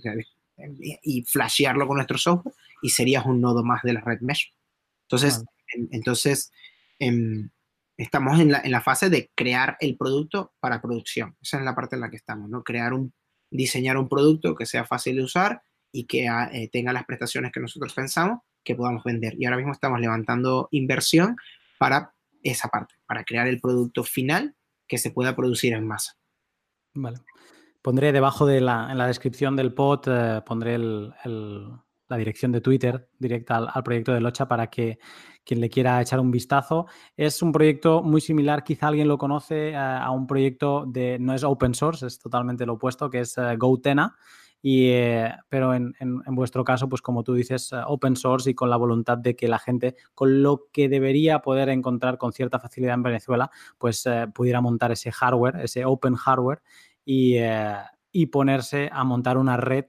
[1.02, 4.52] y flashearlo con nuestro software y serías un nodo más de la red mesh.
[5.09, 5.44] Entonces,
[5.90, 6.52] entonces
[7.01, 7.51] em,
[7.96, 11.34] estamos en la, en la, fase de crear el producto para producción.
[11.42, 12.62] Esa es la parte en la que estamos, ¿no?
[12.62, 13.12] Crear un,
[13.51, 17.51] diseñar un producto que sea fácil de usar y que ah, eh, tenga las prestaciones
[17.51, 19.34] que nosotros pensamos que podamos vender.
[19.36, 21.36] Y ahora mismo estamos levantando inversión
[21.78, 24.55] para esa parte, para crear el producto final
[24.86, 26.12] que se pueda producir en masa.
[26.94, 27.18] Vale.
[27.82, 33.09] Pondré debajo de la, en la descripción del pod, eh, pondré la dirección de Twitter
[33.18, 34.98] directa al, proyecto de Locha para que
[35.44, 36.86] quien le quiera echar un vistazo.
[37.16, 41.34] Es un proyecto muy similar, quizá alguien lo conoce, eh, a un proyecto de, no
[41.34, 44.16] es open source, es totalmente lo opuesto, que es uh, GoTena.
[44.66, 44.91] Y,
[45.51, 45.95] pero en,
[46.28, 49.59] vuestro caso, pues como tú dices, open source y con la voluntad de que la
[49.59, 54.91] gente, con lo que debería poder encontrar con cierta facilidad en Venezuela, pues pudiera montar
[54.91, 56.62] ese hardware, ese open hardware
[57.05, 57.77] eh,
[58.11, 59.85] y, ponerse a montar una red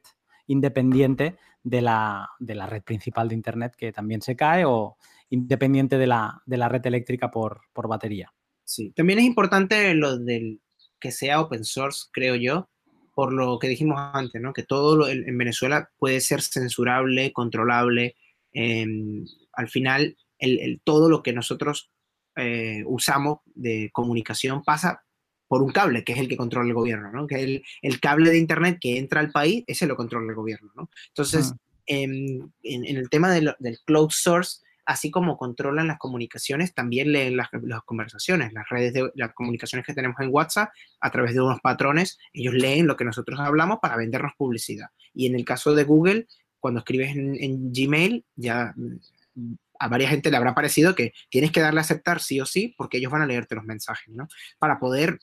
[0.46, 4.98] independiente de la, de la, red principal de Internet que también se cae o
[5.30, 8.34] independiente de la, de la red eléctrica por, por, batería.
[8.66, 10.60] Sí, también es importante lo del
[11.00, 12.68] que sea open source, creo yo,
[13.16, 14.54] por lo que dijimos antes, ¿no?
[14.54, 18.18] que todo en Venezuela puede ser censurable, controlable.
[18.52, 21.90] Em, al final, el, todo lo que nosotros
[22.36, 25.04] eh, usamos de comunicación pasa
[25.48, 27.26] por un cable, que es el que controla el gobierno, ¿no?
[27.26, 30.72] Que el, el cable de Internet que entra al país, ese lo controla el gobierno,
[30.76, 30.90] ¿no?
[31.08, 31.58] Entonces, ah.
[31.86, 37.50] en, en, el tema del cloud source, así como controlan las comunicaciones, también leen las,
[37.86, 42.18] conversaciones, las redes de las comunicaciones que tenemos en WhatsApp, a través de unos patrones,
[42.34, 44.88] ellos leen lo que nosotros hablamos para vendernos publicidad.
[45.14, 46.28] Y en el caso de Google,
[46.60, 51.52] cuando escribes en, en Gmail, ya mm, a varias gente le habrá parecido que tienes
[51.52, 54.28] que darle a aceptar sí o sí, porque ellos van a leerte los mensajes, ¿no?
[54.60, 55.20] Para poder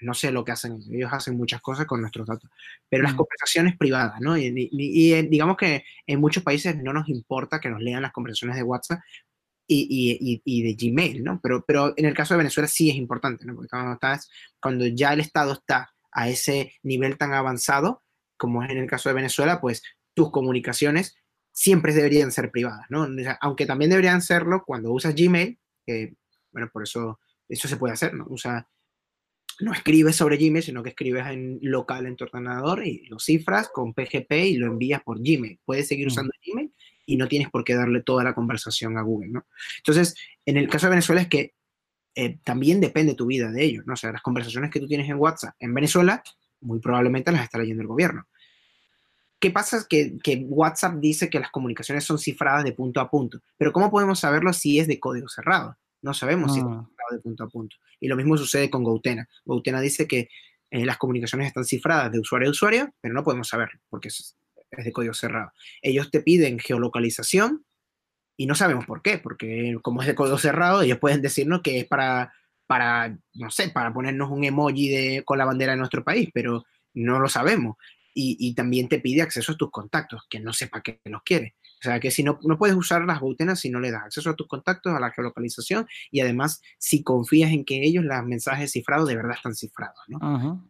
[0.00, 2.50] no sé lo que hacen, ellos hacen muchas cosas con nuestros datos,
[2.88, 4.36] pero las conversaciones privadas, ¿no?
[4.36, 4.50] Y,
[5.28, 9.00] digamos que en muchos países no nos importa que nos lean las conversaciones de WhatsApp
[9.66, 11.40] y, y de Gmail, ¿no?
[11.42, 13.54] Pero, pero en el caso de Venezuela sí es importante, ¿no?
[13.54, 14.28] Porque cuando, estás,
[14.60, 18.02] cuando ya el Estado está a ese nivel tan avanzado,
[18.36, 19.82] como es en el caso de Venezuela, pues
[20.14, 21.16] tus comunicaciones
[21.52, 23.06] siempre deberían ser privadas, ¿no?
[23.40, 26.14] Aunque también deberían serlo cuando usas Gmail, que,
[26.52, 27.20] bueno, por eso
[27.50, 28.26] eso se puede hacer, ¿no?
[28.28, 28.68] Usa
[29.60, 33.68] no escribes sobre Gmail, sino que escribes en local en tu ordenador y lo cifras
[33.68, 35.60] con PGP y lo envías por Gmail.
[35.64, 36.10] Puedes seguir mm.
[36.10, 36.72] usando Gmail
[37.06, 39.46] y no tienes por qué darle toda la conversación a Google, ¿no?
[39.78, 40.14] Entonces,
[40.46, 41.54] en el caso de Venezuela es que
[42.14, 43.94] eh, también depende tu vida de ello, ¿no?
[43.94, 46.22] O sea, las conversaciones que tú tienes en WhatsApp en Venezuela,
[46.60, 48.26] muy probablemente las está leyendo el gobierno.
[49.38, 49.86] ¿Qué pasa?
[49.88, 53.90] Que, que WhatsApp dice que las comunicaciones son cifradas de punto a punto, pero ¿cómo
[53.90, 55.76] podemos saberlo si es de código cerrado?
[56.02, 56.86] No sabemos si ah.
[57.10, 57.76] De punto a punto.
[57.98, 59.28] Y lo mismo sucede con Goutena.
[59.44, 60.28] Goutena dice que
[60.70, 64.36] eh, las comunicaciones están cifradas de usuario a usuario, pero no podemos saber porque es,
[64.70, 65.52] de código cerrado.
[65.82, 67.64] Ellos te piden geolocalización
[68.36, 71.80] y no sabemos por qué, porque como es de código cerrado, ellos pueden decirnos que
[71.80, 72.32] es para,
[72.66, 76.64] para no sé, para ponernos un emoji de, con la bandera de nuestro país, pero
[76.94, 77.76] no lo sabemos.
[78.14, 81.54] Y, y también te pide acceso a tus contactos, que no sepa que los quiere.
[81.80, 84.30] O sea, que si no, no puedes usar las bautenas si no le das acceso
[84.30, 88.72] a tus contactos, a la geolocalización y además si confías en que ellos, los mensajes
[88.72, 90.62] cifrados de verdad están cifrados, ¿no?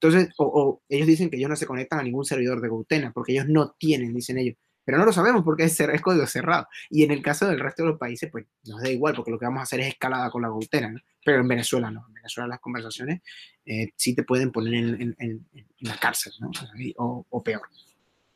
[0.00, 3.32] Entonces, o, ellos dicen que ellos no se conectan a ningún servidor de Gautena porque
[3.32, 4.56] ellos no tienen, dicen ellos.
[4.84, 6.68] Pero no lo sabemos porque es, es código cerrado.
[6.90, 9.38] Y en el caso del resto de los países, pues nos da igual porque lo
[9.38, 11.00] que vamos a hacer es escalada con la Gautena, ¿no?
[11.24, 12.04] Pero en Venezuela no.
[12.06, 13.20] En Venezuela las conversaciones
[13.64, 15.46] eh, sí te pueden poner en, en, en,
[15.80, 16.50] la cárcel, ¿no?
[16.98, 17.62] O, peor.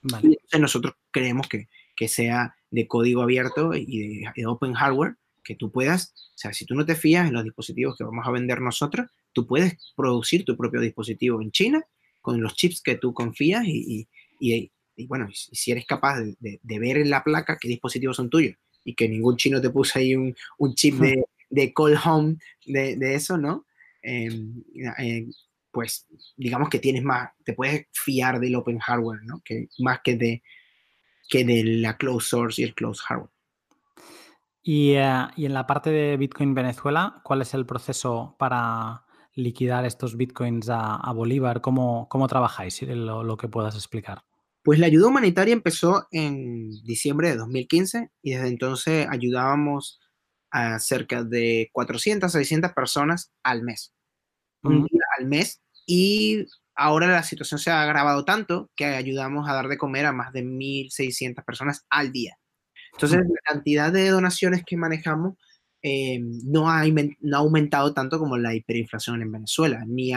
[0.03, 0.29] Vale.
[0.29, 1.69] entonces nosotros creemos que,
[2.01, 6.65] que sea de código abierto y de, open hardware, que tú puedas, o sea, si
[6.65, 10.47] tú no te fías en los dispositivos que vamos a vender nosotros, tú puedes producir
[10.47, 11.85] tu propio dispositivo en China
[12.23, 14.09] con los chips que tú confías y,
[14.41, 18.31] y, y bueno, si eres capaz de, de, ver en la placa qué dispositivos son
[18.31, 22.37] tuyos y que ningún chino te puso ahí un, un chip de, de call home
[22.65, 23.67] de, de eso, ¿no?
[24.01, 24.65] Em,
[24.99, 25.27] eh,
[25.71, 29.43] pues digamos que tienes más, te puedes fiar del open hardware, ¿no?
[29.45, 30.43] Que más que de,
[31.31, 33.31] que de la closed source y el closed hardware.
[34.63, 39.87] Y, eh, y, en la parte de Bitcoin Venezuela, ¿cuál es el proceso para liquidar
[39.87, 41.63] estos Bitcoins a, a Bolívar?
[41.63, 42.83] ¿Cómo, cómo trabajáis?
[42.83, 44.25] Lo, lo, que puedas explicar.
[44.63, 49.99] Pues la ayuda humanitaria empezó en diciembre de 2015 y desde entonces ayudábamos
[50.51, 53.95] a cerca de 400, 600 personas al mes.
[54.63, 56.45] Un día al mes y
[56.81, 60.33] ahora la situación se ha agravado tanto que ayudamos a dar de comer a más
[60.33, 62.39] de 1.600 personas al día.
[62.95, 65.37] Entonces, la cantidad de donaciones que manejamos
[65.83, 70.13] eh, no, ha, no, ha, aumentado tanto como la hiperinflación en Venezuela, ni,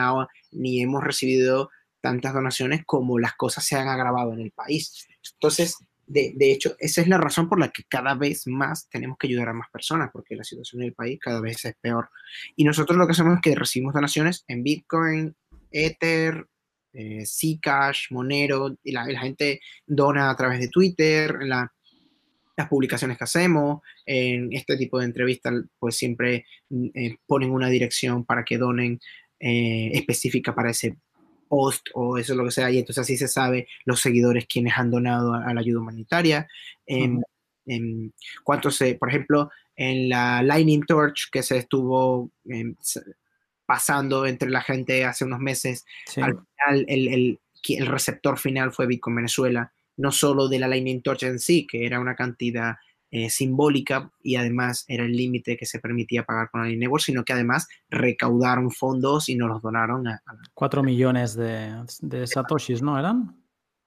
[0.54, 1.70] ni hemos recibido
[2.00, 5.06] tantas donaciones como las cosas se han agravado en el país.
[5.34, 5.78] Entonces,
[6.08, 9.28] de, de, hecho, esa es la razón por la que cada vez más tenemos que
[9.28, 12.10] ayudar a más personas, porque la situación en el país cada vez es peor.
[12.56, 15.36] Y nosotros lo que hacemos es que recibimos donaciones en Bitcoin,
[15.72, 16.48] Ether,
[16.94, 21.70] eh, Zcash, Monero, y la, gente dona a través de Twitter, en las
[22.70, 28.26] publicaciones que hacemos, en este tipo de entrevistas, pues siempre mm, eh, ponen una dirección
[28.26, 29.00] para que donen
[29.40, 30.98] eh, específica para ese
[31.50, 34.92] post o eso lo que sea, y entonces así se sabe los seguidores quienes han
[34.92, 36.48] donado a, la ayuda humanitaria.
[36.86, 37.24] En,
[38.44, 42.76] cuántos, se, por ejemplo, en la Lightning Torch que se estuvo em,
[43.74, 45.84] pasando entre la gente hace unos meses,
[46.18, 47.40] al final el, el,
[47.70, 51.88] el, receptor final fue Bitcoin Venezuela, no solo de la Lightning Torch en sí, que
[51.88, 52.76] era una cantidad
[53.10, 57.24] eh, simbólica y además era el límite que se permitía pagar con el Network, sino
[57.24, 60.22] que además recaudaron fondos y nos los donaron a...
[60.54, 61.74] Cuatro millones de,
[62.28, 63.36] satoshis, ¿no eran?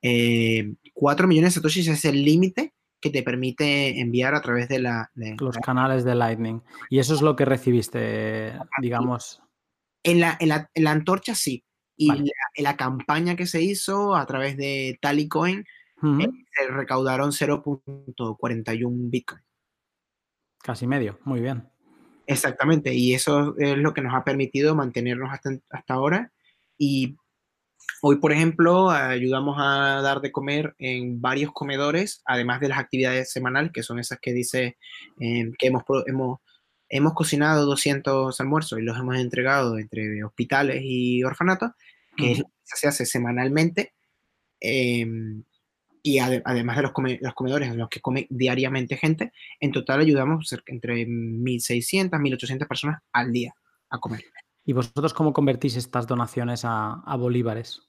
[0.02, 4.80] Eh, cuatro millones de satoshis es el límite que te permite enviar a través de
[4.80, 5.12] la...
[5.38, 6.60] Los canales de Lightning.
[6.90, 8.52] Y eso es lo que recibiste,
[8.82, 9.40] digamos.
[10.06, 11.64] En la, en la, antorcha sí.
[11.96, 19.10] Y en la, campaña que se hizo a través de Talicoin, eh, se recaudaron 0.41
[19.10, 19.42] Bitcoin.
[20.62, 21.68] Casi medio, muy bien.
[22.26, 26.32] Exactamente, y eso es lo que nos ha permitido mantenernos hasta, hasta ahora.
[26.76, 27.16] Y
[28.02, 33.32] hoy, por ejemplo, ayudamos a dar de comer en varios comedores, además de las actividades
[33.32, 34.76] semanales, que son esas que dice
[35.20, 36.40] eh, que hemos, hemos,
[36.88, 41.72] hemos cocinado 200 almuerzos y los hemos entregado entre hospitales y orfanatos,
[42.16, 43.94] que se hace semanalmente.
[44.60, 45.06] Eh,
[46.02, 50.54] y además de los, los, comedores en los que come diariamente gente, en total ayudamos
[50.66, 53.52] entre 1.600, 1.800 personas al día
[53.90, 54.24] a comer.
[54.64, 57.82] ¿Y vosotros cómo convertís estas donaciones a, bolívares?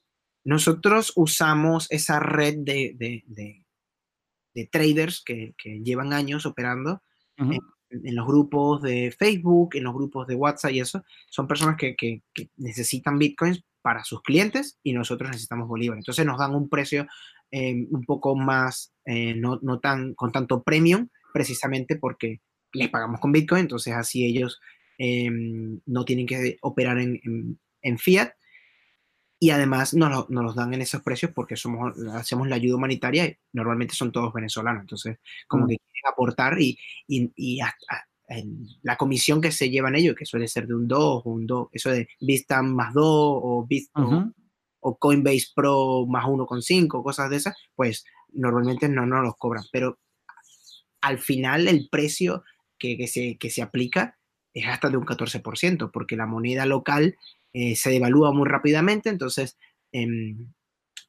[0.44, 7.04] Nosotros usamos esa red de, de, traders que, que, llevan años operando
[7.38, 7.60] en,
[7.90, 11.04] los grupos de Facebook, en los grupos de WhatsApp y eso.
[11.30, 12.22] Son personas que, que
[12.58, 16.02] necesitan bitcoins para sus clientes y nosotros necesitamos bolívares.
[16.02, 17.08] Entonces nos dan un precio
[17.52, 22.42] eh, un poco más, eh, no, no, tan, con tanto premium, precisamente porque
[22.74, 24.60] les pagamos con Bitcoin, entonces así ellos
[24.98, 27.22] em, no tienen que operar en,
[27.82, 28.34] en, fiat
[29.40, 33.26] y además nos, nos, los dan en esos precios porque somos, hacemos la ayuda humanitaria
[33.26, 35.68] y normalmente son todos venezolanos, entonces como mm.
[35.70, 36.78] que quieren aportar y,
[37.08, 37.60] y, y
[38.82, 41.70] la comisión que se llevan ellos, que suele ser de un 2 o un 2,
[41.72, 44.34] eso de Bitstamp más 2 o Bitstamp
[44.80, 49.64] o Coinbase Pro más 1,5, cosas de esas, pues normalmente no nos los cobran.
[49.72, 50.00] Pero
[51.02, 52.44] al final el precio
[52.78, 54.18] que, se, que se aplica
[54.54, 57.16] es hasta de un 14%, porque la moneda local
[57.54, 59.58] eh, se devalúa muy rápidamente, entonces
[59.92, 60.52] em,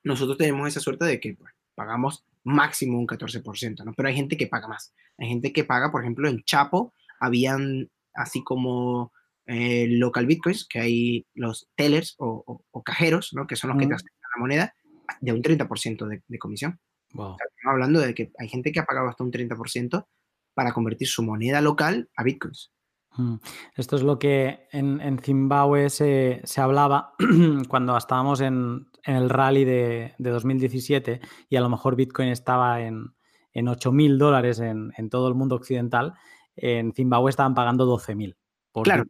[0.02, 3.92] nosotros tenemos esa suerte de que pues, pagamos máximo un 14%, ¿no?
[3.94, 4.94] Pero hay gente que paga más.
[5.18, 9.12] Hay gente que paga, por ejemplo, en Chapo habían así como
[9.46, 13.46] eh, local bitcoins, que hay los tellers o, cajeros, ¿no?
[13.46, 14.74] que son los que te hacen la moneda,
[15.20, 16.78] de un 30% de, de, comisión.
[17.08, 20.06] estamos hablando de que hay gente que ha pagado hasta un 30%
[20.54, 22.72] para convertir su moneda local a bitcoins.
[23.18, 23.36] Mm.
[23.76, 27.14] Esto es lo que en, Zimbabue se, hablaba
[27.68, 31.20] cuando estábamos en, el rally de, 2017
[31.50, 33.14] y a lo mejor Bitcoin estaba en,
[33.52, 36.14] en 8 mil dólares en, todo el mundo occidental.
[36.56, 38.36] En Zimbabue estaban pagando 12 mil
[38.82, 39.04] claro,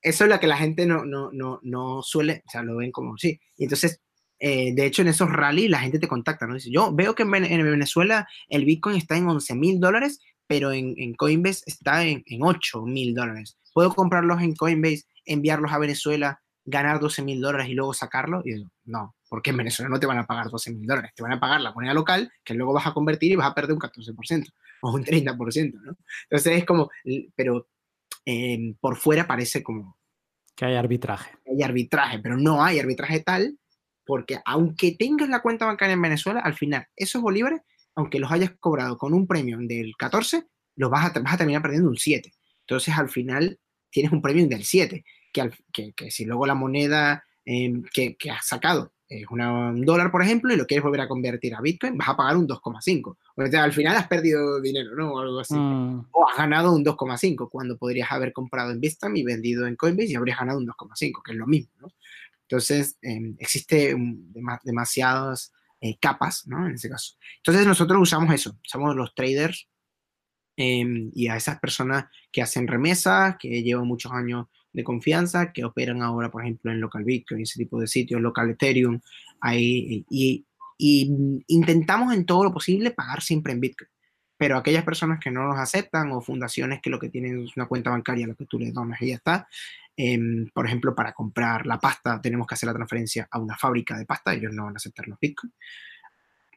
[0.00, 2.92] eso es lo que la gente no, no, no, no suele, o sea, lo ven
[2.92, 3.40] como sí.
[3.56, 4.00] Y entonces,
[4.38, 6.54] eh, de hecho, en esos rallies la gente te contacta, ¿no?
[6.54, 10.94] Dice, yo veo que en, Venezuela el Bitcoin está en 11 mil dólares, pero en,
[10.96, 13.56] en, Coinbase está en, en 8 mil dólares.
[13.72, 18.42] ¿Puedo comprarlos en Coinbase, enviarlos a Venezuela, ganar 12 mil dólares y luego sacarlo?
[18.44, 21.32] Y no, porque en Venezuela no te van a pagar 12 mil dólares, te van
[21.32, 23.80] a pagar la moneda local, que luego vas a convertir y vas a perder un
[23.80, 24.52] 14%
[24.82, 25.96] o un 30%, ¿no?
[26.24, 26.90] Entonces es como,
[27.36, 27.68] pero
[28.80, 29.96] por fuera parece como...
[30.54, 31.30] Que hay arbitraje.
[31.46, 33.58] Hay arbitraje, pero no hay arbitraje tal,
[34.04, 37.60] porque aunque tengas la cuenta bancaria en Venezuela, al final esos bolívares,
[37.98, 40.46] aunque los hayas cobrado con un premium del 14,
[40.76, 42.32] los vas a, vas a terminar perdiendo un 7.
[42.60, 43.58] Entonces al final
[43.90, 48.30] tienes un premium del 7, que, que, que si luego la moneda em, que, que
[48.30, 51.98] has sacado es un dólar, por ejemplo, y lo quieres volver a convertir a Bitcoin,
[51.98, 53.16] vas a pagar un 2,5.
[53.34, 55.14] O sea, al final has perdido dinero, ¿no?
[55.14, 55.54] O algo así.
[55.54, 56.06] Mm.
[56.12, 60.10] O has ganado un 2,5 cuando podrías haber comprado en Bitstamp y vendido en Coinbase
[60.10, 61.88] y habrías ganado un 2,5, que es lo mismo, ¿no?
[62.42, 63.96] Entonces, eh, existe
[64.62, 66.66] demasiadas eh, capas, ¿no?
[66.66, 67.14] En ese caso.
[67.36, 69.68] Entonces, nosotros usamos eso, usamos los traders
[70.56, 75.64] em, y a esas personas que hacen remesas, que llevan muchos años de confianza que
[75.64, 79.00] operan ahora, por ejemplo, en Local Bitcoin, ese tipo de sitios, Local Ethereum,
[79.40, 80.44] ahí, y,
[81.48, 83.90] intentamos en todo lo posible pagar siempre en Bitcoin.
[84.36, 87.66] Pero aquellas personas que no los aceptan o fundaciones que lo que tienen es una
[87.66, 89.48] cuenta bancaria lo que tú les donas y ya está,
[90.52, 94.06] por ejemplo, para comprar la pasta tenemos que hacer la transferencia a una fábrica de
[94.06, 95.52] pasta, ellos no van a aceptar los Bitcoin.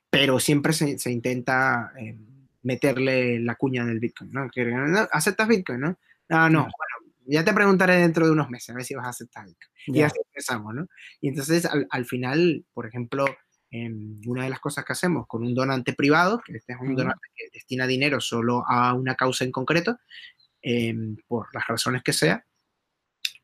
[0.10, 4.50] Pero siempre se, se intenta em, meterle la cuña del Bitcoin, ¿no?
[5.12, 5.98] ¿Aceptas Bitcoin, no?
[6.30, 9.10] Ah, no, bueno, ya te preguntaré dentro de unos meses a ver si vas a
[9.10, 9.48] aceptar.
[9.88, 10.88] Y así empezamos, ¿no?
[11.20, 13.26] Y entonces al, final, por ejemplo,
[13.72, 16.96] em, una de las cosas que hacemos con un donante privado, que este es un
[16.96, 19.98] donante que destina dinero solo a una causa en concreto,
[20.62, 22.46] em, por las razones que sea,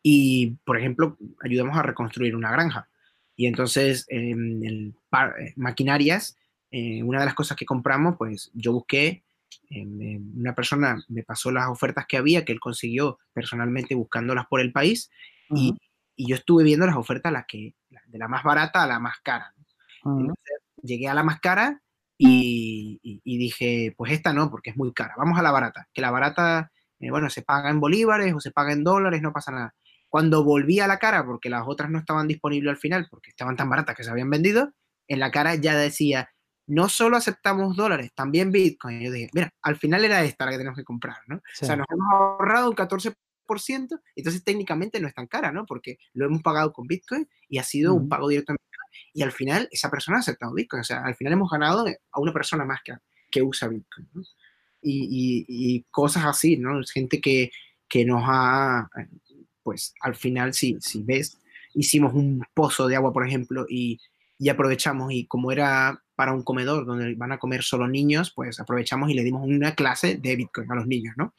[0.09, 2.87] y por ejemplo, ayudamos a reconstruir una granja.
[3.35, 6.37] Y entonces, en el eh, maquinarias,
[6.71, 9.23] eh, una de las cosas que compramos, pues yo busqué
[9.69, 14.71] una persona me pasó las ofertas que había, que él consiguió personalmente buscándolas por el
[14.71, 15.11] país,
[15.49, 15.75] y,
[16.15, 19.53] yo estuve viendo las ofertas las que, de la más barata a la más cara.
[20.81, 21.81] llegué a la más cara
[22.17, 26.11] y, dije, pues esta no, porque es muy cara, vamos a la barata, que la
[26.11, 26.71] barata,
[27.01, 29.75] eh, bueno, se paga en bolívares o se paga en dólares, no pasa nada.
[30.09, 33.55] Cuando volví a la cara, porque las otras no estaban disponibles al final, porque estaban
[33.55, 34.73] tan baratas que se habían vendido,
[35.07, 36.29] en la cara ya decía
[36.67, 38.99] no solo aceptamos dólares, también Bitcoin.
[38.99, 41.37] Yo dije, mira, al final era esta la que tenemos que comprar, ¿no?
[41.37, 43.15] O sea, nos hemos ahorrado un 14%,
[44.15, 45.65] entonces técnicamente no es tan cara, ¿no?
[45.65, 49.11] Porque lo hemos pagado con Bitcoin y ha sido un pago directo en Bitcoin.
[49.13, 50.81] Y al final esa persona ha aceptado Bitcoin.
[50.81, 52.93] O sea, al final hemos ganado a una persona más que,
[53.31, 54.21] que usa Bitcoin, ¿no?
[54.81, 56.79] Y, y, cosas así, ¿no?
[56.93, 57.51] Gente que,
[57.89, 58.89] que nos ha,
[59.67, 61.41] pues al final, si, si ves,
[61.73, 63.99] hicimos un pozo de agua, por ejemplo, y,
[64.39, 68.61] y aprovechamos y como era para un comedor donde van a comer solo niños, pues
[68.61, 71.33] aprovechamos y le dimos una clase de Bitcoin a los niños, ¿no?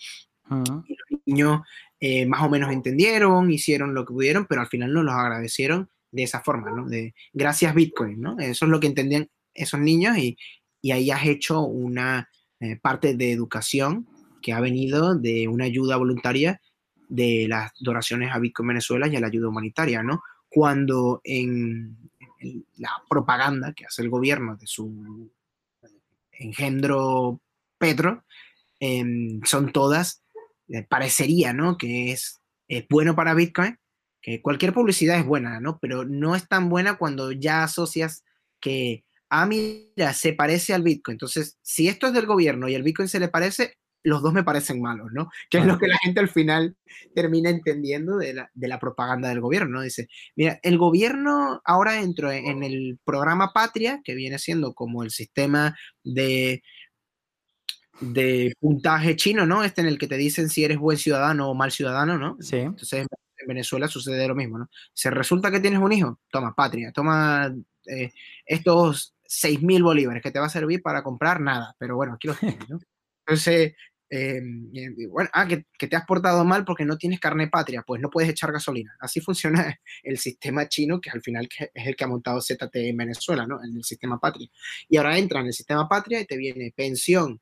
[0.87, 1.63] Y los niños
[2.01, 5.89] eh, más o menos entendieron, hicieron lo que pudieron, pero al final nos los agradecieron
[6.13, 6.87] de esa forma, ¿no?
[6.87, 8.39] De gracias Bitcoin, ¿no?
[8.39, 10.37] Eso es lo que entendían esos niños y,
[10.83, 12.29] y ahí has hecho una
[12.61, 14.07] eh, parte de educación
[14.43, 16.61] que ha venido de una ayuda voluntaria
[17.09, 20.23] de las donaciones a Bitcoin Venezuela y a la ayuda humanitaria, ¿no?
[20.49, 21.97] Cuando en,
[22.77, 25.31] la propaganda que hace el gobierno de su
[26.33, 27.41] engendro
[27.79, 28.25] Petro,
[28.79, 30.23] em, son todas,
[30.69, 31.77] eh, parecería, ¿no?
[31.77, 32.41] Que es,
[32.91, 33.79] bueno para Bitcoin,
[34.21, 35.79] que cualquier publicidad es buena, ¿no?
[35.81, 38.25] Pero no es tan buena cuando ya asocias
[38.61, 41.15] que, ah, mira, se parece al Bitcoin.
[41.15, 43.79] Entonces, si esto es del gobierno y el Bitcoin se le parece,
[44.09, 45.31] los dos me parecen malos, ¿no?
[45.51, 46.77] Que es lo que la gente al final
[47.15, 49.83] termina entendiendo de la, propaganda del gobierno, ¿no?
[49.83, 55.11] Dice, mira, el gobierno ahora entró en el programa Patria, que viene siendo como el
[55.11, 56.63] sistema de,
[58.01, 59.65] de puntaje chino, ¿no?
[59.65, 62.37] Este en el que te dicen si eres buen ciudadano o mal ciudadano, ¿no?
[62.41, 62.57] Sí.
[62.59, 64.69] Entonces en Venezuela sucede lo mismo, ¿no?
[64.93, 67.55] Se resulta que tienes un hijo, toma Patria, toma
[67.87, 68.13] eh,
[68.45, 72.29] estos 6 mil bolívares que te va a servir para comprar nada, pero bueno, aquí
[72.29, 72.79] los tienes, ¿no?
[73.27, 73.75] Entonces,
[74.11, 74.71] em,
[75.11, 78.31] bueno, ah, que, te has portado mal porque no tienes carne patria, pues no puedes
[78.31, 78.97] echar gasolina.
[79.01, 82.97] Así funciona el sistema chino, que al final es el que ha montado ZT en
[82.97, 83.63] Venezuela, ¿no?
[83.63, 84.49] En el sistema patria.
[84.89, 87.41] Y ahora entra en el sistema patria y te viene pensión,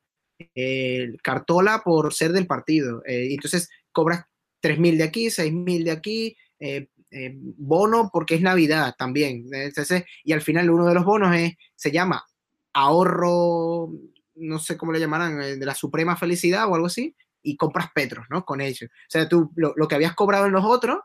[1.22, 3.02] cartola por ser del partido.
[3.06, 4.24] Eh, entonces cobras
[4.62, 9.46] 3.000 de aquí, 6.000 de aquí, eh, eh, bono porque es Navidad también.
[9.52, 12.24] Entonces, y al final uno de los bonos es, se llama
[12.72, 13.90] ahorro
[14.36, 17.88] no sé cómo le llamarán, eh, de la suprema felicidad o algo así, y compras
[17.94, 18.44] petros, ¿no?
[18.44, 18.90] Con ellos.
[18.90, 20.98] O sea, tú lo, que habías cobrado en los otros,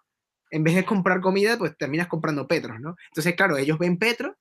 [0.49, 2.95] en vez de comprar comida, pues terminas comprando petros, ¿no?
[3.09, 4.35] Entonces, claro, ellos ven petro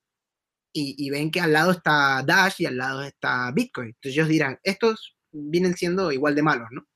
[0.72, 3.88] y, ven que al lado está Dash y al lado está Bitcoin.
[3.88, 6.86] Entonces ellos dirán, estos vienen siendo igual de malos, ¿no?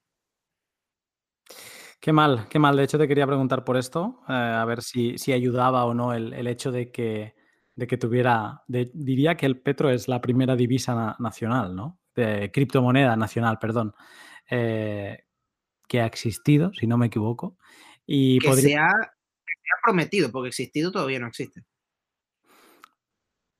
[2.00, 2.76] Qué mal, qué mal.
[2.76, 6.46] De hecho, te quería preguntar por esto, eh, a ver si, ayudaba o no el
[6.46, 7.34] hecho de que
[7.76, 12.01] de que tuviera, diría que el petro es la primera divisa nacional, ¿no?
[12.14, 13.94] De criptomoneda nacional, perdón,
[14.48, 15.24] eh,
[15.88, 17.59] que ha existido, si no me equivoco.
[18.06, 18.90] Y que, se ha,
[19.84, 21.64] prometido, porque existido todavía no existe.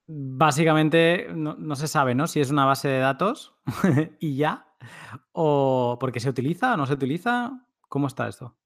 [0.07, 2.27] Básicamente no, se sabe, ¿no?
[2.27, 3.55] Si es una base de datos
[4.19, 4.67] y ya,
[5.31, 7.67] o porque se utiliza o no se utiliza.
[7.89, 8.57] ¿Cómo está esto?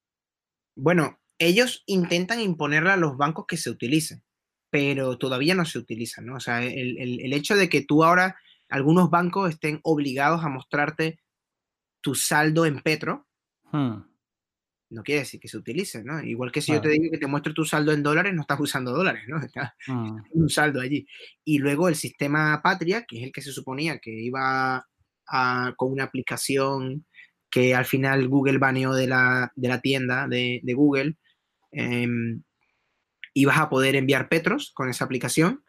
[0.76, 4.24] Bueno, ellos intentan imponerle a los bancos que se utilicen
[4.70, 6.36] pero todavía no se utiliza, ¿no?
[6.36, 8.38] O sea, el, hecho de que tú ahora,
[8.70, 11.20] algunos bancos estén obligados a mostrarte
[12.02, 13.28] tu saldo en Petro,
[13.72, 13.98] hmm.
[14.92, 16.22] no quiere decir que se utilice, ¿no?
[16.22, 18.60] Igual que si yo te digo que te muestro tu saldo en dólares, no estás
[18.60, 19.40] usando dólares, ¿no?
[19.44, 20.18] Está hmm.
[20.34, 21.08] un saldo allí.
[21.44, 24.86] Y luego el sistema Patria, que es el que se suponía que iba
[25.28, 27.06] a, con una aplicación
[27.50, 31.18] que al final Google baneó de la, de la tienda de, de Google,
[31.72, 32.08] eh,
[33.34, 35.64] y vas a poder enviar Petros con esa aplicación.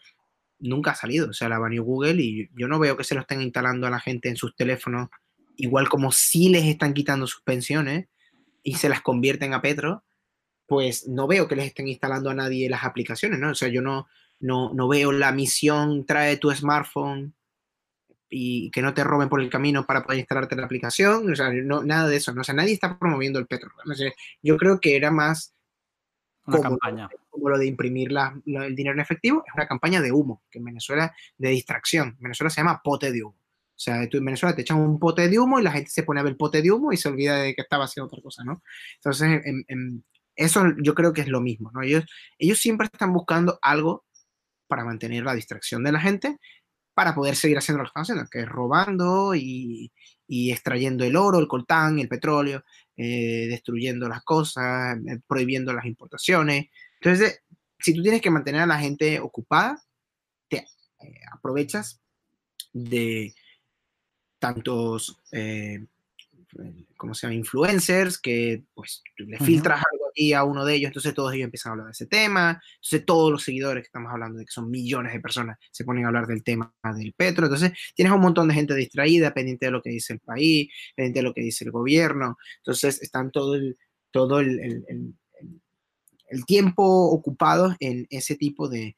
[0.58, 3.22] Nunca ha salido, o sea, la baneó Google y yo no veo que se lo
[3.22, 5.08] estén instalando a la gente en sus teléfonos,
[5.56, 8.08] igual como si les están quitando sus pensiones
[8.62, 10.04] y se las convierten a Petro,
[10.66, 13.50] pues no veo que les estén instalando a nadie las aplicaciones, ¿no?
[13.50, 14.06] O sea, yo no,
[14.38, 17.34] no, no veo la misión, trae tu smartphone,
[18.30, 21.50] y que no te roben por el camino para poder instalarte la aplicación, o sea,
[21.52, 22.42] no, nada de eso, ¿no?
[22.42, 23.70] o sea, nadie está promoviendo el petro.
[24.40, 25.52] yo creo que era más
[26.46, 27.08] una campaña.
[27.30, 28.10] Como lo de imprimir
[28.44, 32.08] el dinero en efectivo, es una campaña de humo, que en Venezuela, de distracción.
[32.08, 33.36] En Venezuela se llama pote de humo.
[33.36, 36.02] O sea, tú en Venezuela te echan un pote de humo y la gente se
[36.02, 38.20] pone a ver el pote de humo y se olvida de que estaba haciendo otra
[38.20, 38.62] cosa, ¿no?
[38.96, 39.42] Entonces,
[40.36, 41.82] eso yo creo que es lo mismo, ¿no?
[41.82, 42.04] Ellos,
[42.38, 44.04] ellos siempre están buscando algo
[44.66, 46.36] para mantener la distracción de la gente,
[46.94, 49.92] para poder seguir haciendo lo que están haciendo, que es robando y,
[50.30, 52.62] y extrayendo el oro, el coltán, el petróleo,
[52.96, 56.66] eh, destruyendo las cosas, eh, prohibiendo las importaciones.
[57.00, 57.42] Entonces,
[57.78, 59.82] si tú tienes que mantener a la gente ocupada,
[60.48, 62.00] te eh, aprovechas
[62.72, 63.34] de
[64.38, 65.20] tantos
[66.96, 67.34] ¿cómo se llama?
[67.34, 71.70] Influencers, que pues le filtras algo aquí a uno de ellos, entonces todos ellos empiezan
[71.70, 74.70] a hablar de ese tema, entonces todos los seguidores que estamos hablando de que son
[74.70, 78.48] millones de personas se ponen a hablar del tema del petro, entonces tienes un montón
[78.48, 81.64] de gente distraída, pendiente de lo que dice el país, pendiente de lo que dice
[81.64, 83.78] el gobierno, entonces están todo el,
[84.10, 85.14] todo el, el, el,
[86.46, 88.96] tiempo ocupados en ese tipo de,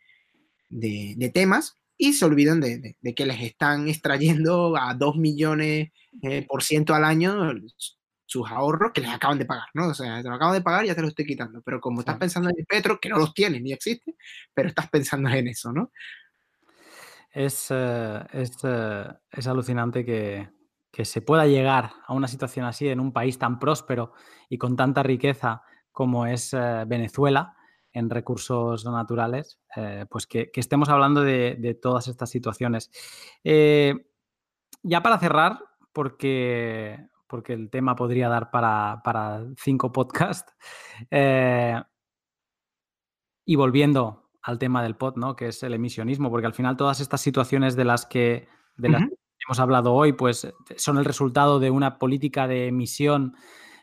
[0.69, 5.91] de, de temas y se olvidan de, de, que les están extrayendo a 2 millones
[6.23, 7.53] eh, por ciento al año
[8.27, 9.89] sus ahorros que les acaban de pagar, ¿no?
[9.89, 12.01] O sea, te lo acaban de pagar y ya te lo estoy quitando, pero como
[12.01, 14.17] estás pensando en el petro, que no los tiene ni existe,
[14.55, 15.93] pero estás pensando en eso, ¿no?
[17.31, 20.49] Es, eh, es, eh, es alucinante que,
[20.91, 24.13] que se pueda llegar a una situación así en un país tan próspero
[24.49, 25.63] y con tanta riqueza
[25.93, 26.53] como es
[26.87, 27.57] Venezuela
[27.93, 32.91] en recursos naturales, eh, pues que, estemos hablando de, todas estas situaciones.
[33.45, 33.95] Eh,
[34.83, 35.59] ya para cerrar,
[35.93, 40.53] porque, porque el tema podría dar para, cinco podcasts,
[41.11, 41.81] eh,
[43.45, 45.37] y volviendo al tema del pod, ¿no?
[45.37, 49.03] que es el emisionismo, porque al final todas estas situaciones de las que, de las
[49.03, 49.15] que
[49.47, 53.37] hemos hablado hoy, pues son el resultado de una política de emisión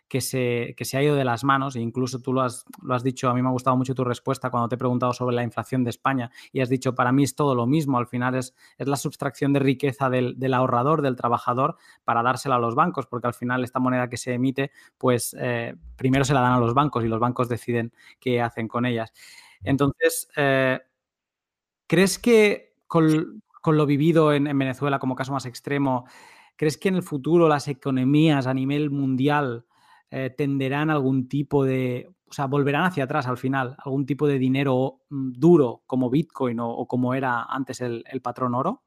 [0.10, 3.04] que se, se ha ido de las manos, e incluso tú lo has, lo has
[3.04, 5.44] dicho, a mí me ha gustado mucho tu respuesta cuando te he preguntado sobre la
[5.44, 8.56] inflación de España y has dicho, para mí es todo lo mismo, al final es,
[8.80, 13.28] es la sustracción de riqueza del, ahorrador, del trabajador, para dársela a los bancos, porque
[13.28, 16.74] al final esta moneda que se emite, pues eh, primero se la dan a los
[16.74, 19.14] bancos y los bancos deciden qué hacen con ellas.
[19.64, 20.80] Entonces, eh,
[21.86, 26.06] ¿crees que con, lo vivido en Venezuela como caso más extremo,
[26.56, 29.66] ¿crees que en el futuro las economías a nivel mundial
[30.12, 34.40] eh, tenderán algún tipo de, o sea, volverán hacia atrás al final, algún tipo de
[34.40, 38.84] dinero mm, duro como Bitcoin o, como era antes el, patrón oro?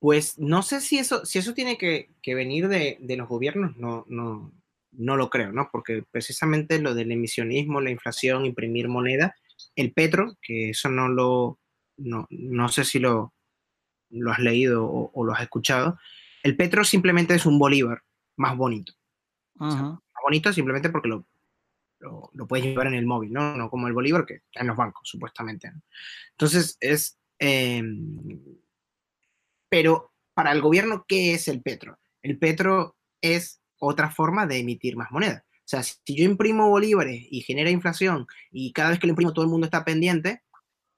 [0.00, 4.52] Pues no sé si eso, si eso tiene que, venir de, los gobiernos, no, no,
[4.92, 5.68] no lo creo, ¿no?
[5.72, 9.34] Porque precisamente lo del emisionismo, la inflación, imprimir moneda,
[9.74, 11.58] el petro, que eso no lo,
[11.96, 13.34] no, no sé si lo,
[14.10, 15.98] lo has leído o, o, lo has escuchado,
[16.44, 18.02] el petro simplemente es un bolívar
[18.38, 18.92] más bonito.
[19.54, 21.26] más bonito simplemente porque lo,
[22.00, 23.56] lo, puedes llevar en el móvil, ¿no?
[23.56, 25.70] No como el Bolívar que está en los bancos, supuestamente.
[26.32, 27.18] Entonces, es...
[27.38, 28.16] Em,
[29.68, 31.98] pero para el gobierno, ¿qué es el petro?
[32.22, 35.44] El petro es otra forma de emitir más moneda.
[35.46, 39.34] O sea, si yo imprimo bolívares y genera inflación y cada vez que lo imprimo
[39.34, 40.42] todo el mundo está pendiente,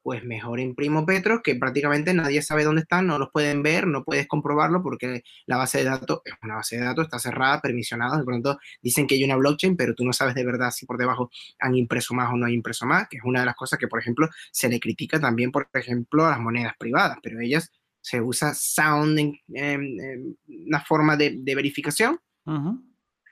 [0.03, 4.05] pues mejor imprimo Petros, que prácticamente nadie sabe dónde están, no los pueden ver, no
[4.05, 8.19] puedes comprobarlo porque la base de datos es una base de datos, está cerrada, permisionada,
[8.19, 10.97] de pronto dicen que hay una blockchain, pero tú no sabes de verdad si por
[10.97, 13.79] debajo han impreso más o no han impreso más, que es una de las cosas
[13.79, 17.71] que, por ejemplo, se le critica también, por ejemplo, a las monedas privadas, pero ellas
[18.01, 22.19] se usa sound en, una forma de, verificación,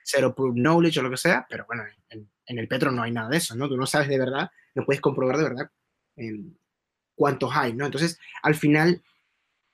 [0.03, 3.29] zero proof knowledge o lo que sea, pero bueno, en, el Petro no hay nada
[3.29, 3.67] de eso, ¿no?
[3.67, 5.71] Tú no sabes de verdad, no puedes comprobar de verdad
[7.19, 7.85] cuántos hay, ¿no?
[7.85, 9.03] Entonces, al final,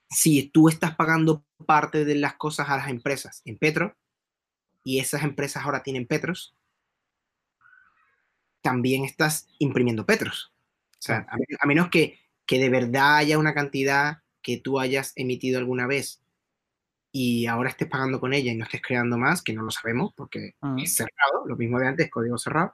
[0.10, 3.96] si tú estás pagando parte de las cosas a las empresas en Petro,
[4.84, 6.56] y esas empresas ahora tienen Petros,
[8.62, 10.52] también estás imprimiendo Petros.
[10.94, 11.28] O sea,
[11.60, 16.22] a, menos que, que de verdad haya una cantidad que tú hayas emitido alguna vez
[17.12, 20.14] y ahora estés pagando con ella y no estés creando más, que no lo sabemos
[20.16, 20.76] porque ah.
[20.80, 22.74] es cerrado, lo mismo de antes, código cerrado,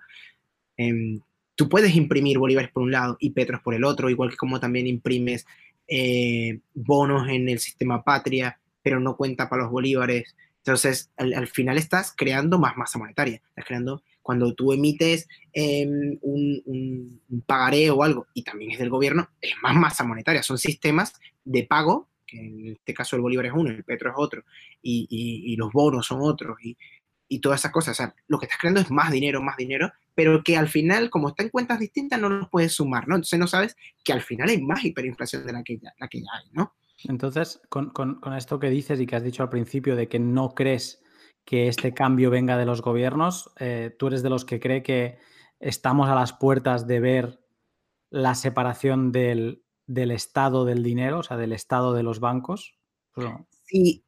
[0.78, 1.20] eh,
[1.62, 4.60] tú puedes imprimir bolívares por un lado y petros por el otro, igual que como
[4.60, 5.46] también imprimes
[5.88, 10.36] eh, bonos en el sistema patria, pero no cuenta para los bolívares.
[10.58, 13.44] Entonces, al, final estás creando más masa monetaria.
[13.50, 19.30] Estás creando, cuando tú emites em, un, pagaré o algo, y también es del gobierno,
[19.40, 20.42] es más masa monetaria.
[20.42, 21.14] Son sistemas
[21.46, 24.44] de pago, que en este caso el bolívar es uno, el petro es otro,
[24.82, 26.76] y, y los bonos son otros, y,
[27.28, 27.94] y todas esas cosas.
[27.94, 31.10] O sea, lo que estás creando es más dinero, más dinero, pero que al final,
[31.10, 33.16] como está en cuentas distintas, no los puedes sumar, ¿no?
[33.16, 36.22] Entonces no sabes que al final hay más hiperinflación de la que ya, la que
[36.22, 36.74] ya hay, ¿no?
[37.06, 37.92] Entonces, con,
[38.38, 41.02] esto que dices y que has dicho al principio de que no crees
[41.46, 45.18] que este cambio venga de los gobiernos, eh, tú eres de los que cree que
[45.60, 47.44] estamos a las puertas de ver
[48.10, 52.76] la separación del, estado del dinero, o sea, del estado de los bancos.
[53.14, 53.28] Pues
[53.66, 54.06] si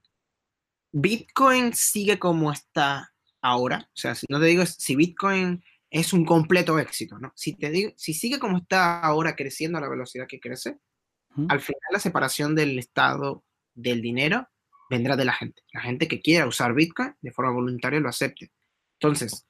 [0.92, 5.64] Bitcoin sigue como está ahora, o sea, si no te digo si Bitcoin
[5.94, 7.32] es un completo éxito, ¿no?
[7.36, 10.80] Si te digo, si sigue como está ahora creciendo a la velocidad que crece,
[11.48, 13.44] al final la separación del Estado
[13.76, 14.50] del dinero
[14.90, 15.62] vendrá de la gente.
[15.72, 18.52] La gente que quiera usar Bitcoin de forma voluntaria lo acepte.
[18.94, 19.46] Entonces,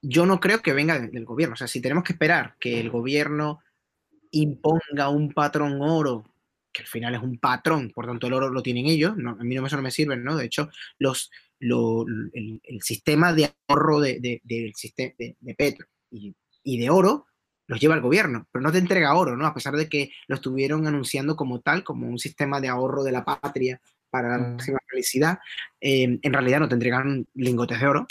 [0.00, 1.52] yo no creo que venga del gobierno.
[1.52, 3.60] O sea, si tenemos que esperar que el gobierno
[4.30, 6.24] imponga un patrón oro,
[6.72, 9.44] que al final es un patrón, por tanto el oro lo tienen ellos, no, a
[9.44, 10.36] mí no, eso no me sirve, ¿no?
[10.36, 11.30] De hecho, los,
[11.60, 17.26] el, sistema de ahorro de, de, de, de petro y, y, de oro
[17.66, 19.46] los lleva el gobierno, pero no te entrega oro, ¿no?
[19.46, 23.12] A pesar de que lo estuvieron anunciando como tal, como un sistema de ahorro de
[23.12, 23.80] la patria
[24.10, 24.50] para la mm.
[24.52, 25.38] máxima felicidad,
[25.80, 28.06] eh, en realidad no te entregan lingotes de oro,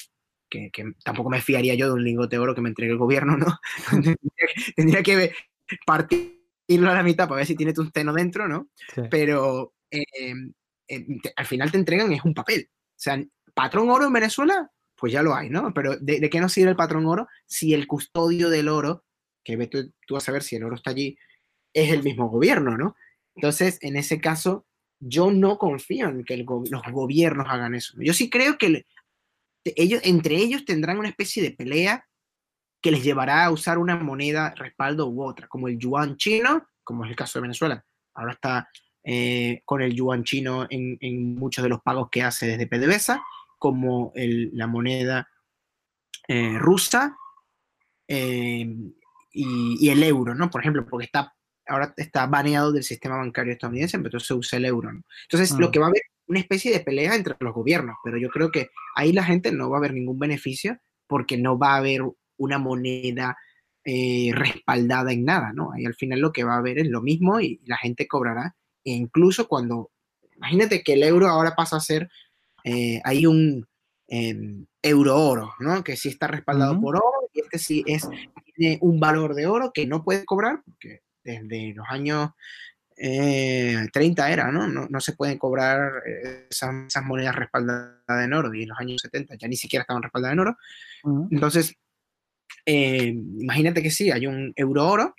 [0.50, 0.72] que,
[1.04, 3.60] tampoco me fiaría yo de un lingote de oro que me entregue el gobierno, ¿no?
[4.76, 5.34] tendría, que
[5.86, 8.70] partirlo a la mitad para ver si tiene tu teno dentro, ¿no?
[9.10, 10.06] Pero eh,
[10.88, 11.06] eh,
[11.36, 12.70] al final te entregan es un papel.
[12.72, 13.24] O sea,
[13.60, 15.73] patrón oro en Venezuela, pues ya lo hay, ¿no?
[15.73, 19.03] Pero ¿de, qué nos sirve el patrón oro si el custodio del oro
[19.44, 21.18] que tú, vas a ver si el oro está allí,
[21.73, 22.95] es el mismo gobierno, ¿no?
[23.36, 24.65] Entonces, en ese caso,
[25.02, 27.98] yo no confío en que los gobiernos hagan eso.
[27.99, 28.86] Yo sí creo que
[29.65, 32.06] ellos, entre ellos tendrán una especie de pelea
[32.81, 37.03] que les llevará a usar una moneda respaldo u otra, como el yuan chino, como
[37.03, 37.86] es el caso de Venezuela.
[38.14, 38.69] Ahora está
[39.03, 43.23] eh, con el yuan chino en, muchos de los pagos que hace desde PDVSA,
[43.60, 45.30] como la moneda
[46.27, 47.15] eh, rusa,
[48.07, 48.68] eh,
[49.31, 50.49] y, el euro, ¿no?
[50.49, 51.36] Por ejemplo, porque está,
[51.68, 55.03] ahora está baneado del sistema bancario estadounidense, pero entonces se usa el euro, ¿no?
[55.23, 55.72] Entonces, lo mm.
[55.72, 58.69] que va a haber una especie de pelea entre los gobiernos, pero yo creo que
[58.95, 62.02] ahí la gente no va a ver ningún beneficio porque no va a haber
[62.38, 63.38] una moneda
[63.84, 65.72] eh, respaldada en nada, ¿no?
[65.72, 68.56] Ahí al final lo que va a haber es lo mismo y la gente cobrará.
[68.84, 69.91] E incluso cuando,
[70.36, 72.10] imagínate que el euro ahora pasa a ser,
[72.64, 73.68] eh, hay un
[74.07, 75.84] em, euro oro, ¿no?
[75.84, 78.07] Que sí está respaldado por oro y este sí es
[78.81, 82.31] un valor de oro que no puede cobrar, porque desde los años
[82.99, 84.68] 30 eh, era, ¿no?
[84.68, 84.99] ¿no?
[84.99, 86.73] se pueden cobrar eh, esas,
[87.03, 90.40] monedas respaldadas en oro, y en los años 70 ya ni siquiera estaban respaldadas en
[90.40, 90.57] oro.
[91.31, 91.76] Entonces,
[92.65, 95.15] eh, imagínate que sí, hay un euro oro,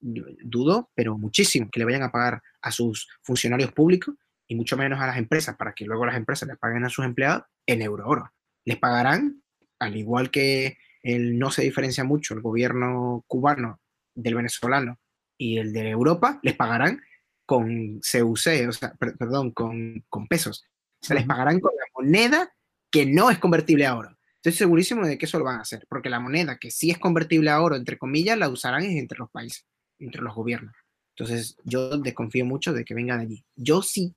[0.00, 4.14] dudo, pero muchísimo, que le vayan a pagar a sus funcionarios públicos
[4.50, 7.04] y mucho menos a las empresas, para que luego las empresas les paguen a sus
[7.04, 8.32] empleados en euro oro.
[8.64, 9.44] Les pagarán,
[9.78, 13.80] al igual que no se diferencia mucho el gobierno cubano
[14.12, 14.98] del venezolano
[15.38, 17.00] y el de Europa, les pagarán
[17.46, 20.66] con CUC, o sea, perdón, con, pesos.
[21.00, 22.52] Se les pagarán con la moneda
[22.90, 24.18] que no es convertible a oro.
[24.34, 26.98] Estoy segurísimo de que eso lo van a hacer, porque la moneda que sí es
[26.98, 29.64] convertible a oro, entre comillas, la usarán entre los países,
[30.00, 30.74] entre los gobiernos.
[31.14, 33.44] Entonces, yo desconfío mucho de que venga de allí.
[33.54, 34.16] Yo sí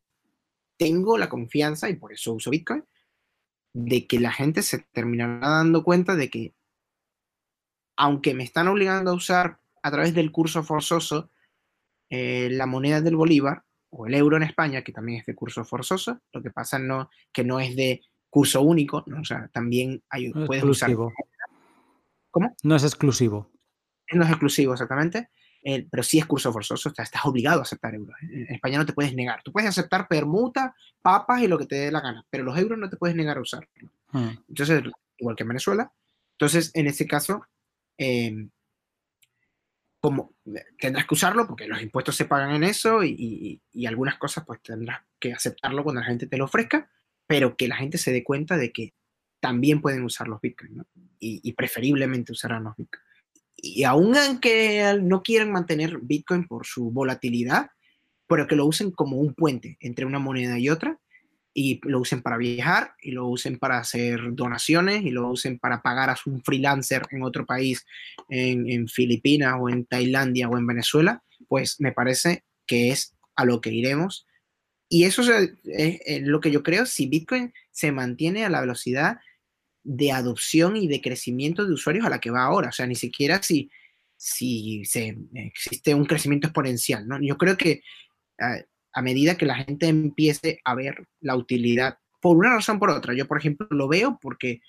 [0.78, 2.84] tengo la confianza, y por eso uso Bitcoin,
[3.74, 6.54] de que la gente se terminará dando cuenta de que
[7.96, 11.30] aunque me están obligando a usar a través del curso forzoso
[12.10, 15.64] eh, la moneda del Bolívar o el euro en España, que también es de curso
[15.66, 19.22] forzoso, lo que pasa no que no es de curso único, ¿no?
[19.22, 20.92] o sea, también hay, puedes usar.
[22.32, 22.56] ¿Cómo?
[22.64, 23.52] No es exclusivo.
[24.12, 25.30] No es exclusivo, exactamente,
[25.64, 28.16] eh, pero sí es curso forzoso, estás obligado a aceptar euros.
[28.22, 29.42] En España no te puedes negar.
[29.44, 32.78] Tú puedes aceptar permuta, papas y lo que te dé la gana, pero los euros
[32.78, 33.68] no te puedes negar a usar.
[34.12, 34.32] Hmm.
[34.50, 34.84] Entonces,
[35.18, 35.92] igual que en Venezuela.
[36.34, 37.46] Entonces, en ese caso,
[37.98, 38.50] Em,
[40.00, 40.36] como
[40.78, 45.02] tendrás que usarlo porque los impuestos se pagan en eso y, algunas cosas pues tendrás
[45.20, 46.90] que aceptarlo cuando la gente te lo ofrezca,
[47.26, 48.94] pero que la gente se dé cuenta de que
[49.40, 50.84] también pueden usar los bitcoins
[51.20, 53.06] y, preferiblemente usarán los bitcoins.
[53.66, 57.68] Y aún aunque no quieran mantener bitcoin por su volatilidad,
[58.28, 61.00] pero que lo usen como un puente entre una moneda y otra,
[61.54, 65.82] y lo usen para viajar y lo usen para hacer donaciones y lo usen para
[65.82, 67.86] pagar a un freelancer en otro país,
[68.28, 73.62] en, Filipinas o en Tailandia o en Venezuela, pues me parece que es a lo
[73.62, 74.28] que iremos.
[74.90, 75.54] Y eso es,
[76.22, 79.20] lo que yo creo, si Bitcoin se mantiene a la velocidad
[79.84, 82.96] de adopción y de crecimiento de usuarios a la que va ahora, o sea, ni
[82.96, 83.70] siquiera si,
[84.16, 87.20] si se, existe un crecimiento exponencial, ¿no?
[87.22, 87.82] Yo creo que
[88.40, 88.58] ah,
[88.94, 92.92] a medida que la gente empiece a ver la utilidad, por una razón o por
[92.92, 93.14] otra.
[93.14, 94.62] Yo, por ejemplo, lo veo porque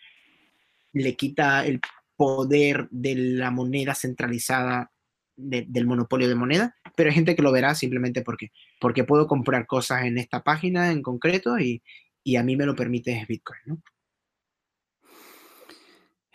[0.92, 1.80] le quita el
[2.16, 4.90] poder de la moneda centralizada
[5.36, 9.66] del monopolio de moneda, pero hay gente que lo verá simplemente porque, porque puedo comprar
[9.66, 11.82] cosas en esta página en concreto y,
[12.22, 13.82] y a mí me lo permite Bitcoin.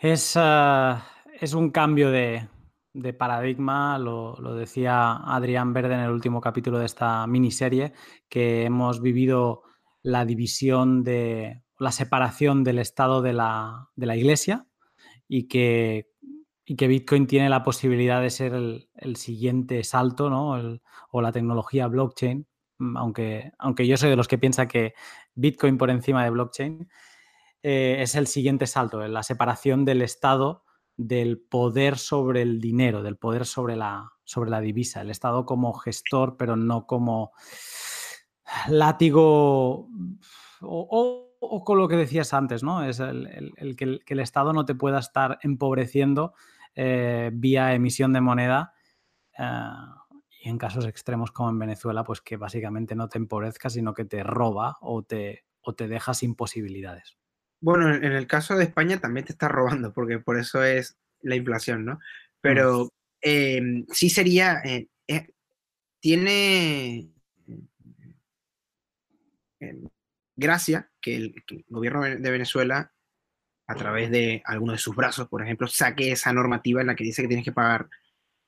[0.02, 1.06] Es, ah,
[1.38, 2.48] es un cambio de,
[2.94, 7.92] de paradigma, lo, lo, decía Adrián Verde en el último capítulo de esta miniserie,
[8.30, 9.62] que hemos vivido
[10.02, 14.66] la división de la separación del Estado de la, de la Iglesia
[15.28, 16.08] y que,
[16.64, 20.80] y que, Bitcoin tiene la posibilidad de ser el, el siguiente salto, ¿no?
[21.10, 22.46] O la tecnología blockchain,
[22.96, 24.94] aunque, aunque yo soy de los que piensa que
[25.34, 26.88] Bitcoin por encima de blockchain,
[27.62, 30.64] eh, es el siguiente salto, la separación del Estado
[30.96, 35.72] del poder sobre el dinero, del poder sobre la, sobre la divisa, el Estado como
[35.72, 37.32] gestor, pero no como
[38.68, 39.88] látigo
[40.60, 42.84] o, con lo que decías antes, ¿no?
[42.84, 46.34] Es el, que, el, Estado no te pueda estar empobreciendo
[46.74, 48.74] eh, vía emisión de moneda.
[49.38, 49.42] Eh,
[50.42, 54.04] y en casos extremos como en Venezuela, pues que básicamente no te empobrezca, sino que
[54.04, 57.19] te roba o te, o te deja sin posibilidades.
[57.60, 61.36] Bueno, en el caso de España también te está robando, porque por eso es la
[61.36, 62.00] inflación, ¿no?
[62.40, 62.88] Pero mm.
[63.22, 65.28] eh, sí sería, eh, eh,
[66.00, 67.10] tiene
[69.60, 69.80] eh,
[70.36, 72.92] gracia que el, que el, gobierno de Venezuela,
[73.66, 77.04] a través de alguno de sus brazos, por ejemplo, saque esa normativa en la que
[77.04, 77.88] dice que tienes que pagar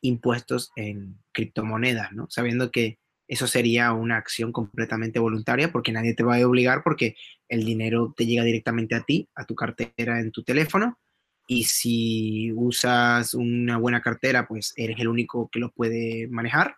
[0.01, 2.29] impuestos en criptomonedas, ¿no?
[2.31, 7.17] Sabiendo que eso sería una acción completamente voluntaria porque nadie te va a obligar porque
[7.49, 10.99] el dinero te llega directamente a ti, a tu cartera en tu teléfono
[11.47, 16.77] y si usas una buena cartera, pues eres el único que lo puede manejar.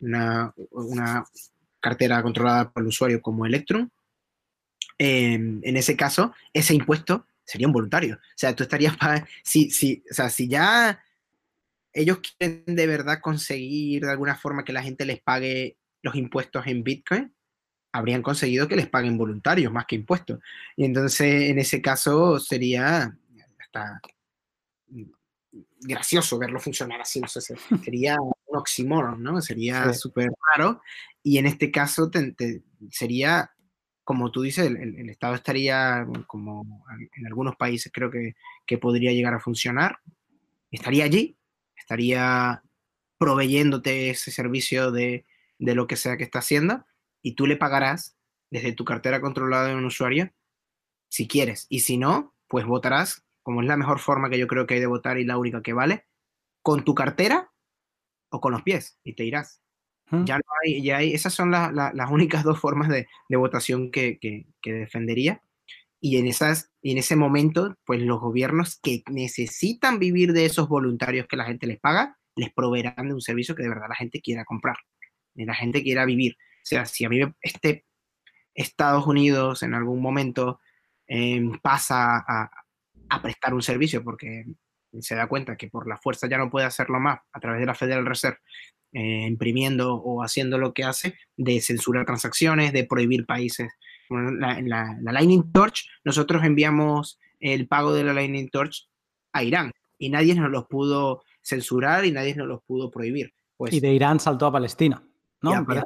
[0.00, 1.24] Una, una
[1.80, 3.88] cartera controlada por el usuario como Electrum.
[4.98, 8.16] Eh, en ese caso, ese impuesto sería un voluntario.
[8.16, 8.96] O sea, tú estarías.
[9.42, 11.02] Si, si, o sea, si ya
[11.92, 16.66] ellos quieren de verdad conseguir de alguna forma que la gente les pague los impuestos
[16.66, 17.32] en Bitcoin,
[17.92, 20.40] habrían conseguido que les paguen voluntarios más que impuestos.
[20.76, 23.16] Y entonces, en ese caso, sería
[23.58, 24.00] hasta
[25.80, 27.40] gracioso verlo funcionar así, no sé,
[27.84, 29.40] sería un oxímoron, ¿no?
[29.40, 30.34] Sería súper sí.
[30.54, 30.80] raro.
[31.22, 33.50] Y en este caso te, te, sería,
[34.04, 36.84] como tú dices, el, el, Estado estaría, como
[37.14, 38.34] en algunos países creo que,
[38.66, 39.98] que podría llegar a funcionar,
[40.70, 41.36] estaría allí,
[41.76, 42.62] estaría
[43.18, 45.24] proveyéndote ese servicio de,
[45.62, 46.84] de lo que sea que está haciendo
[47.22, 48.16] y tú le pagarás
[48.50, 50.32] desde tu cartera controlada de un usuario
[51.08, 51.66] si quieres.
[51.68, 54.80] Y si no, pues votarás, como es la mejor forma que yo creo que hay
[54.80, 56.06] de votar y la única que vale,
[56.62, 57.52] con tu cartera
[58.30, 59.62] o con los pies y te irás.
[60.10, 60.24] ¿Mm?
[60.24, 63.36] Ya no hay, ya hay, esas son la, la, las únicas dos formas de, de
[63.36, 65.42] votación que, que, que, defendería.
[66.00, 70.68] Y en, esas, y en ese momento, pues los gobiernos que necesitan vivir de esos
[70.68, 73.94] voluntarios que la gente les paga, les proveerán de un servicio que de verdad la
[73.94, 74.76] gente quiera comprar,
[75.34, 76.36] y la gente quiera vivir.
[76.38, 77.84] O sea, si a mí este
[78.54, 80.60] Estados Unidos en algún momento
[81.06, 82.50] eh, pasa a,
[83.22, 84.46] prestar un servicio porque
[85.00, 87.66] se da cuenta que por la fuerza ya no puede hacerlo más a través de
[87.66, 88.38] la Federal Reserve,
[88.92, 93.70] eh, imprimiendo o haciendo lo que hace, de censurar transacciones, de prohibir países.
[94.08, 98.88] La Lightning Torch, nosotros enviamos el pago de la Lightning Torch
[99.32, 103.34] a Irán y nadie nos los pudo censurar y nadie nos los pudo prohibir.
[103.56, 105.02] Pues, y de Irán saltó a Palestina,
[105.42, 105.52] ¿no?
[105.52, 105.84] Y a,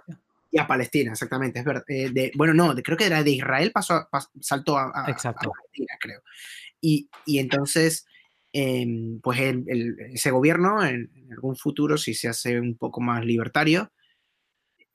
[0.50, 1.58] y a Palestina, exactamente.
[1.58, 1.84] Es verdad.
[1.88, 5.10] Eh, de, bueno, no, de, creo que era de Israel, pasó, pas, saltó a, a,
[5.10, 5.50] Exacto.
[5.50, 6.22] a, Palestina, creo.
[6.80, 8.06] Y, y entonces,
[8.52, 8.86] eh,
[9.22, 13.24] pues el, el, ese gobierno, en, en, algún futuro, si se hace un poco más
[13.24, 13.90] libertario,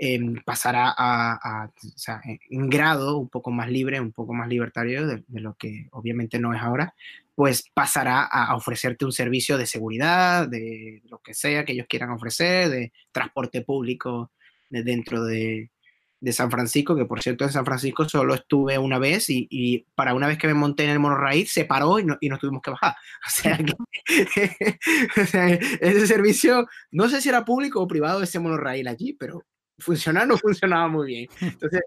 [0.03, 5.05] eh, pasará a, o sea, en grado un poco más libre, un poco más libertario
[5.05, 6.95] de, de, lo que obviamente no es ahora,
[7.35, 12.09] pues pasará a ofrecerte un servicio de seguridad, de lo que sea que ellos quieran
[12.09, 14.31] ofrecer, de transporte público
[14.71, 15.71] dentro de,
[16.19, 19.85] de, San Francisco, que por cierto en San Francisco solo estuve una vez y, y
[19.95, 22.39] para una vez que me monté en el monoraíl se paró y, no, y nos
[22.39, 22.95] tuvimos que bajar.
[23.27, 23.73] O sea, que,
[25.21, 29.45] o sea, ese servicio, no sé si era público o privado ese monoraíl allí, pero
[29.77, 31.29] funcionar no funcionaba muy bien.
[31.41, 31.81] Entonces,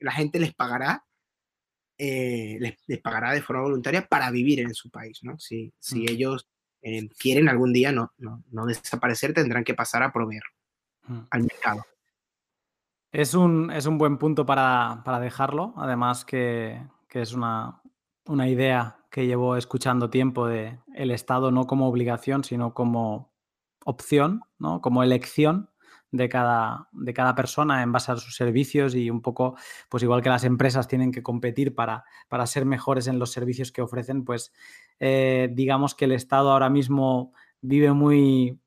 [0.00, 1.04] la gente les pagará,
[1.98, 5.38] eh, les, les, pagará de forma voluntaria para vivir en su país, ¿no?
[5.38, 6.48] Si, si ellos
[6.82, 10.42] eh, quieren algún día no, no, no, desaparecer, tendrán que pasar a proveer
[11.30, 11.84] al mercado.
[13.12, 17.82] Es un, es un buen punto para, para dejarlo, además que, que es una,
[18.24, 23.30] una, idea que llevo escuchando tiempo de el Estado no como obligación, sino como
[23.84, 24.80] opción, ¿no?
[24.80, 25.68] como elección
[26.10, 29.56] de cada, de cada persona en base a sus servicios y un poco,
[29.90, 33.72] pues igual que las empresas tienen que competir para, para ser mejores en los servicios
[33.72, 34.54] que ofrecen, pues
[35.00, 38.58] eh, digamos que el Estado ahora mismo vive muy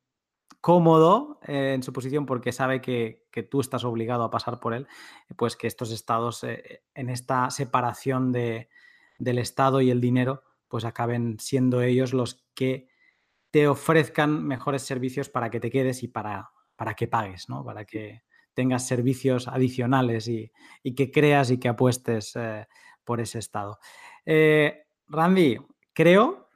[0.61, 4.87] cómodo eh, en su posición porque sabe que, tú estás obligado a pasar por él,
[5.35, 8.69] pues que estos estados eh, en esta separación de,
[9.17, 12.89] del Estado y el dinero, pues acaben siendo ellos los que
[13.51, 17.63] te ofrezcan mejores servicios para que te quedes y para, para que pagues, ¿no?
[17.63, 20.51] Para que tengas servicios adicionales y,
[20.95, 22.67] que creas y que apuestes eh,
[23.03, 23.79] por ese estado.
[25.07, 25.57] Randy,
[25.93, 26.49] creo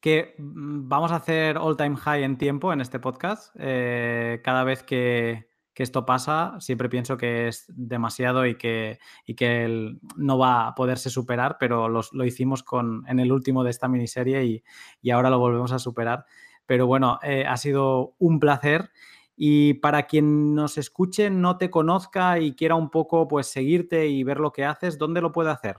[0.00, 3.54] que mm, vamos a hacer all time high en tiempo en este podcast.
[3.58, 5.48] Eh, cada vez que,
[5.82, 8.98] esto pasa, siempre pienso que es demasiado y que,
[9.36, 13.88] que no va a poderse superar, pero lo hicimos con, en el último de esta
[13.88, 14.62] miniserie
[15.02, 16.24] y, ahora lo volvemos a superar.
[16.66, 18.90] Pero bueno, eh, ha sido un placer.
[19.36, 24.24] Y para quien nos escuche, no te conozca y quiera un poco pues seguirte y
[24.24, 25.76] ver lo que haces, ¿dónde lo puede hacer?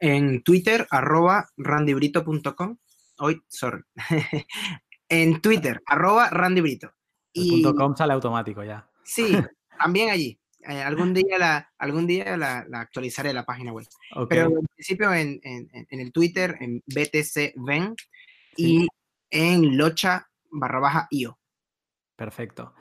[0.00, 2.76] En Twitter, arroba randybrito.com
[3.18, 3.82] Hoy, sorry.
[5.08, 6.92] en Twitter, arroba Randy Brito.
[7.32, 8.88] Y, .com sale automático ya.
[9.06, 9.26] Sí,
[9.78, 10.38] también allí.
[10.68, 13.86] Eh, algún día, la, algún día la, actualizaré la página web.
[14.28, 15.40] Pero en principio en,
[15.88, 17.94] el Twitter, en BTC Ven
[18.56, 18.88] y
[19.30, 21.38] en Locha barra baja IO.
[22.16, 22.74] Perfecto.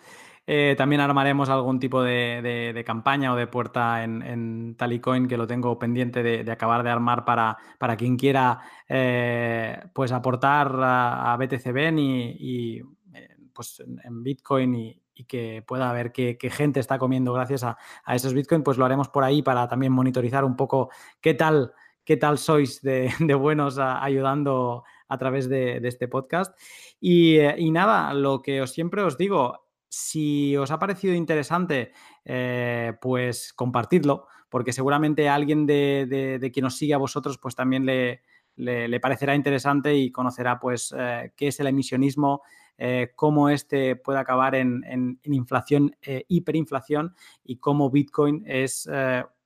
[0.47, 5.77] Eh, también armaremos algún tipo de, campaña o de puerta en, Talicoin que lo tengo
[5.80, 12.81] pendiente de, acabar de armar para, para quien quiera eh, pues aportar a, BTCB y,
[13.14, 17.77] eh, pues en, Bitcoin y, que pueda ver qué, gente está comiendo gracias a,
[18.13, 20.89] esos Bitcoin, pues lo haremos por ahí para también monitorizar un poco
[21.21, 21.73] qué tal,
[22.03, 23.09] qué tal sois de,
[23.39, 26.57] buenos ayudando a través de, este podcast.
[26.99, 29.65] Y, y, nada, lo que siempre os digo,
[29.95, 31.93] si os ha parecido interesante,
[32.25, 37.85] eh, pues compartidlo, porque seguramente a alguien de, quien os sigue a vosotros, pues también
[37.85, 38.21] le,
[38.57, 42.41] le, parecerá interesante y conocerá pues eh, qué es el emisionismo,
[42.77, 45.95] eh, cómo este puede acabar en, inflación,
[46.27, 48.89] hiperinflación y cómo Bitcoin es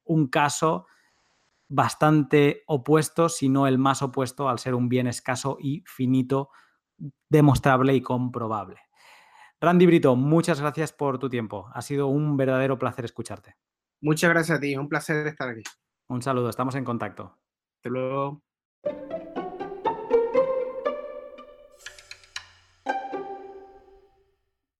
[0.05, 0.87] un caso
[1.69, 6.49] bastante opuesto, si no el más opuesto, al ser un bien escaso y finito,
[7.29, 8.77] demostrable y comprobable.
[9.61, 11.69] Randy Brito, muchas gracias por tu tiempo.
[11.73, 13.55] Ha sido un verdadero placer escucharte.
[14.01, 15.63] Muchas gracias a ti, un placer estar aquí.
[16.07, 17.37] Un saludo, estamos en contacto.
[17.77, 18.41] Hasta luego.